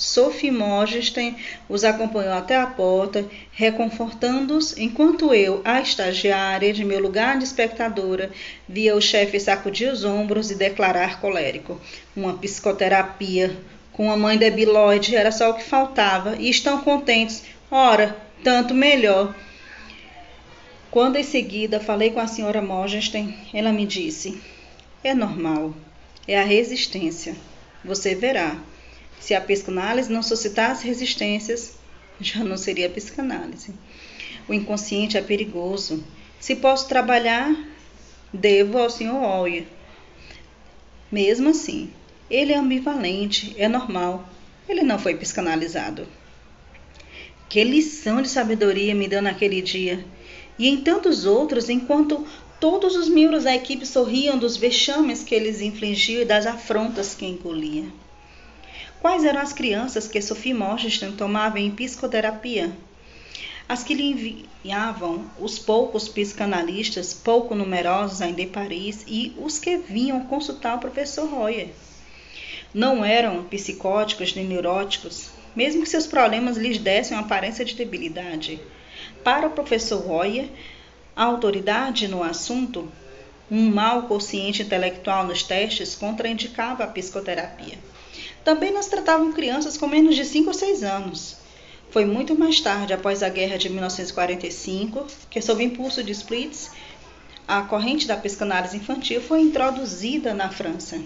Sophie 0.01 0.51
Morgenstern 0.51 1.37
os 1.69 1.85
acompanhou 1.85 2.33
até 2.33 2.57
a 2.57 2.67
porta, 2.67 3.23
reconfortando-os, 3.53 4.75
enquanto 4.79 5.35
eu, 5.35 5.61
a 5.63 5.83
estagiária, 5.83 6.73
de 6.73 6.83
meu 6.87 6.99
lugar 7.03 7.37
de 7.37 7.45
espectadora, 7.45 8.31
via 8.67 8.97
o 8.97 9.01
chefe 9.01 9.39
sacudir 9.39 9.93
os 9.93 10.03
ombros 10.03 10.51
e 10.51 10.55
declarar 10.55 11.21
colérico. 11.21 11.79
Uma 12.17 12.33
psicoterapia 12.33 13.55
com 13.93 14.11
a 14.11 14.17
mãe 14.17 14.39
debilóide 14.39 15.15
era 15.15 15.31
só 15.31 15.51
o 15.51 15.55
que 15.55 15.65
faltava, 15.65 16.35
e 16.37 16.49
estão 16.49 16.81
contentes. 16.81 17.43
Ora, 17.71 18.17
tanto 18.43 18.73
melhor. 18.73 19.35
Quando 20.91 21.17
em 21.17 21.23
seguida 21.23 21.79
falei 21.79 22.09
com 22.09 22.21
a 22.21 22.27
senhora 22.27 22.63
Morgenstern, 22.63 23.37
ela 23.53 23.71
me 23.71 23.85
disse: 23.85 24.41
É 25.05 25.13
normal, 25.13 25.75
é 26.27 26.41
a 26.41 26.43
resistência. 26.43 27.37
Você 27.85 28.15
verá. 28.15 28.57
Se 29.21 29.35
a 29.35 29.41
psicanálise 29.41 30.11
não 30.11 30.23
suscitasse 30.23 30.87
resistências, 30.87 31.75
já 32.19 32.43
não 32.43 32.57
seria 32.57 32.89
psicanálise. 32.91 33.75
O 34.49 34.55
inconsciente 34.55 35.17
é 35.17 35.23
perigoso. 35.23 36.03
Se 36.41 36.57
posso 36.57 36.89
trabalhar, 36.89 37.55
devo 38.33 38.79
ao 38.79 38.89
Sr. 38.89 39.15
Oyer. 39.15 39.67
Mesmo 41.13 41.51
assim, 41.51 41.91
ele 42.31 42.53
é 42.53 42.57
ambivalente, 42.57 43.55
é 43.59 43.69
normal. 43.69 44.29
Ele 44.69 44.83
não 44.83 44.99
foi 44.99 45.15
psicanalizado. 45.15 46.09
Que 47.49 47.63
lição 47.63 48.23
de 48.23 48.29
sabedoria 48.29 48.95
me 48.95 49.09
deu 49.09 49.21
naquele 49.21 49.61
dia. 49.61 50.05
E 50.59 50.69
em 50.69 50.81
tantos 50.81 51.27
outros, 51.27 51.69
enquanto 51.69 52.25
todos 52.61 52.95
os 52.95 53.09
membros 53.09 53.45
da 53.45 53.55
equipe 53.55 53.85
sorriam 53.85 54.39
dos 54.39 54.57
vexames 54.57 55.25
que 55.25 55.35
eles 55.35 55.61
infligiam 55.61 56.23
e 56.23 56.25
das 56.25 56.47
afrontas 56.47 57.15
que 57.15 57.27
engolia. 57.27 57.85
Quais 59.01 59.25
eram 59.25 59.41
as 59.41 59.55
crianças 59.55 60.07
que 60.07 60.21
Sophie 60.21 60.53
Morgenstern 60.53 61.17
tomava 61.17 61.59
em 61.59 61.71
psicoterapia? 61.71 62.71
As 63.67 63.83
que 63.83 63.95
lhe 63.95 64.11
enviavam 64.63 65.25
os 65.39 65.59
poucos 65.59 66.07
psicanalistas, 66.07 67.15
pouco 67.15 67.55
numerosos 67.55 68.21
ainda 68.21 68.43
em 68.43 68.49
Paris, 68.49 69.03
e 69.07 69.35
os 69.39 69.59
que 69.59 69.79
vinham 69.79 70.27
consultar 70.27 70.77
o 70.77 70.81
professor 70.81 71.27
Royer. 71.31 71.69
Não 72.75 73.03
eram 73.03 73.45
psicóticos 73.45 74.35
nem 74.35 74.45
neuróticos, 74.45 75.31
mesmo 75.57 75.83
que 75.83 75.89
seus 75.89 76.07
problemas 76.07 76.59
lhes 76.59 76.77
dessem 76.77 77.17
uma 77.17 77.25
aparência 77.25 77.65
de 77.65 77.75
debilidade. 77.75 78.61
Para 79.25 79.47
o 79.47 79.53
professor 79.53 80.03
Royer, 80.03 80.51
a 81.17 81.25
autoridade 81.25 82.07
no 82.07 82.23
assunto, 82.23 82.87
um 83.51 83.71
mau 83.71 84.03
consciente 84.03 84.61
intelectual 84.61 85.27
nos 85.27 85.43
testes, 85.43 85.95
contraindicava 85.95 86.85
a 86.85 86.87
psicoterapia. 86.87 87.79
Também 88.45 88.73
nós 88.73 88.89
tratavam 88.89 89.33
crianças 89.33 89.77
com 89.77 89.87
menos 89.87 90.17
de 90.17 90.25
5 90.25 90.49
ou 90.49 90.55
6 90.55 90.83
anos. 90.83 91.37
Foi 91.91 92.05
muito 92.05 92.39
mais 92.39 92.61
tarde, 92.61 92.93
após 92.93 93.23
a 93.23 93.29
guerra 93.29 93.59
de 93.59 93.69
1945, 93.69 95.07
que, 95.29 95.43
sob 95.43 95.63
impulso 95.63 96.03
de 96.03 96.13
Splitz, 96.13 96.71
a 97.47 97.63
corrente 97.63 98.07
da 98.07 98.17
psicanálise 98.17 98.77
infantil 98.77 99.21
foi 99.21 99.41
introduzida 99.41 100.33
na 100.33 100.49
França. 100.49 101.01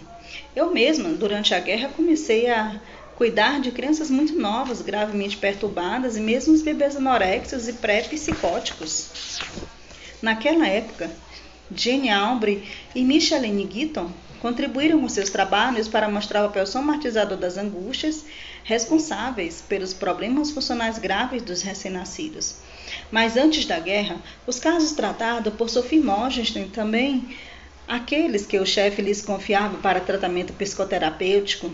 Eu 0.54 0.72
mesma, 0.72 1.08
durante 1.10 1.54
a 1.54 1.60
guerra, 1.60 1.88
comecei 1.96 2.50
a 2.50 2.78
cuidar 3.16 3.60
de 3.60 3.70
crianças 3.70 4.10
muito 4.10 4.38
novas, 4.38 4.82
gravemente 4.82 5.36
perturbadas 5.38 6.16
e 6.16 6.20
mesmo 6.20 6.52
os 6.52 6.62
bebês 6.62 6.96
anoréxicos 6.96 7.66
e 7.66 7.72
pré-psicóticos. 7.72 9.40
Naquela 10.20 10.66
época, 10.68 11.10
Jane 11.74 12.10
Albre 12.10 12.68
e 12.94 13.02
Micheline 13.02 13.68
Gitton 13.70 14.10
contribuíram 14.44 15.00
com 15.00 15.08
seus 15.08 15.30
trabalhos 15.30 15.88
para 15.88 16.06
mostrar 16.06 16.44
o 16.44 16.48
papel 16.48 16.66
somatizador 16.66 17.38
das 17.38 17.56
angústias 17.56 18.26
responsáveis 18.62 19.64
pelos 19.66 19.94
problemas 19.94 20.50
funcionais 20.50 20.98
graves 20.98 21.40
dos 21.40 21.62
recém-nascidos. 21.62 22.56
Mas 23.10 23.38
antes 23.38 23.64
da 23.64 23.80
guerra, 23.80 24.20
os 24.46 24.58
casos 24.58 24.92
tratados 24.92 25.54
por 25.54 25.70
Sophie 25.70 25.98
Morgenstern 25.98 26.68
também 26.68 27.34
aqueles 27.88 28.44
que 28.44 28.58
o 28.58 28.66
chefe 28.66 29.00
lhes 29.00 29.22
confiava 29.22 29.78
para 29.78 29.98
tratamento 29.98 30.52
psicoterapêutico, 30.52 31.70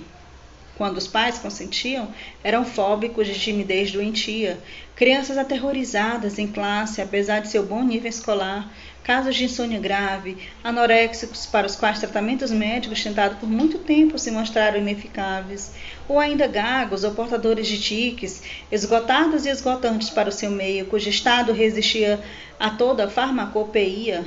quando 0.81 0.97
os 0.97 1.07
pais 1.07 1.37
consentiam, 1.37 2.09
eram 2.43 2.64
fóbicos 2.64 3.26
de 3.26 3.39
timidez 3.39 3.93
doentia, 3.93 4.59
crianças 4.97 5.37
aterrorizadas 5.37 6.39
em 6.39 6.47
classe, 6.47 7.03
apesar 7.03 7.41
de 7.41 7.49
seu 7.49 7.66
bom 7.66 7.85
nível 7.85 8.09
escolar, 8.09 8.72
casos 9.05 9.37
de 9.37 9.45
insônia 9.45 9.78
grave, 9.78 10.39
anoréxicos 10.64 11.45
para 11.45 11.66
os 11.66 11.76
quais 11.76 11.99
tratamentos 11.99 12.51
médicos 12.51 13.03
tentados 13.03 13.37
por 13.37 13.47
muito 13.47 13.76
tempo 13.81 14.18
se 14.18 14.31
mostraram 14.31 14.78
ineficazes, 14.78 15.72
ou 16.09 16.18
ainda 16.18 16.47
gagos 16.47 17.05
ou 17.05 17.11
portadores 17.11 17.66
de 17.66 17.78
tiques, 17.78 18.43
esgotados 18.72 19.45
e 19.45 19.51
esgotantes 19.51 20.09
para 20.09 20.31
o 20.31 20.33
seu 20.33 20.51
meio, 20.51 20.87
cujo 20.87 21.11
estado 21.11 21.53
resistia 21.53 22.18
a 22.59 22.70
toda 22.70 23.05
a 23.05 23.11
farmacopeia, 23.11 24.24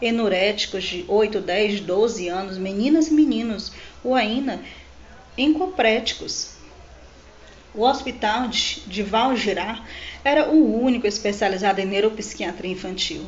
enoréticos 0.00 0.84
de 0.84 1.04
8, 1.08 1.40
10, 1.40 1.80
12 1.80 2.28
anos, 2.28 2.58
meninas 2.58 3.08
e 3.08 3.12
meninos, 3.12 3.72
ou 4.04 4.14
ainda 4.14 4.60
encopréticos. 5.36 6.56
O 7.74 7.82
hospital 7.82 8.48
de 8.48 9.02
Val 9.02 9.36
Girard 9.36 9.82
era 10.24 10.48
o 10.48 10.82
único 10.82 11.06
especializado 11.06 11.80
em 11.80 11.86
neuropsiquiatria 11.86 12.72
infantil. 12.72 13.24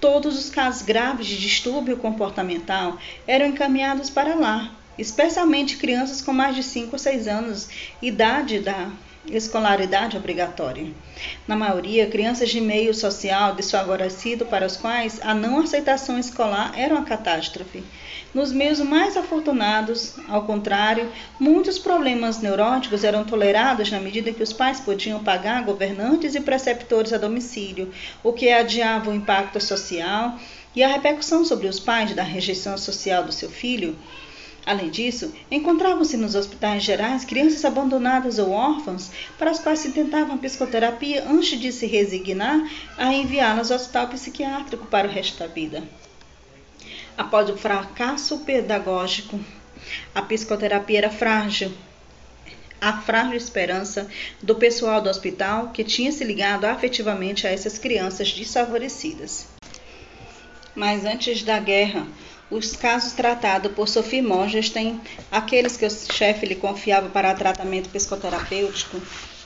Todos 0.00 0.38
os 0.38 0.50
casos 0.50 0.82
graves 0.82 1.26
de 1.26 1.38
distúrbio 1.38 1.96
comportamental 1.96 2.98
eram 3.26 3.46
encaminhados 3.46 4.10
para 4.10 4.34
lá, 4.34 4.72
especialmente 4.96 5.76
crianças 5.76 6.20
com 6.20 6.32
mais 6.32 6.54
de 6.54 6.62
5 6.62 6.90
ou 6.92 6.98
6 6.98 7.26
anos, 7.26 7.68
idade 8.00 8.60
da 8.60 8.90
escolaridade 9.30 10.16
obrigatória. 10.16 10.86
Na 11.46 11.56
maioria, 11.56 12.06
crianças 12.06 12.48
de 12.48 12.60
meio 12.60 12.94
social 12.94 13.54
desfavorecido 13.54 14.46
para 14.46 14.66
os 14.66 14.76
quais 14.76 15.20
a 15.22 15.34
não 15.34 15.60
aceitação 15.60 16.18
escolar 16.18 16.72
era 16.76 16.94
uma 16.94 17.04
catástrofe. 17.04 17.82
Nos 18.34 18.52
meios 18.52 18.78
mais 18.80 19.16
afortunados, 19.16 20.14
ao 20.28 20.44
contrário, 20.44 21.10
muitos 21.40 21.78
problemas 21.78 22.40
neuróticos 22.40 23.02
eram 23.02 23.24
tolerados 23.24 23.90
na 23.90 23.98
medida 23.98 24.32
que 24.32 24.42
os 24.42 24.52
pais 24.52 24.80
podiam 24.80 25.24
pagar 25.24 25.64
governantes 25.64 26.34
e 26.34 26.40
preceptores 26.40 27.12
a 27.12 27.18
domicílio, 27.18 27.90
o 28.22 28.32
que 28.32 28.50
adiava 28.50 29.10
o 29.10 29.14
impacto 29.14 29.60
social 29.60 30.38
e 30.76 30.82
a 30.82 30.88
repercussão 30.88 31.44
sobre 31.44 31.66
os 31.66 31.80
pais 31.80 32.14
da 32.14 32.22
rejeição 32.22 32.76
social 32.76 33.24
do 33.24 33.32
seu 33.32 33.48
filho. 33.48 33.96
Além 34.68 34.90
disso, 34.90 35.32
encontravam-se 35.50 36.14
nos 36.18 36.34
hospitais 36.34 36.82
gerais 36.82 37.24
crianças 37.24 37.64
abandonadas 37.64 38.38
ou 38.38 38.50
órfãs 38.50 39.10
para 39.38 39.50
as 39.50 39.58
quais 39.58 39.78
se 39.78 39.92
tentava 39.92 40.36
psicoterapia 40.36 41.24
antes 41.26 41.58
de 41.58 41.72
se 41.72 41.86
resignar 41.86 42.70
a 42.98 43.10
enviá-las 43.14 43.70
ao 43.70 43.78
hospital 43.78 44.08
psiquiátrico 44.08 44.84
para 44.84 45.08
o 45.08 45.10
resto 45.10 45.38
da 45.38 45.46
vida. 45.46 45.82
Após 47.16 47.48
o 47.48 47.56
fracasso 47.56 48.40
pedagógico, 48.40 49.40
a 50.14 50.20
psicoterapia 50.20 50.98
era 50.98 51.10
frágil. 51.10 51.72
A 52.78 52.92
frágil 53.00 53.38
esperança 53.38 54.06
do 54.42 54.54
pessoal 54.54 55.00
do 55.00 55.08
hospital 55.08 55.70
que 55.70 55.82
tinha 55.82 56.12
se 56.12 56.24
ligado 56.24 56.66
afetivamente 56.66 57.46
a 57.46 57.50
essas 57.50 57.78
crianças 57.78 58.34
desfavorecidas. 58.34 59.46
Mas 60.74 61.06
antes 61.06 61.42
da 61.42 61.58
guerra, 61.58 62.06
os 62.50 62.74
casos 62.74 63.12
tratados 63.12 63.72
por 63.72 63.88
Sophie 63.88 64.22
Monges 64.22 64.72
aqueles 65.30 65.76
que 65.76 65.84
o 65.84 65.90
chefe 65.90 66.46
lhe 66.46 66.54
confiava 66.54 67.08
para 67.10 67.34
tratamento 67.34 67.90
psicoterapêutico, 67.90 69.00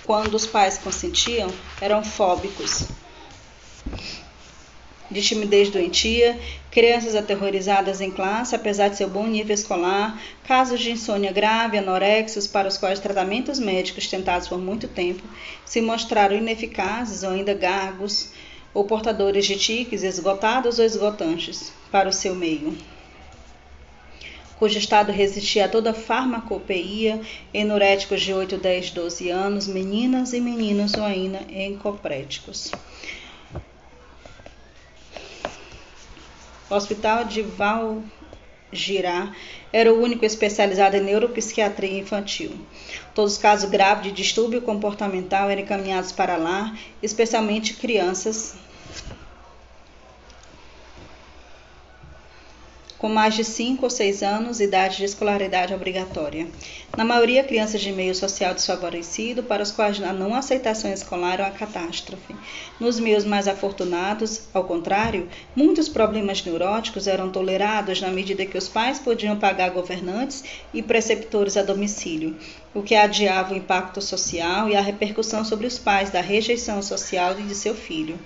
quando 0.04 0.34
os 0.34 0.46
pais 0.46 0.78
consentiam, 0.78 1.50
eram 1.80 2.04
fóbicos 2.04 2.84
de 5.10 5.20
timidez 5.20 5.68
doentia, 5.68 6.40
crianças 6.70 7.14
aterrorizadas 7.14 8.00
em 8.00 8.10
classe, 8.10 8.54
apesar 8.54 8.88
de 8.88 8.96
seu 8.96 9.10
bom 9.10 9.26
nível 9.26 9.52
escolar, 9.52 10.18
casos 10.44 10.80
de 10.80 10.90
insônia 10.90 11.30
grave, 11.30 11.76
anoréxios, 11.76 12.46
para 12.46 12.66
os 12.66 12.78
quais 12.78 12.98
tratamentos 12.98 13.58
médicos 13.58 14.06
tentados 14.06 14.48
por 14.48 14.58
muito 14.58 14.88
tempo 14.88 15.22
se 15.66 15.82
mostraram 15.82 16.36
ineficazes 16.36 17.22
ou 17.22 17.30
ainda 17.30 17.52
gargos, 17.52 18.30
ou 18.72 18.84
portadores 18.84 19.44
de 19.44 19.58
tiques 19.58 20.02
esgotados 20.02 20.78
ou 20.78 20.84
esgotantes 20.84 21.70
para 21.90 22.08
o 22.08 22.12
seu 22.12 22.34
meio 22.34 22.74
cujo 24.62 24.78
estado 24.78 25.10
resistia 25.10 25.64
a 25.64 25.68
toda 25.68 25.92
farmacopeia, 25.92 27.20
enoréticos 27.52 28.22
de 28.22 28.32
8, 28.32 28.58
10, 28.58 28.90
12 28.92 29.28
anos, 29.28 29.66
meninas 29.66 30.32
e 30.32 30.40
meninos 30.40 30.94
ou 30.94 31.02
ainda 31.02 31.40
encopréticos. 31.50 32.70
Hospital 36.70 37.24
de 37.24 37.42
Val 37.42 38.04
Girard 38.72 39.36
era 39.72 39.92
o 39.92 40.00
único 40.00 40.24
especializado 40.24 40.96
em 40.96 41.00
neuropsiquiatria 41.00 41.98
infantil. 41.98 42.52
Todos 43.16 43.32
os 43.32 43.38
casos 43.38 43.68
graves 43.68 44.04
de 44.04 44.12
distúrbio 44.12 44.62
comportamental 44.62 45.50
eram 45.50 45.62
encaminhados 45.62 46.12
para 46.12 46.36
lá, 46.36 46.78
especialmente 47.02 47.74
crianças 47.74 48.54
com 53.02 53.08
mais 53.08 53.34
de 53.34 53.42
5 53.42 53.84
ou 53.84 53.90
6 53.90 54.22
anos, 54.22 54.60
idade 54.60 54.98
de 54.98 55.04
escolaridade 55.04 55.74
obrigatória. 55.74 56.46
Na 56.96 57.04
maioria, 57.04 57.42
crianças 57.42 57.80
de 57.80 57.90
meio 57.90 58.14
social 58.14 58.54
desfavorecido, 58.54 59.42
para 59.42 59.60
os 59.60 59.72
quais 59.72 60.00
a 60.00 60.12
não 60.12 60.36
aceitação 60.36 60.88
escolar 60.88 61.40
é 61.40 61.42
uma 61.42 61.50
catástrofe. 61.50 62.32
Nos 62.78 63.00
meios 63.00 63.24
mais 63.24 63.48
afortunados, 63.48 64.42
ao 64.54 64.62
contrário, 64.62 65.28
muitos 65.56 65.88
problemas 65.88 66.44
neuróticos 66.44 67.08
eram 67.08 67.28
tolerados 67.28 68.00
na 68.00 68.08
medida 68.08 68.46
que 68.46 68.56
os 68.56 68.68
pais 68.68 69.00
podiam 69.00 69.36
pagar 69.36 69.70
governantes 69.70 70.44
e 70.72 70.80
preceptores 70.80 71.56
a 71.56 71.62
domicílio, 71.64 72.36
o 72.72 72.82
que 72.82 72.94
adiava 72.94 73.52
o 73.52 73.56
impacto 73.56 74.00
social 74.00 74.68
e 74.68 74.76
a 74.76 74.80
repercussão 74.80 75.44
sobre 75.44 75.66
os 75.66 75.76
pais 75.76 76.10
da 76.10 76.20
rejeição 76.20 76.80
social 76.80 77.34
de 77.34 77.52
seu 77.56 77.74
filho. 77.74 78.16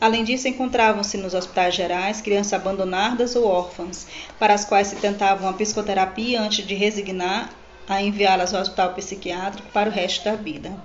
Além 0.00 0.24
disso, 0.24 0.46
encontravam-se 0.46 1.16
nos 1.16 1.32
hospitais 1.32 1.74
gerais 1.74 2.20
crianças 2.20 2.52
abandonadas 2.52 3.34
ou 3.34 3.46
órfãs, 3.46 4.06
para 4.38 4.54
as 4.54 4.64
quais 4.64 4.88
se 4.88 4.96
tentava 4.96 5.44
uma 5.44 5.54
psicoterapia 5.54 6.40
antes 6.40 6.66
de 6.66 6.74
resignar 6.74 7.50
a 7.88 8.02
enviá-las 8.02 8.52
ao 8.52 8.60
hospital 8.60 8.92
psiquiátrico 8.94 9.68
para 9.72 9.88
o 9.88 9.92
resto 9.92 10.24
da 10.24 10.34
vida. 10.34 10.76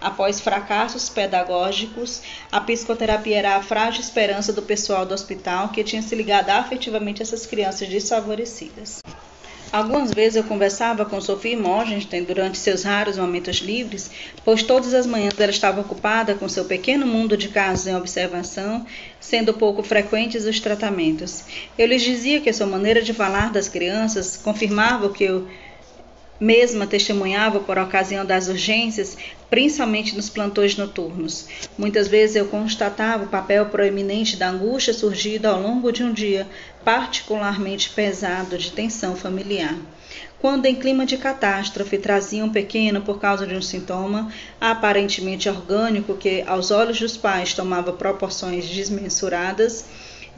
Após 0.00 0.40
fracassos 0.40 1.08
pedagógicos, 1.08 2.22
a 2.52 2.60
psicoterapia 2.60 3.38
era 3.38 3.56
a 3.56 3.62
frágil 3.62 4.00
esperança 4.00 4.52
do 4.52 4.62
pessoal 4.62 5.04
do 5.04 5.12
hospital 5.12 5.70
que 5.70 5.82
tinha 5.82 6.00
se 6.00 6.14
ligado 6.14 6.50
afetivamente 6.50 7.20
a 7.20 7.24
essas 7.24 7.44
crianças 7.44 7.88
desfavorecidas. 7.88 9.00
Algumas 9.70 10.10
vezes 10.12 10.36
eu 10.36 10.44
conversava 10.44 11.04
com 11.04 11.20
Sophie 11.20 11.54
Morgenstern 11.54 12.24
durante 12.24 12.56
seus 12.56 12.84
raros 12.84 13.18
momentos 13.18 13.56
livres, 13.56 14.10
pois 14.42 14.62
todas 14.62 14.94
as 14.94 15.06
manhãs 15.06 15.38
ela 15.38 15.50
estava 15.50 15.82
ocupada 15.82 16.34
com 16.34 16.48
seu 16.48 16.64
pequeno 16.64 17.06
mundo 17.06 17.36
de 17.36 17.50
casos 17.50 17.86
em 17.86 17.94
observação, 17.94 18.86
sendo 19.20 19.52
pouco 19.52 19.82
frequentes 19.82 20.46
os 20.46 20.58
tratamentos. 20.58 21.44
Eu 21.76 21.86
lhes 21.86 22.00
dizia 22.00 22.40
que 22.40 22.48
a 22.48 22.54
sua 22.54 22.66
maneira 22.66 23.02
de 23.02 23.12
falar 23.12 23.52
das 23.52 23.68
crianças 23.68 24.38
confirmava 24.38 25.06
o 25.06 25.12
que 25.12 25.24
eu 25.24 25.46
mesma 26.40 26.86
testemunhava 26.86 27.60
por 27.60 27.78
ocasião 27.78 28.24
das 28.24 28.48
urgências, 28.48 29.16
principalmente 29.50 30.14
nos 30.14 30.28
plantões 30.30 30.76
noturnos. 30.76 31.46
Muitas 31.76 32.06
vezes 32.06 32.36
eu 32.36 32.46
constatava 32.46 33.24
o 33.24 33.28
papel 33.28 33.66
proeminente 33.66 34.36
da 34.36 34.48
angústia 34.48 34.94
surgida 34.94 35.48
ao 35.48 35.60
longo 35.60 35.90
de 35.90 36.02
um 36.02 36.12
dia 36.12 36.46
particularmente 36.84 37.90
pesado 37.90 38.56
de 38.56 38.72
tensão 38.72 39.16
familiar. 39.16 39.76
Quando 40.40 40.66
em 40.66 40.74
clima 40.74 41.04
de 41.04 41.16
catástrofe 41.16 41.98
trazia 41.98 42.44
um 42.44 42.50
pequeno 42.50 43.00
por 43.00 43.18
causa 43.18 43.44
de 43.44 43.54
um 43.54 43.60
sintoma 43.60 44.32
aparentemente 44.60 45.48
orgânico 45.48 46.16
que 46.16 46.42
aos 46.46 46.70
olhos 46.70 47.00
dos 47.00 47.16
pais 47.16 47.54
tomava 47.54 47.92
proporções 47.92 48.68
desmensuradas, 48.68 49.84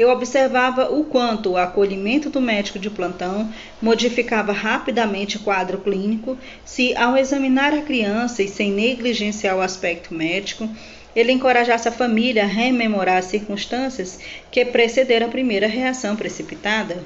eu 0.01 0.09
observava 0.09 0.90
o 0.90 1.05
quanto 1.05 1.51
o 1.51 1.57
acolhimento 1.59 2.30
do 2.30 2.40
médico 2.40 2.78
de 2.78 2.88
plantão 2.88 3.53
modificava 3.82 4.51
rapidamente 4.51 5.36
o 5.36 5.40
quadro 5.40 5.76
clínico 5.76 6.38
se, 6.64 6.96
ao 6.96 7.18
examinar 7.18 7.74
a 7.74 7.82
criança 7.82 8.42
e 8.42 8.48
sem 8.48 8.72
negligenciar 8.72 9.59
o 9.59 9.61
aspecto 9.61 10.14
médico, 10.14 10.66
ele 11.14 11.32
encorajasse 11.32 11.86
a 11.86 11.92
família 11.92 12.44
a 12.44 12.46
rememorar 12.46 13.18
as 13.18 13.26
circunstâncias 13.26 14.18
que 14.51 14.64
precederam 14.64 15.26
a 15.26 15.30
primeira 15.30 15.66
reação 15.66 16.16
precipitada. 16.16 17.05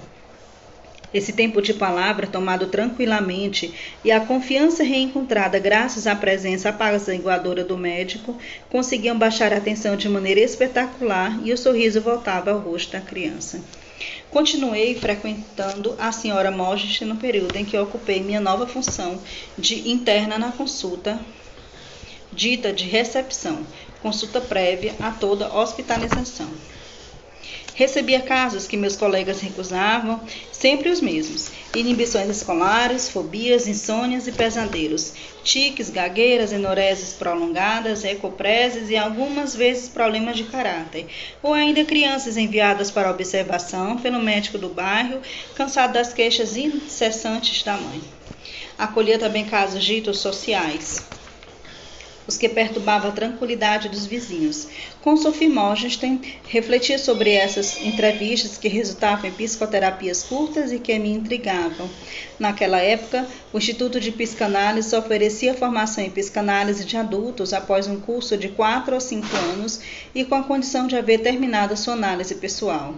Esse 1.14 1.32
tempo 1.32 1.62
de 1.62 1.72
palavra 1.72 2.26
tomado 2.26 2.66
tranquilamente 2.66 3.72
e 4.04 4.10
a 4.10 4.18
confiança 4.18 4.82
reencontrada 4.82 5.60
graças 5.60 6.08
à 6.08 6.16
presença 6.16 6.70
apaziguadora 6.70 7.62
do 7.62 7.78
médico 7.78 8.36
conseguiam 8.68 9.16
baixar 9.16 9.52
a 9.52 9.60
tensão 9.60 9.94
de 9.96 10.08
maneira 10.08 10.40
espetacular 10.40 11.38
e 11.44 11.52
o 11.52 11.56
sorriso 11.56 12.00
voltava 12.00 12.50
ao 12.50 12.58
rosto 12.58 12.90
da 12.90 13.00
criança. 13.00 13.62
Continuei 14.28 14.96
frequentando 14.96 15.94
a 16.00 16.10
senhora 16.10 16.50
Mogis 16.50 17.00
no 17.02 17.14
período 17.14 17.54
em 17.54 17.64
que 17.64 17.78
ocupei 17.78 18.20
minha 18.20 18.40
nova 18.40 18.66
função 18.66 19.20
de 19.56 19.88
interna 19.88 20.36
na 20.36 20.50
consulta 20.50 21.20
dita 22.32 22.72
de 22.72 22.86
recepção, 22.86 23.64
consulta 24.02 24.40
prévia 24.40 24.96
a 24.98 25.12
toda 25.12 25.54
hospitalização. 25.54 26.50
Recebia 27.76 28.20
casos 28.20 28.68
que 28.68 28.76
meus 28.76 28.94
colegas 28.94 29.40
recusavam, 29.40 30.20
sempre 30.52 30.88
os 30.90 31.00
mesmos: 31.00 31.50
inibições 31.74 32.28
escolares, 32.28 33.08
fobias, 33.08 33.66
insônias 33.66 34.28
e 34.28 34.32
pesadelos, 34.32 35.12
tiques, 35.42 35.90
gagueiras, 35.90 36.52
enoreses 36.52 37.14
prolongadas, 37.14 38.04
ecopreses 38.04 38.90
e 38.90 38.96
algumas 38.96 39.56
vezes 39.56 39.88
problemas 39.88 40.36
de 40.36 40.44
caráter, 40.44 41.08
ou 41.42 41.52
ainda 41.52 41.84
crianças 41.84 42.36
enviadas 42.36 42.92
para 42.92 43.10
observação 43.10 43.98
pelo 43.98 44.22
médico 44.22 44.56
do 44.56 44.68
bairro, 44.68 45.20
cansado 45.56 45.94
das 45.94 46.12
queixas 46.12 46.56
incessantes 46.56 47.60
da 47.64 47.76
mãe. 47.76 48.00
Acolhia 48.78 49.18
também 49.18 49.46
casos 49.46 49.82
ditos 49.82 50.18
sociais, 50.18 51.02
os 52.26 52.36
que 52.36 52.48
perturbavam 52.48 53.10
a 53.10 53.14
tranquilidade 53.14 53.88
dos 53.88 54.06
vizinhos. 54.06 54.68
Com 55.02 55.16
Sophie 55.16 55.48
Morgenstern, 55.48 56.20
refletia 56.48 56.98
sobre 56.98 57.32
essas 57.32 57.80
entrevistas 57.80 58.56
que 58.56 58.68
resultavam 58.68 59.28
em 59.28 59.32
psicoterapias 59.32 60.22
curtas 60.22 60.72
e 60.72 60.78
que 60.78 60.98
me 60.98 61.10
intrigavam. 61.10 61.88
Naquela 62.38 62.78
época, 62.78 63.26
o 63.52 63.58
Instituto 63.58 64.00
de 64.00 64.10
Psicanálise 64.10 64.94
oferecia 64.96 65.54
formação 65.54 66.02
em 66.02 66.10
psicanálise 66.10 66.84
de 66.84 66.96
adultos 66.96 67.52
após 67.52 67.86
um 67.86 68.00
curso 68.00 68.36
de 68.36 68.48
quatro 68.48 68.94
ou 68.94 69.00
cinco 69.00 69.36
anos 69.36 69.80
e 70.14 70.24
com 70.24 70.34
a 70.34 70.42
condição 70.42 70.86
de 70.86 70.96
haver 70.96 71.20
terminado 71.20 71.76
sua 71.76 71.94
análise 71.94 72.34
pessoal. 72.34 72.94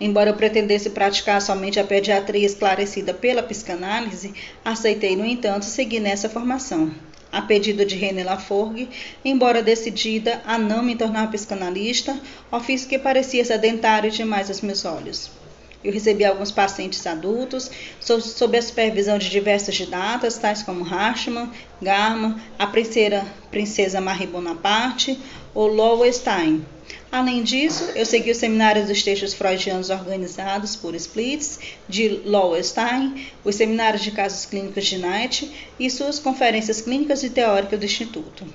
Embora 0.00 0.30
eu 0.30 0.34
pretendesse 0.34 0.90
praticar 0.90 1.42
somente 1.42 1.78
a 1.78 1.84
pediatria 1.84 2.46
esclarecida 2.46 3.12
pela 3.12 3.42
psicanálise, 3.42 4.32
aceitei, 4.64 5.16
no 5.16 5.24
entanto, 5.24 5.64
seguir 5.64 6.00
nessa 6.00 6.28
formação 6.28 6.90
a 7.32 7.42
pedido 7.42 7.84
de 7.84 7.96
René 7.96 8.24
Laforgue, 8.24 8.88
embora 9.24 9.62
decidida 9.62 10.42
a 10.44 10.58
não 10.58 10.82
me 10.82 10.96
tornar 10.96 11.30
psicanalista, 11.30 12.18
ofício 12.50 12.88
que 12.88 12.98
parecia 12.98 13.44
sedentário 13.44 14.10
demais 14.10 14.48
aos 14.48 14.60
meus 14.60 14.84
olhos. 14.84 15.39
Eu 15.82 15.92
recebi 15.92 16.24
alguns 16.24 16.50
pacientes 16.50 17.06
adultos, 17.06 17.70
sob 18.00 18.58
a 18.58 18.62
supervisão 18.62 19.18
de 19.18 19.30
diversos 19.30 19.74
didatas, 19.74 20.36
tais 20.36 20.62
como 20.62 20.84
Rashman, 20.84 21.50
Garma, 21.80 22.40
a 22.58 22.66
princesa, 22.66 23.26
princesa 23.50 24.00
Marie 24.00 24.26
Bonaparte 24.26 25.18
ou 25.54 25.66
Lowenstein, 25.66 26.64
Além 27.12 27.42
disso, 27.42 27.90
eu 27.96 28.06
segui 28.06 28.30
os 28.30 28.36
seminários 28.36 28.86
dos 28.86 29.02
textos 29.02 29.34
freudianos 29.34 29.90
organizados 29.90 30.76
por 30.76 30.94
Splitz, 30.94 31.58
de 31.88 32.08
Lowenstein, 32.24 33.26
os 33.44 33.56
seminários 33.56 34.02
de 34.02 34.12
casos 34.12 34.46
clínicos 34.46 34.86
de 34.86 34.96
Knight 34.96 35.50
e 35.78 35.90
suas 35.90 36.20
conferências 36.20 36.80
clínicas 36.80 37.24
e 37.24 37.30
teóricas 37.30 37.78
do 37.80 37.84
Instituto. 37.84 38.46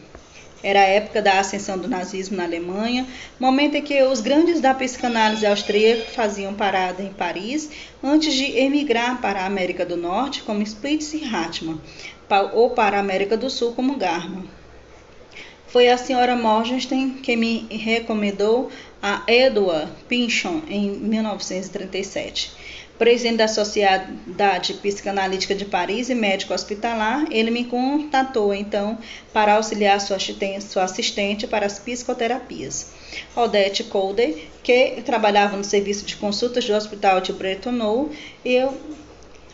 Era 0.65 0.79
a 0.79 0.87
época 0.87 1.21
da 1.21 1.39
ascensão 1.39 1.77
do 1.77 1.87
nazismo 1.87 2.37
na 2.37 2.43
Alemanha, 2.43 3.05
momento 3.39 3.75
em 3.75 3.83
que 3.83 4.01
os 4.01 4.19
grandes 4.19 4.59
da 4.59 4.73
psicanálise 4.73 5.45
austríaca 5.45 6.09
faziam 6.09 6.55
parada 6.55 7.03
em 7.03 7.13
Paris 7.13 7.69
antes 8.03 8.33
de 8.33 8.45
emigrar 8.57 9.21
para 9.21 9.41
a 9.41 9.45
América 9.45 9.85
do 9.85 9.95
Norte, 9.95 10.41
como 10.41 10.63
Splitz 10.63 11.13
e 11.13 11.23
Hartmann, 11.23 11.79
ou 12.51 12.71
para 12.71 12.97
a 12.97 12.99
América 12.99 13.37
do 13.37 13.47
Sul, 13.47 13.73
como 13.73 13.95
Garman. 13.95 14.49
Foi 15.67 15.87
a 15.87 15.99
senhora 15.99 16.35
Morgenstern 16.35 17.11
que 17.21 17.35
me 17.35 17.67
recomendou 17.69 18.71
a 18.99 19.21
Edward 19.27 19.91
Pinchon 20.09 20.63
em 20.67 20.89
1937. 20.89 22.51
Presidente 22.97 23.37
da 23.37 23.47
Sociedade 23.47 24.73
Psicanalítica 24.75 25.53
de 25.53 25.65
Paris 25.65 26.09
e 26.09 26.15
médico 26.15 26.53
hospitalar, 26.53 27.25
ele 27.29 27.51
me 27.51 27.65
contatou 27.65 28.53
então 28.53 28.97
para 29.33 29.55
auxiliar 29.55 29.99
sua 29.99 30.17
assistente 30.83 31.45
para 31.45 31.65
as 31.65 31.77
psicoterapias. 31.77 32.93
Odette 33.35 33.83
Colder, 33.83 34.47
que 34.63 35.01
trabalhava 35.05 35.57
no 35.57 35.63
serviço 35.63 36.05
de 36.05 36.15
consultas 36.15 36.65
do 36.65 36.73
Hospital 36.73 37.19
de 37.19 37.33
Bretonneau, 37.33 38.09
eu 38.43 38.73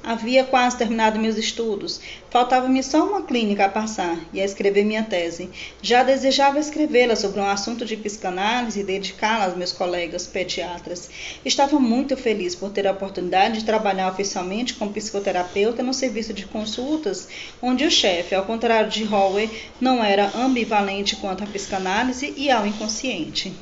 Havia 0.04 0.44
quase 0.44 0.78
terminado 0.78 1.20
meus 1.20 1.38
estudos. 1.38 2.02
Faltava-me 2.32 2.82
só 2.82 3.06
uma 3.06 3.22
clínica 3.22 3.66
a 3.66 3.70
passar 3.70 4.18
e 4.34 4.42
a 4.42 4.46
escrever 4.46 4.84
minha 4.84 5.04
tese. 5.04 5.50
Já 5.80 6.02
desejava 6.02 6.60
escrevê-la 6.60 7.16
sobre 7.16 7.40
um 7.40 7.46
assunto 7.46 7.86
de 7.86 7.96
psicanálise 7.96 8.80
e 8.80 8.84
dedicá-la 8.84 9.46
aos 9.46 9.56
meus 9.56 9.72
colegas 9.72 10.26
pediatras. 10.26 11.08
Estava 11.46 11.80
muito 11.80 12.18
feliz 12.18 12.56
por 12.56 12.72
ter 12.72 12.88
a 12.88 12.92
oportunidade 12.92 13.60
de 13.60 13.66
trabalhar 13.66 14.12
oficialmente 14.12 14.74
como 14.74 14.92
psicoterapeuta 14.92 15.84
no 15.84 15.94
serviço 15.94 16.34
de 16.34 16.48
consultas, 16.48 17.28
onde 17.62 17.86
o 17.86 17.92
chefe, 17.92 18.34
ao 18.34 18.46
contrário 18.46 18.90
de 18.90 19.04
Howe, 19.04 19.50
não 19.80 20.04
era 20.04 20.32
ambivalente 20.36 21.16
quanto 21.16 21.44
à 21.44 21.48
psicanálise 21.48 22.34
e 22.36 22.50
ao 22.50 22.66
inconsciente. 22.66 23.54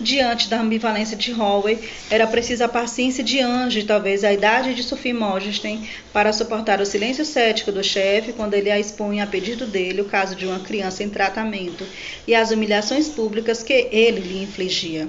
Diante 0.00 0.48
da 0.48 0.60
ambivalência 0.60 1.16
de 1.16 1.32
Howe, 1.32 1.78
era 2.10 2.26
preciso 2.26 2.64
a 2.64 2.68
paciência 2.68 3.22
de 3.22 3.40
anjo 3.40 3.78
e 3.78 3.84
talvez 3.84 4.24
a 4.24 4.32
idade 4.32 4.74
de 4.74 4.82
Sophie 4.82 5.12
Mogenstein 5.12 5.86
para 6.12 6.32
suportar 6.32 6.80
o 6.80 6.86
silêncio 6.86 7.24
cético 7.24 7.70
do 7.70 7.84
chefe 7.84 8.32
quando 8.32 8.54
ele 8.54 8.70
a 8.70 8.78
expunha 8.78 9.24
a 9.24 9.26
pedido 9.26 9.66
dele 9.66 10.00
o 10.00 10.06
caso 10.06 10.34
de 10.34 10.46
uma 10.46 10.60
criança 10.60 11.02
em 11.02 11.10
tratamento 11.10 11.86
e 12.26 12.34
as 12.34 12.50
humilhações 12.50 13.08
públicas 13.08 13.62
que 13.62 13.88
ele 13.92 14.20
lhe 14.20 14.42
infligia. 14.42 15.08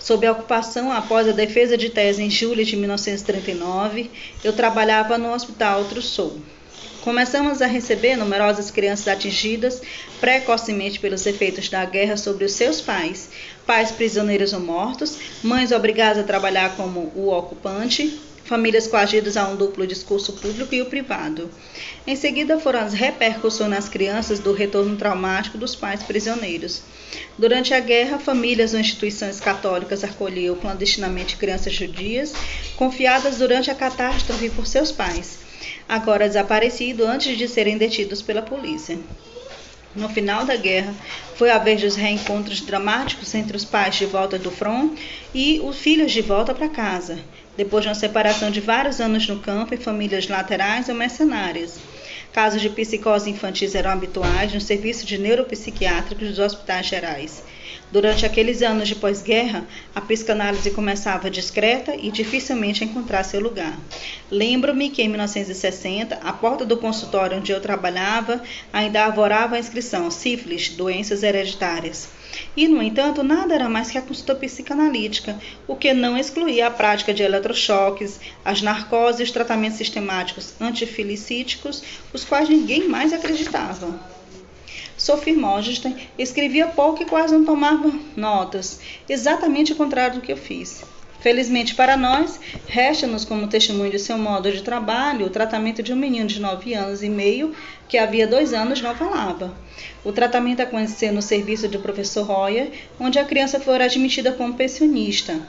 Sob 0.00 0.26
a 0.26 0.32
ocupação 0.32 0.90
após 0.90 1.28
a 1.28 1.32
defesa 1.32 1.76
de 1.76 1.90
tese 1.90 2.22
em 2.22 2.30
julho 2.30 2.64
de 2.64 2.76
1939, 2.76 4.10
eu 4.42 4.52
trabalhava 4.52 5.16
no 5.16 5.32
Hospital 5.32 5.84
Trousseau. 5.84 6.40
Começamos 7.04 7.60
a 7.60 7.66
receber 7.66 8.16
numerosas 8.16 8.70
crianças 8.70 9.06
atingidas 9.08 9.82
precocemente 10.18 10.98
pelos 10.98 11.26
efeitos 11.26 11.68
da 11.68 11.84
guerra 11.84 12.16
sobre 12.16 12.46
os 12.46 12.52
seus 12.52 12.80
pais, 12.80 13.28
pais 13.66 13.90
prisioneiros 13.90 14.52
ou 14.52 14.60
mortos, 14.60 15.18
mães 15.42 15.72
obrigadas 15.72 16.18
a 16.18 16.26
trabalhar 16.26 16.76
como 16.76 17.12
o 17.14 17.28
ocupante, 17.30 18.18
famílias 18.44 18.86
coagidas 18.86 19.36
a 19.36 19.48
um 19.48 19.56
duplo 19.56 19.86
discurso 19.86 20.34
público 20.34 20.74
e 20.74 20.82
o 20.82 20.86
privado. 20.86 21.50
Em 22.06 22.14
seguida 22.14 22.58
foram 22.58 22.80
as 22.80 22.92
repercussões 22.92 23.70
nas 23.70 23.88
crianças 23.88 24.38
do 24.38 24.52
retorno 24.52 24.96
traumático 24.96 25.56
dos 25.56 25.74
pais 25.74 26.02
prisioneiros. 26.02 26.82
Durante 27.38 27.72
a 27.72 27.80
guerra, 27.80 28.18
famílias 28.18 28.74
ou 28.74 28.80
instituições 28.80 29.40
católicas 29.40 30.04
acolhiam 30.04 30.56
clandestinamente 30.56 31.36
crianças 31.36 31.72
judias, 31.72 32.34
confiadas 32.76 33.38
durante 33.38 33.70
a 33.70 33.74
catástrofe 33.74 34.50
por 34.50 34.66
seus 34.66 34.92
pais 34.92 35.44
agora 35.88 36.26
desaparecido 36.26 37.04
antes 37.04 37.36
de 37.36 37.48
serem 37.48 37.76
detidos 37.78 38.22
pela 38.22 38.42
polícia. 38.42 38.98
No 39.96 40.08
final 40.08 40.44
da 40.44 40.56
guerra, 40.56 40.92
foi 41.36 41.50
a 41.50 41.58
vez 41.58 41.80
dos 41.80 41.94
reencontros 41.94 42.60
dramáticos 42.60 43.32
entre 43.34 43.56
os 43.56 43.64
pais 43.64 43.94
de 43.94 44.06
volta 44.06 44.36
do 44.38 44.50
front 44.50 44.98
e 45.32 45.60
os 45.62 45.78
filhos 45.78 46.10
de 46.10 46.20
volta 46.20 46.52
para 46.52 46.68
casa, 46.68 47.18
depois 47.56 47.82
de 47.84 47.88
uma 47.88 47.94
separação 47.94 48.50
de 48.50 48.60
vários 48.60 49.00
anos 49.00 49.26
no 49.28 49.38
campo 49.38 49.72
em 49.72 49.78
famílias 49.78 50.26
laterais 50.26 50.88
ou 50.88 50.96
mercenárias. 50.96 51.78
Casos 52.32 52.60
de 52.60 52.68
psicose 52.70 53.30
infantis 53.30 53.76
eram 53.76 53.92
habituais 53.92 54.52
no 54.52 54.60
serviço 54.60 55.06
de 55.06 55.16
neuropsiquiátricos 55.16 56.28
dos 56.28 56.38
hospitais 56.40 56.86
gerais. 56.86 57.44
Durante 57.94 58.26
aqueles 58.26 58.60
anos 58.60 58.88
de 58.88 58.96
pós-guerra, 58.96 59.68
a 59.94 60.00
psicanálise 60.00 60.72
começava 60.72 61.30
discreta 61.30 61.94
e 61.94 62.10
dificilmente 62.10 62.82
a 62.82 62.86
encontrar 62.88 63.22
seu 63.22 63.40
lugar. 63.40 63.78
Lembro-me 64.28 64.90
que 64.90 65.00
em 65.00 65.08
1960, 65.08 66.16
a 66.16 66.32
porta 66.32 66.64
do 66.64 66.76
consultório 66.76 67.38
onde 67.38 67.52
eu 67.52 67.60
trabalhava 67.60 68.42
ainda 68.72 69.04
arvorava 69.04 69.54
a 69.54 69.60
inscrição 69.60 70.10
sífilis, 70.10 70.70
doenças 70.70 71.22
hereditárias. 71.22 72.08
E, 72.56 72.66
no 72.66 72.82
entanto, 72.82 73.22
nada 73.22 73.54
era 73.54 73.68
mais 73.68 73.92
que 73.92 73.98
a 73.98 74.02
consulta 74.02 74.34
psicanalítica, 74.34 75.38
o 75.68 75.76
que 75.76 75.94
não 75.94 76.18
excluía 76.18 76.66
a 76.66 76.72
prática 76.72 77.14
de 77.14 77.22
eletrochoques, 77.22 78.18
as 78.44 78.60
narcoses 78.60 79.28
os 79.28 79.30
tratamentos 79.30 79.78
sistemáticos 79.78 80.54
antifilicíticos, 80.60 81.80
os 82.12 82.24
quais 82.24 82.48
ninguém 82.48 82.88
mais 82.88 83.12
acreditava. 83.12 84.13
Sophie 84.96 85.34
Mogenstein 85.34 85.96
escrevia 86.18 86.66
pouco 86.66 87.02
e 87.02 87.06
quase 87.06 87.34
não 87.34 87.44
tomava 87.44 87.92
notas, 88.16 88.80
exatamente 89.08 89.72
o 89.72 89.76
contrário 89.76 90.16
do 90.16 90.20
que 90.20 90.32
eu 90.32 90.36
fiz. 90.36 90.82
Felizmente 91.24 91.74
para 91.74 91.96
nós, 91.96 92.38
resta-nos 92.66 93.24
como 93.24 93.48
testemunho 93.48 93.90
de 93.90 93.98
seu 93.98 94.18
modo 94.18 94.52
de 94.52 94.62
trabalho 94.62 95.24
o 95.24 95.30
tratamento 95.30 95.82
de 95.82 95.90
um 95.90 95.96
menino 95.96 96.26
de 96.26 96.38
nove 96.38 96.74
anos 96.74 97.02
e 97.02 97.08
meio 97.08 97.54
que 97.88 97.96
havia 97.96 98.26
dois 98.26 98.52
anos 98.52 98.82
não 98.82 98.94
falava. 98.94 99.56
O 100.04 100.12
tratamento 100.12 100.60
aconteceu 100.60 101.14
no 101.14 101.22
serviço 101.22 101.66
do 101.66 101.78
professor 101.78 102.26
Royer, 102.26 102.70
onde 103.00 103.18
a 103.18 103.24
criança 103.24 103.58
foi 103.58 103.82
admitida 103.82 104.32
como 104.32 104.52
pensionista. 104.52 105.40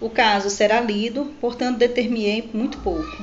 O 0.00 0.08
caso 0.08 0.48
será 0.48 0.80
lido, 0.80 1.26
portanto 1.38 1.76
determinei 1.76 2.48
muito 2.54 2.78
pouco. 2.78 3.22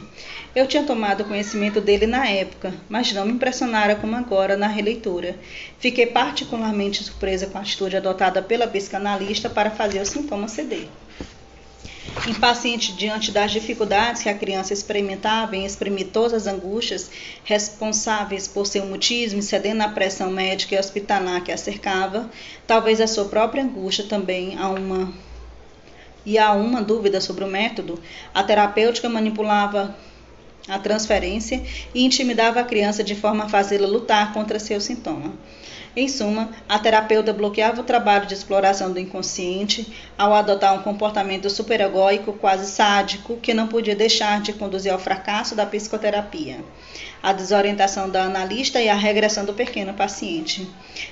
Eu 0.57 0.65
tinha 0.65 0.81
tomado 0.81 1.23
conhecimento 1.23 1.79
dele 1.79 2.07
na 2.07 2.27
época, 2.27 2.73
mas 2.89 3.13
não 3.13 3.27
me 3.27 3.33
impressionara 3.33 3.95
como 3.95 4.15
agora 4.15 4.57
na 4.57 4.65
releitura. 4.65 5.37
Fiquei 5.77 6.07
particularmente 6.07 7.03
surpresa 7.03 7.45
com 7.45 7.59
a 7.59 7.61
atitude 7.61 7.95
adotada 7.95 8.41
pela 8.41 8.65
psicanalista 8.65 9.51
para 9.51 9.69
fazer 9.69 10.01
o 10.01 10.05
sintoma 10.07 10.47
ceder. 10.47 10.87
Impaciente 12.27 12.93
diante 12.93 13.29
das 13.29 13.51
dificuldades 13.51 14.23
que 14.23 14.29
a 14.29 14.33
criança 14.33 14.73
experimentava 14.73 15.55
em 15.55 15.63
exprimir 15.63 16.07
todas 16.07 16.33
as 16.33 16.47
angústias 16.47 17.11
responsáveis 17.43 18.47
por 18.47 18.65
seu 18.65 18.83
mutismo 18.83 19.37
e 19.37 19.43
cedendo 19.43 19.83
à 19.83 19.89
pressão 19.89 20.31
médica 20.31 20.73
e 20.73 20.79
hospitalar 20.79 21.43
que 21.43 21.51
a 21.51 21.57
cercava, 21.57 22.31
talvez 22.65 22.99
a 22.99 23.05
sua 23.05 23.25
própria 23.25 23.61
angústia 23.61 24.05
também 24.05 24.57
a 24.57 24.69
uma 24.69 25.13
e 26.25 26.37
há 26.37 26.51
uma 26.51 26.81
dúvida 26.81 27.21
sobre 27.21 27.45
o 27.45 27.47
método, 27.47 28.01
a 28.33 28.43
terapêutica 28.43 29.07
manipulava 29.07 29.95
a 30.67 30.77
transferência 30.77 31.63
e 31.93 32.03
intimidava 32.03 32.59
a 32.59 32.63
criança 32.63 33.03
de 33.03 33.15
forma 33.15 33.45
a 33.45 33.49
fazê-la 33.49 33.87
lutar 33.87 34.33
contra 34.33 34.59
seu 34.59 34.81
sintoma. 34.81 35.33
Em 35.95 36.07
suma, 36.07 36.51
a 36.69 36.77
terapeuta 36.77 37.33
bloqueava 37.33 37.81
o 37.81 37.83
trabalho 37.83 38.27
de 38.27 38.33
exploração 38.35 38.93
do 38.93 38.99
inconsciente 38.99 39.91
ao 40.15 40.31
adotar 40.31 40.75
um 40.75 40.83
comportamento 40.83 41.49
superegóico 41.49 42.33
quase 42.33 42.71
sádico 42.71 43.37
que 43.37 43.51
não 43.51 43.67
podia 43.67 43.95
deixar 43.95 44.39
de 44.39 44.53
conduzir 44.53 44.93
ao 44.93 44.99
fracasso 44.99 45.55
da 45.55 45.65
psicoterapia, 45.65 46.63
a 47.23 47.33
desorientação 47.33 48.11
da 48.11 48.25
analista 48.25 48.79
e 48.79 48.87
a 48.87 48.93
regressão 48.93 49.43
do 49.43 49.55
pequeno 49.55 49.91
paciente. 49.95 50.69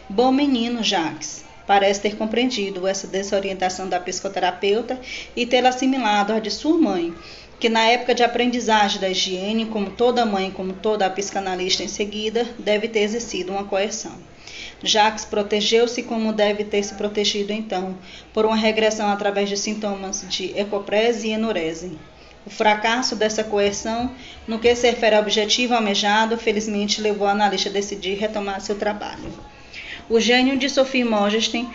Bom 0.08 0.32
menino, 0.32 0.84
Jacques. 0.84 1.44
Parece 1.66 2.02
ter 2.02 2.16
compreendido 2.16 2.88
essa 2.88 3.08
desorientação 3.08 3.90
da 3.90 4.00
psicoterapeuta 4.00 5.00
e 5.36 5.48
tê-la 5.48 5.70
assimilado 5.70 6.32
à 6.32 6.40
de 6.40 6.52
sua 6.52 6.78
mãe, 6.78 7.12
que 7.60 7.70
na 7.70 7.86
época 7.86 8.14
de 8.14 8.24
aprendizagem 8.24 9.00
da 9.00 9.10
higiene, 9.10 9.66
como 9.66 9.92
toda 9.92 10.26
mãe, 10.26 10.52
como 10.52 10.74
toda 10.74 11.06
a 11.06 11.10
psicanalista 11.10 11.84
em 11.84 11.88
seguida, 11.88 12.46
deve 12.60 12.88
ter 12.88 13.00
exercido 13.00 13.52
uma 13.54 13.64
coerção. 13.64 14.14
Jacques 14.84 15.26
protegeu-se 15.26 16.04
como 16.04 16.34
deve 16.34 16.64
ter 16.64 16.84
se 16.84 16.96
protegido 16.96 17.54
então, 17.54 17.98
por 18.34 18.46
uma 18.46 18.56
regressão 18.56 19.10
através 19.10 19.50
de 19.50 19.58
sintomas 19.58 20.26
de 20.28 20.58
ecoprese 20.58 21.28
e 21.28 21.32
enurese. 21.32 21.98
O 22.46 22.50
fracasso 22.50 23.16
dessa 23.16 23.44
coerção, 23.44 24.12
no 24.48 24.60
que 24.60 24.76
se 24.76 24.88
refere 24.88 25.16
ao 25.16 25.22
objetivo 25.22 25.74
almejado, 25.74 26.38
felizmente 26.38 27.02
levou 27.02 27.28
a 27.28 27.32
analista 27.32 27.70
a 27.70 27.72
decidir 27.72 28.20
retomar 28.20 28.62
seu 28.62 28.76
trabalho. 28.76 29.34
O 30.08 30.20
gênio 30.20 30.56
de 30.58 30.70
Sophie 30.70 31.04
Mogenstein 31.04 31.68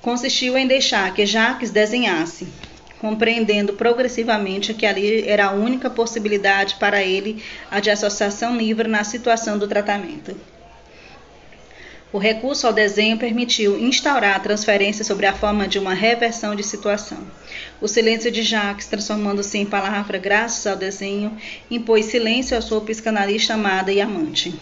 consistiu 0.00 0.56
em 0.56 0.66
deixar 0.66 1.12
que 1.12 1.26
Jacques 1.26 1.70
desenhasse, 1.70 2.48
compreendendo 3.00 3.72
progressivamente 3.72 4.74
que 4.74 4.86
ali 4.86 5.26
era 5.26 5.46
a 5.46 5.52
única 5.52 5.88
possibilidade 5.88 6.76
para 6.76 7.02
ele 7.02 7.42
a 7.70 7.80
de 7.80 7.90
associação 7.90 8.56
livre 8.56 8.88
na 8.88 9.04
situação 9.04 9.58
do 9.58 9.68
tratamento. 9.68 10.36
O 12.10 12.16
recurso 12.16 12.66
ao 12.66 12.72
desenho 12.72 13.18
permitiu 13.18 13.78
instaurar 13.78 14.36
a 14.36 14.40
transferência 14.40 15.04
sobre 15.04 15.26
a 15.26 15.34
forma 15.34 15.68
de 15.68 15.78
uma 15.78 15.92
reversão 15.92 16.54
de 16.54 16.62
situação. 16.62 17.18
O 17.82 17.86
silêncio 17.86 18.30
de 18.30 18.42
Jacques, 18.42 18.86
transformando-se 18.86 19.58
em 19.58 19.66
palavra 19.66 20.16
graças 20.16 20.66
ao 20.66 20.74
desenho, 20.74 21.36
impôs 21.70 22.06
silêncio 22.06 22.56
à 22.56 22.62
sua 22.62 22.80
psicanalista 22.80 23.52
amada 23.52 23.92
e 23.92 24.00
amante. 24.00 24.58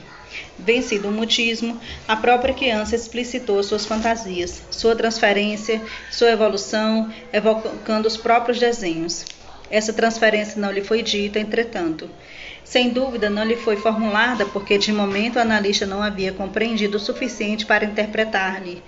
Vencido 0.58 1.08
o 1.08 1.12
mutismo, 1.12 1.78
a 2.08 2.16
própria 2.16 2.54
criança 2.54 2.96
explicitou 2.96 3.62
suas 3.62 3.84
fantasias, 3.84 4.62
sua 4.70 4.96
transferência, 4.96 5.82
sua 6.10 6.30
evolução, 6.30 7.12
evocando 7.32 8.08
os 8.08 8.16
próprios 8.16 8.58
desenhos. 8.58 9.24
Essa 9.70 9.92
transferência 9.92 10.60
não 10.60 10.70
lhe 10.70 10.82
foi 10.82 11.02
dita, 11.02 11.38
entretanto. 11.38 12.08
Sem 12.64 12.88
dúvida, 12.90 13.28
não 13.28 13.44
lhe 13.44 13.56
foi 13.56 13.76
formulada 13.76 14.46
porque 14.46 14.78
de 14.78 14.92
momento 14.92 15.36
o 15.36 15.40
analista 15.40 15.86
não 15.86 16.02
havia 16.02 16.32
compreendido 16.32 16.96
o 16.96 17.00
suficiente 17.00 17.66
para 17.66 17.84
interpretar-lhe. 17.84 18.82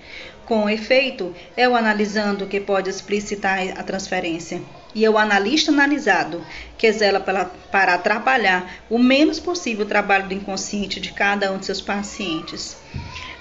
Com 0.45 0.69
efeito, 0.69 1.35
é 1.55 1.69
o 1.69 1.75
analisando 1.75 2.47
que 2.47 2.59
pode 2.59 2.89
explicitar 2.89 3.59
a 3.77 3.83
transferência 3.83 4.59
e 4.93 5.05
é 5.05 5.09
o 5.09 5.17
analista 5.17 5.71
analisado 5.71 6.45
que 6.77 6.91
zela 6.91 7.19
para, 7.19 7.45
para 7.45 7.95
atrapalhar 7.95 8.81
o 8.89 8.97
menos 8.97 9.39
possível 9.39 9.85
o 9.85 9.89
trabalho 9.89 10.27
do 10.27 10.33
inconsciente 10.33 10.99
de 10.99 11.11
cada 11.11 11.51
um 11.51 11.57
de 11.57 11.65
seus 11.65 11.81
pacientes. 11.81 12.77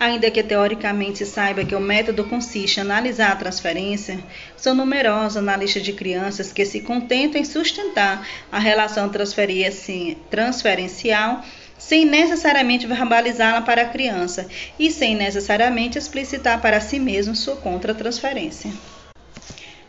Ainda 0.01 0.31
que 0.31 0.43
teoricamente 0.43 1.19
se 1.19 1.27
saiba 1.27 1.65
que 1.65 1.75
o 1.75 1.81
método 1.81 2.25
consiste 2.25 2.79
em 2.79 2.83
analisar 2.83 3.33
a 3.33 3.37
transferência, 3.37 4.21
são 4.57 4.75
numerosos 4.75 5.37
analistas 5.37 5.83
de 5.83 5.93
crianças 5.93 6.53
que 6.53 6.65
se 6.65 6.81
contentam 6.81 7.41
em 7.41 7.45
sustentar 7.45 8.27
a 8.53 8.59
relação 8.59 9.09
transferencial 9.09 11.45
sem 11.77 12.05
necessariamente 12.05 12.87
verbalizá-la 12.87 13.63
para 13.63 13.83
a 13.83 13.89
criança 13.89 14.49
e 14.79 14.91
sem 14.91 15.15
necessariamente 15.15 15.97
explicitar 15.97 16.61
para 16.61 16.81
si 16.81 16.99
mesmo 16.99 17.35
sua 17.35 17.57
contra-transferência. 17.57 18.73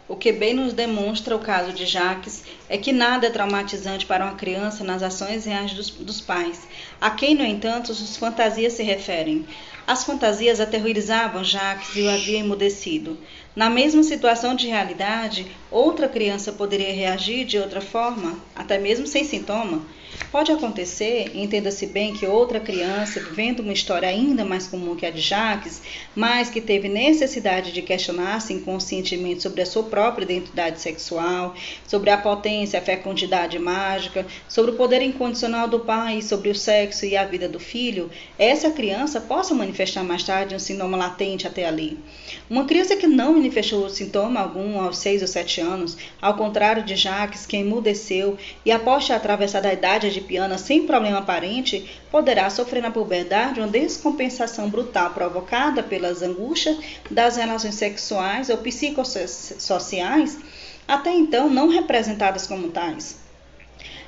O 0.10 0.16
que 0.16 0.32
bem 0.32 0.56
nos 0.56 0.74
demonstra 0.74 1.36
o 1.36 1.40
caso 1.40 1.72
de 1.72 1.86
Jacques 1.86 2.44
é 2.68 2.80
que 2.80 2.92
nada 2.92 3.28
é 3.28 3.30
traumatizante 3.30 4.08
para 4.08 4.26
uma 4.26 4.34
criança 4.34 4.84
nas 4.84 5.04
ações 5.04 5.46
reais 5.46 5.72
dos, 5.74 5.92
dos 5.92 6.20
pais, 6.20 6.68
a 7.00 7.12
quem, 7.12 7.36
no 7.36 7.46
entanto, 7.46 7.92
as 7.92 8.18
fantasias 8.18 8.74
se 8.74 8.82
referem. 8.82 9.46
As 9.86 10.04
fantasias 10.04 10.60
aterrorizavam 10.60 11.44
Jacques 11.44 11.96
e 11.96 12.02
o 12.02 12.10
havia 12.10 12.40
emudecido. 12.40 13.20
Na 13.56 13.70
mesma 13.70 14.02
situação 14.02 14.56
de 14.56 14.66
realidade, 14.66 15.46
outra 15.70 16.10
criança 16.10 16.52
poderia 16.52 16.92
reagir 16.92 17.46
de 17.46 17.60
outra 17.60 17.80
forma, 17.80 18.40
até 18.56 18.80
mesmo 18.80 19.06
sem 19.06 19.24
sintoma. 19.24 19.84
Pode 20.32 20.52
acontecer, 20.52 21.32
entenda-se 21.34 21.88
bem, 21.88 22.14
que 22.14 22.26
outra 22.26 22.60
criança, 22.60 23.20
vivendo 23.20 23.62
uma 23.62 23.74
história 23.74 24.08
ainda 24.08 24.46
mais 24.46 24.68
comum 24.68 24.96
que 24.96 25.06
a 25.06 25.10
de 25.10 25.22
Jacques, 25.22 25.82
mas 26.16 26.50
que 26.50 26.62
teve 26.62 26.88
necessidade 26.88 27.72
de 27.72 27.82
questionar-se 27.82 28.54
inconscientemente 28.54 29.42
sobre 29.42 29.62
a 29.62 29.66
sua 29.66 29.84
própria 29.84 30.24
identidade 30.24 30.82
sexual, 30.82 31.56
sobre 31.88 32.12
a 32.12 32.18
potência, 32.18 32.80
a 32.80 32.82
fecundidade 32.82 33.58
mágica, 33.58 34.26
sobre 34.48 34.72
o 34.72 34.76
poder 34.76 35.02
incondicional 35.02 35.68
do 35.68 35.80
pai, 35.80 36.22
sobre 36.22 36.50
o 36.50 36.56
sexo 36.56 37.06
e 37.06 37.18
a 37.18 37.26
vida 37.26 37.50
do 37.50 37.60
filho, 37.60 38.12
essa 38.38 38.70
criança 38.70 39.20
possa 39.20 39.56
manifestar 39.56 40.04
mais 40.04 40.24
tarde 40.24 40.54
um 40.54 40.60
sintoma 40.60 40.96
latente 40.96 41.48
até 41.48 41.66
ali. 41.66 41.98
Uma 42.50 42.66
criança 42.66 42.96
que 42.96 43.08
não 43.08 43.34
manifestou 43.34 43.90
sintoma 43.90 44.40
algum 44.40 44.80
aos 44.80 45.00
6 45.00 45.24
ou 45.24 45.28
7 45.28 45.62
anos, 45.62 45.98
ao 46.22 46.36
contrário 46.36 46.84
de 46.84 46.96
Jacques, 46.96 47.46
que 47.46 47.58
emudeceu 47.58 48.38
e 48.64 48.72
após 48.72 49.08
ter 49.08 49.14
atravessado 49.14 49.66
a 49.66 49.74
idade 49.74 49.99
piana 50.22 50.58
sem 50.58 50.86
problema 50.86 51.20
aparente, 51.20 51.90
poderá 52.10 52.50
sofrer 52.50 52.82
na 52.82 52.92
puberdade 52.92 53.60
uma 53.60 53.68
descompensação 53.68 54.70
brutal 54.70 55.10
provocada 55.12 55.84
pelas 55.84 56.22
angústias 56.22 56.78
das 57.10 57.38
relações 57.38 57.76
sexuais 57.76 58.50
ou 58.50 58.58
psicossociais, 58.58 60.38
até 60.88 61.12
então 61.12 61.50
não 61.50 61.68
representadas 61.68 62.48
como 62.48 62.70
tais. 62.70 63.18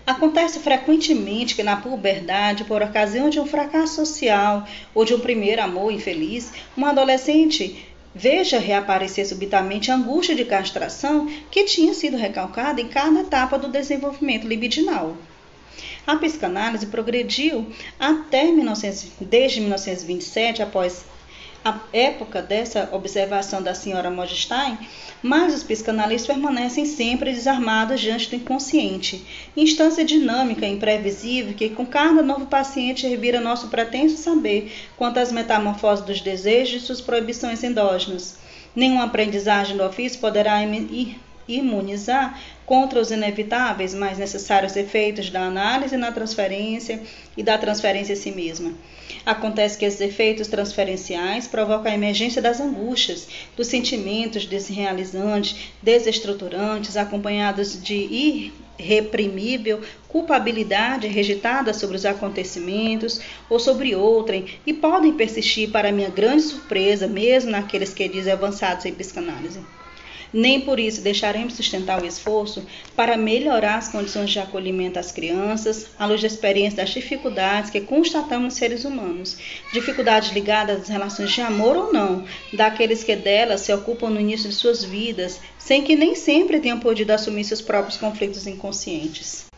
Acontece 0.05 0.59
frequentemente 0.59 1.55
que 1.55 1.63
na 1.63 1.77
puberdade, 1.77 2.63
por 2.63 2.81
ocasião 2.81 3.29
de 3.29 3.39
um 3.39 3.45
fracasso 3.45 4.05
social 4.05 4.67
ou 4.95 5.05
de 5.05 5.13
um 5.13 5.19
primeiro 5.19 5.61
amor 5.61 5.91
infeliz, 5.91 6.51
um 6.75 6.85
adolescente 6.85 7.87
veja 8.13 8.59
reaparecer 8.59 9.25
subitamente 9.25 9.89
a 9.89 9.95
angústia 9.95 10.35
de 10.35 10.43
castração 10.43 11.27
que 11.49 11.63
tinha 11.63 11.93
sido 11.93 12.17
recalcada 12.17 12.81
em 12.81 12.87
cada 12.87 13.21
etapa 13.21 13.57
do 13.57 13.69
desenvolvimento 13.69 14.47
libidinal. 14.47 15.15
A 16.05 16.15
psicanálise 16.15 16.87
progrediu 16.87 17.71
até 17.99 18.45
1900, 18.45 19.11
desde 19.21 19.59
1927, 19.61 20.61
após 20.61 21.05
a 21.63 21.79
época 21.93 22.41
dessa 22.41 22.89
observação 22.91 23.61
da 23.61 23.75
senhora 23.75 24.09
Mogenstein, 24.09 24.77
mas 25.21 25.53
os 25.53 25.63
psicanalistas 25.63 26.25
permanecem 26.25 26.85
sempre 26.85 27.31
desarmados 27.31 28.01
diante 28.01 28.29
do 28.29 28.35
inconsciente, 28.35 29.23
instância 29.55 30.03
dinâmica 30.03 30.65
imprevisível 30.65 31.53
que 31.53 31.69
com 31.69 31.85
cada 31.85 32.23
novo 32.23 32.47
paciente 32.47 33.07
revira 33.07 33.39
nosso 33.39 33.67
pretenso 33.67 34.17
saber 34.17 34.71
quanto 34.97 35.19
às 35.19 35.31
metamorfoses 35.31 36.03
dos 36.03 36.21
desejos 36.21 36.81
e 36.81 36.85
suas 36.85 36.99
proibições 36.99 37.63
endógenas. 37.63 38.39
Nenhuma 38.75 39.03
aprendizagem 39.03 39.77
do 39.77 39.83
ofício 39.83 40.19
poderá 40.19 40.57
imunizar 41.47 42.39
contra 42.65 42.99
os 42.99 43.11
inevitáveis, 43.11 43.93
mas 43.93 44.17
necessários 44.17 44.75
efeitos 44.75 45.29
da 45.29 45.41
análise 45.41 45.97
na 45.97 46.11
transferência 46.11 47.01
e 47.35 47.43
da 47.43 47.57
transferência 47.57 48.13
em 48.13 48.15
si 48.17 48.31
mesma. 48.31 48.73
Acontece 49.25 49.77
que 49.77 49.85
esses 49.85 50.01
efeitos 50.01 50.47
transferenciais 50.47 51.47
provocam 51.47 51.91
a 51.91 51.95
emergência 51.95 52.41
das 52.41 52.59
angústias, 52.59 53.27
dos 53.55 53.67
sentimentos 53.67 54.45
desrealizantes, 54.45 55.71
desestruturantes, 55.81 56.97
acompanhados 56.97 57.81
de 57.81 58.51
irreprimível 58.79 59.81
culpabilidade 60.07 61.07
regitada 61.07 61.73
sobre 61.73 61.95
os 61.95 62.05
acontecimentos 62.05 63.21
ou 63.49 63.59
sobre 63.59 63.95
outrem 63.95 64.45
e 64.65 64.73
podem 64.73 65.13
persistir, 65.13 65.69
para 65.71 65.91
minha 65.91 66.09
grande 66.09 66.41
surpresa, 66.41 67.07
mesmo 67.07 67.51
naqueles 67.51 67.93
que 67.93 68.07
dizem 68.09 68.33
avançados 68.33 68.85
em 68.85 68.93
psicanálise 68.93 69.61
nem 70.33 70.61
por 70.61 70.79
isso 70.79 71.01
deixaremos 71.01 71.53
sustentar 71.53 72.01
o 72.01 72.05
esforço 72.05 72.65
para 72.95 73.17
melhorar 73.17 73.77
as 73.77 73.89
condições 73.89 74.29
de 74.29 74.39
acolhimento 74.39 74.99
às 74.99 75.11
crianças, 75.11 75.87
à 75.97 76.05
luz 76.05 76.21
da 76.21 76.27
experiência 76.27 76.77
das 76.77 76.89
dificuldades 76.89 77.69
que 77.69 77.81
constatamos 77.81 78.53
seres 78.53 78.85
humanos, 78.85 79.37
dificuldades 79.73 80.31
ligadas 80.31 80.81
às 80.81 80.89
relações 80.89 81.31
de 81.31 81.41
amor 81.41 81.75
ou 81.75 81.93
não, 81.93 82.25
daqueles 82.53 83.03
que 83.03 83.15
delas 83.15 83.61
se 83.61 83.73
ocupam 83.73 84.09
no 84.09 84.19
início 84.19 84.49
de 84.49 84.55
suas 84.55 84.83
vidas, 84.83 85.39
sem 85.57 85.83
que 85.83 85.95
nem 85.95 86.15
sempre 86.15 86.59
tenham 86.59 86.79
podido 86.79 87.11
assumir 87.11 87.43
seus 87.43 87.61
próprios 87.61 87.97
conflitos 87.97 88.47
inconscientes. 88.47 89.50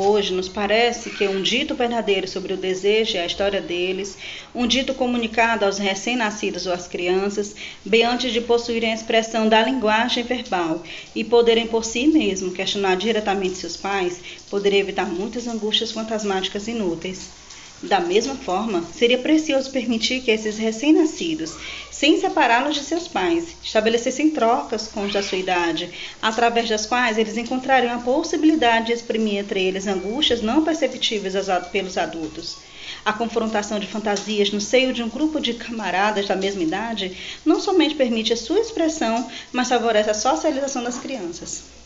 Hoje 0.00 0.32
nos 0.32 0.48
parece 0.48 1.10
que 1.10 1.26
um 1.26 1.42
dito 1.42 1.74
verdadeiro 1.74 2.28
sobre 2.28 2.52
o 2.52 2.56
desejo 2.56 3.16
e 3.16 3.18
a 3.18 3.26
história 3.26 3.60
deles, 3.60 4.16
um 4.54 4.64
dito 4.64 4.94
comunicado 4.94 5.64
aos 5.64 5.76
recém-nascidos 5.76 6.68
ou 6.68 6.72
às 6.72 6.86
crianças, 6.86 7.56
bem 7.84 8.04
antes 8.04 8.32
de 8.32 8.40
possuírem 8.40 8.92
a 8.92 8.94
expressão 8.94 9.48
da 9.48 9.60
linguagem 9.60 10.22
verbal 10.22 10.84
e 11.16 11.24
poderem 11.24 11.66
por 11.66 11.84
si 11.84 12.06
mesmos 12.06 12.54
questionar 12.54 12.94
diretamente 12.94 13.58
seus 13.58 13.76
pais, 13.76 14.22
poderia 14.48 14.78
evitar 14.78 15.12
muitas 15.12 15.48
angústias 15.48 15.90
fantasmáticas 15.90 16.68
inúteis. 16.68 17.37
Da 17.80 18.00
mesma 18.00 18.34
forma, 18.34 18.88
seria 18.92 19.18
precioso 19.18 19.70
permitir 19.70 20.22
que 20.22 20.32
esses 20.32 20.58
recém-nascidos, 20.58 21.54
sem 21.92 22.20
separá-los 22.20 22.74
de 22.74 22.82
seus 22.82 23.06
pais, 23.06 23.56
estabelecessem 23.62 24.30
trocas 24.30 24.88
com 24.88 25.04
os 25.04 25.12
da 25.12 25.22
sua 25.22 25.38
idade, 25.38 25.88
através 26.20 26.68
das 26.68 26.86
quais 26.86 27.16
eles 27.16 27.36
encontrariam 27.36 27.94
a 27.94 28.00
possibilidade 28.00 28.86
de 28.86 28.94
exprimir 28.94 29.38
entre 29.38 29.62
eles 29.62 29.86
angústias 29.86 30.42
não 30.42 30.64
perceptíveis 30.64 31.34
pelos 31.70 31.96
adultos. 31.96 32.58
A 33.04 33.12
confrontação 33.12 33.78
de 33.78 33.86
fantasias 33.86 34.50
no 34.50 34.60
seio 34.60 34.92
de 34.92 35.04
um 35.04 35.08
grupo 35.08 35.38
de 35.38 35.54
camaradas 35.54 36.26
da 36.26 36.34
mesma 36.34 36.64
idade 36.64 37.16
não 37.44 37.60
somente 37.60 37.94
permite 37.94 38.32
a 38.32 38.36
sua 38.36 38.58
expressão, 38.58 39.30
mas 39.52 39.68
favorece 39.68 40.10
a 40.10 40.14
socialização 40.14 40.82
das 40.82 40.98
crianças. 40.98 41.77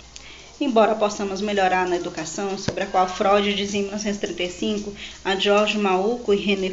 Embora 0.61 0.95
possamos 0.95 1.41
melhorar 1.41 1.89
na 1.89 1.97
educação, 1.97 2.57
sobre 2.57 2.85
a 2.85 2.87
qual 2.87 3.09
Freud 3.09 3.55
dizia 3.55 3.81
em 3.81 3.85
1935 3.85 4.95
a 5.25 5.35
George 5.35 5.77
Mauco 5.77 6.33
e 6.33 6.37
René 6.37 6.71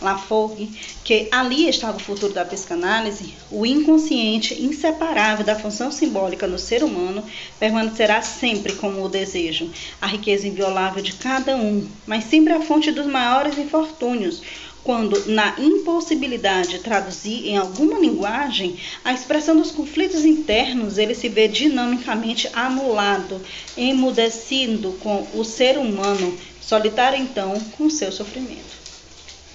Laforgue, 0.00 0.78
que 1.02 1.28
ali 1.32 1.68
estava 1.68 1.96
o 1.96 2.00
futuro 2.00 2.32
da 2.32 2.44
psicanálise, 2.44 3.34
o 3.50 3.64
inconsciente 3.64 4.62
inseparável 4.62 5.44
da 5.44 5.58
função 5.58 5.90
simbólica 5.90 6.46
no 6.46 6.58
ser 6.58 6.84
humano 6.84 7.24
permanecerá 7.58 8.20
sempre 8.20 8.74
como 8.74 9.02
o 9.02 9.08
desejo, 9.08 9.70
a 10.00 10.06
riqueza 10.06 10.46
inviolável 10.46 11.02
de 11.02 11.14
cada 11.14 11.56
um, 11.56 11.88
mas 12.06 12.24
sempre 12.24 12.52
a 12.52 12.60
fonte 12.60 12.92
dos 12.92 13.06
maiores 13.06 13.58
infortúnios, 13.58 14.42
quando, 14.86 15.26
na 15.26 15.56
impossibilidade 15.58 16.68
de 16.68 16.78
traduzir 16.78 17.48
em 17.48 17.56
alguma 17.56 17.98
linguagem 17.98 18.76
a 19.04 19.12
expressão 19.12 19.56
dos 19.56 19.72
conflitos 19.72 20.24
internos, 20.24 20.96
ele 20.96 21.12
se 21.12 21.28
vê 21.28 21.48
dinamicamente 21.48 22.48
anulado, 22.52 23.42
emudecido 23.76 24.92
com 25.02 25.26
o 25.34 25.42
ser 25.42 25.76
humano, 25.76 26.38
solitário 26.60 27.18
então 27.18 27.58
com 27.76 27.90
seu 27.90 28.12
sofrimento. 28.12 28.76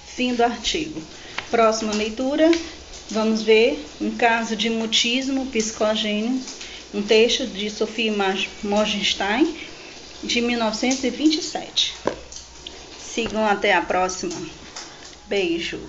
Fim 0.06 0.34
do 0.34 0.44
artigo. 0.44 1.00
Próxima 1.50 1.94
leitura, 1.94 2.50
vamos 3.10 3.40
ver 3.40 3.82
um 4.02 4.10
caso 4.10 4.54
de 4.54 4.68
mutismo 4.68 5.46
psicogênio, 5.46 6.38
um 6.92 7.00
texto 7.00 7.46
de 7.46 7.70
Sophie 7.70 8.12
Morgenstein, 8.62 9.56
de 10.22 10.42
1927. 10.42 11.94
Sigam 13.00 13.46
até 13.46 13.72
a 13.72 13.80
próxima. 13.80 14.61
Beijo. 15.32 15.80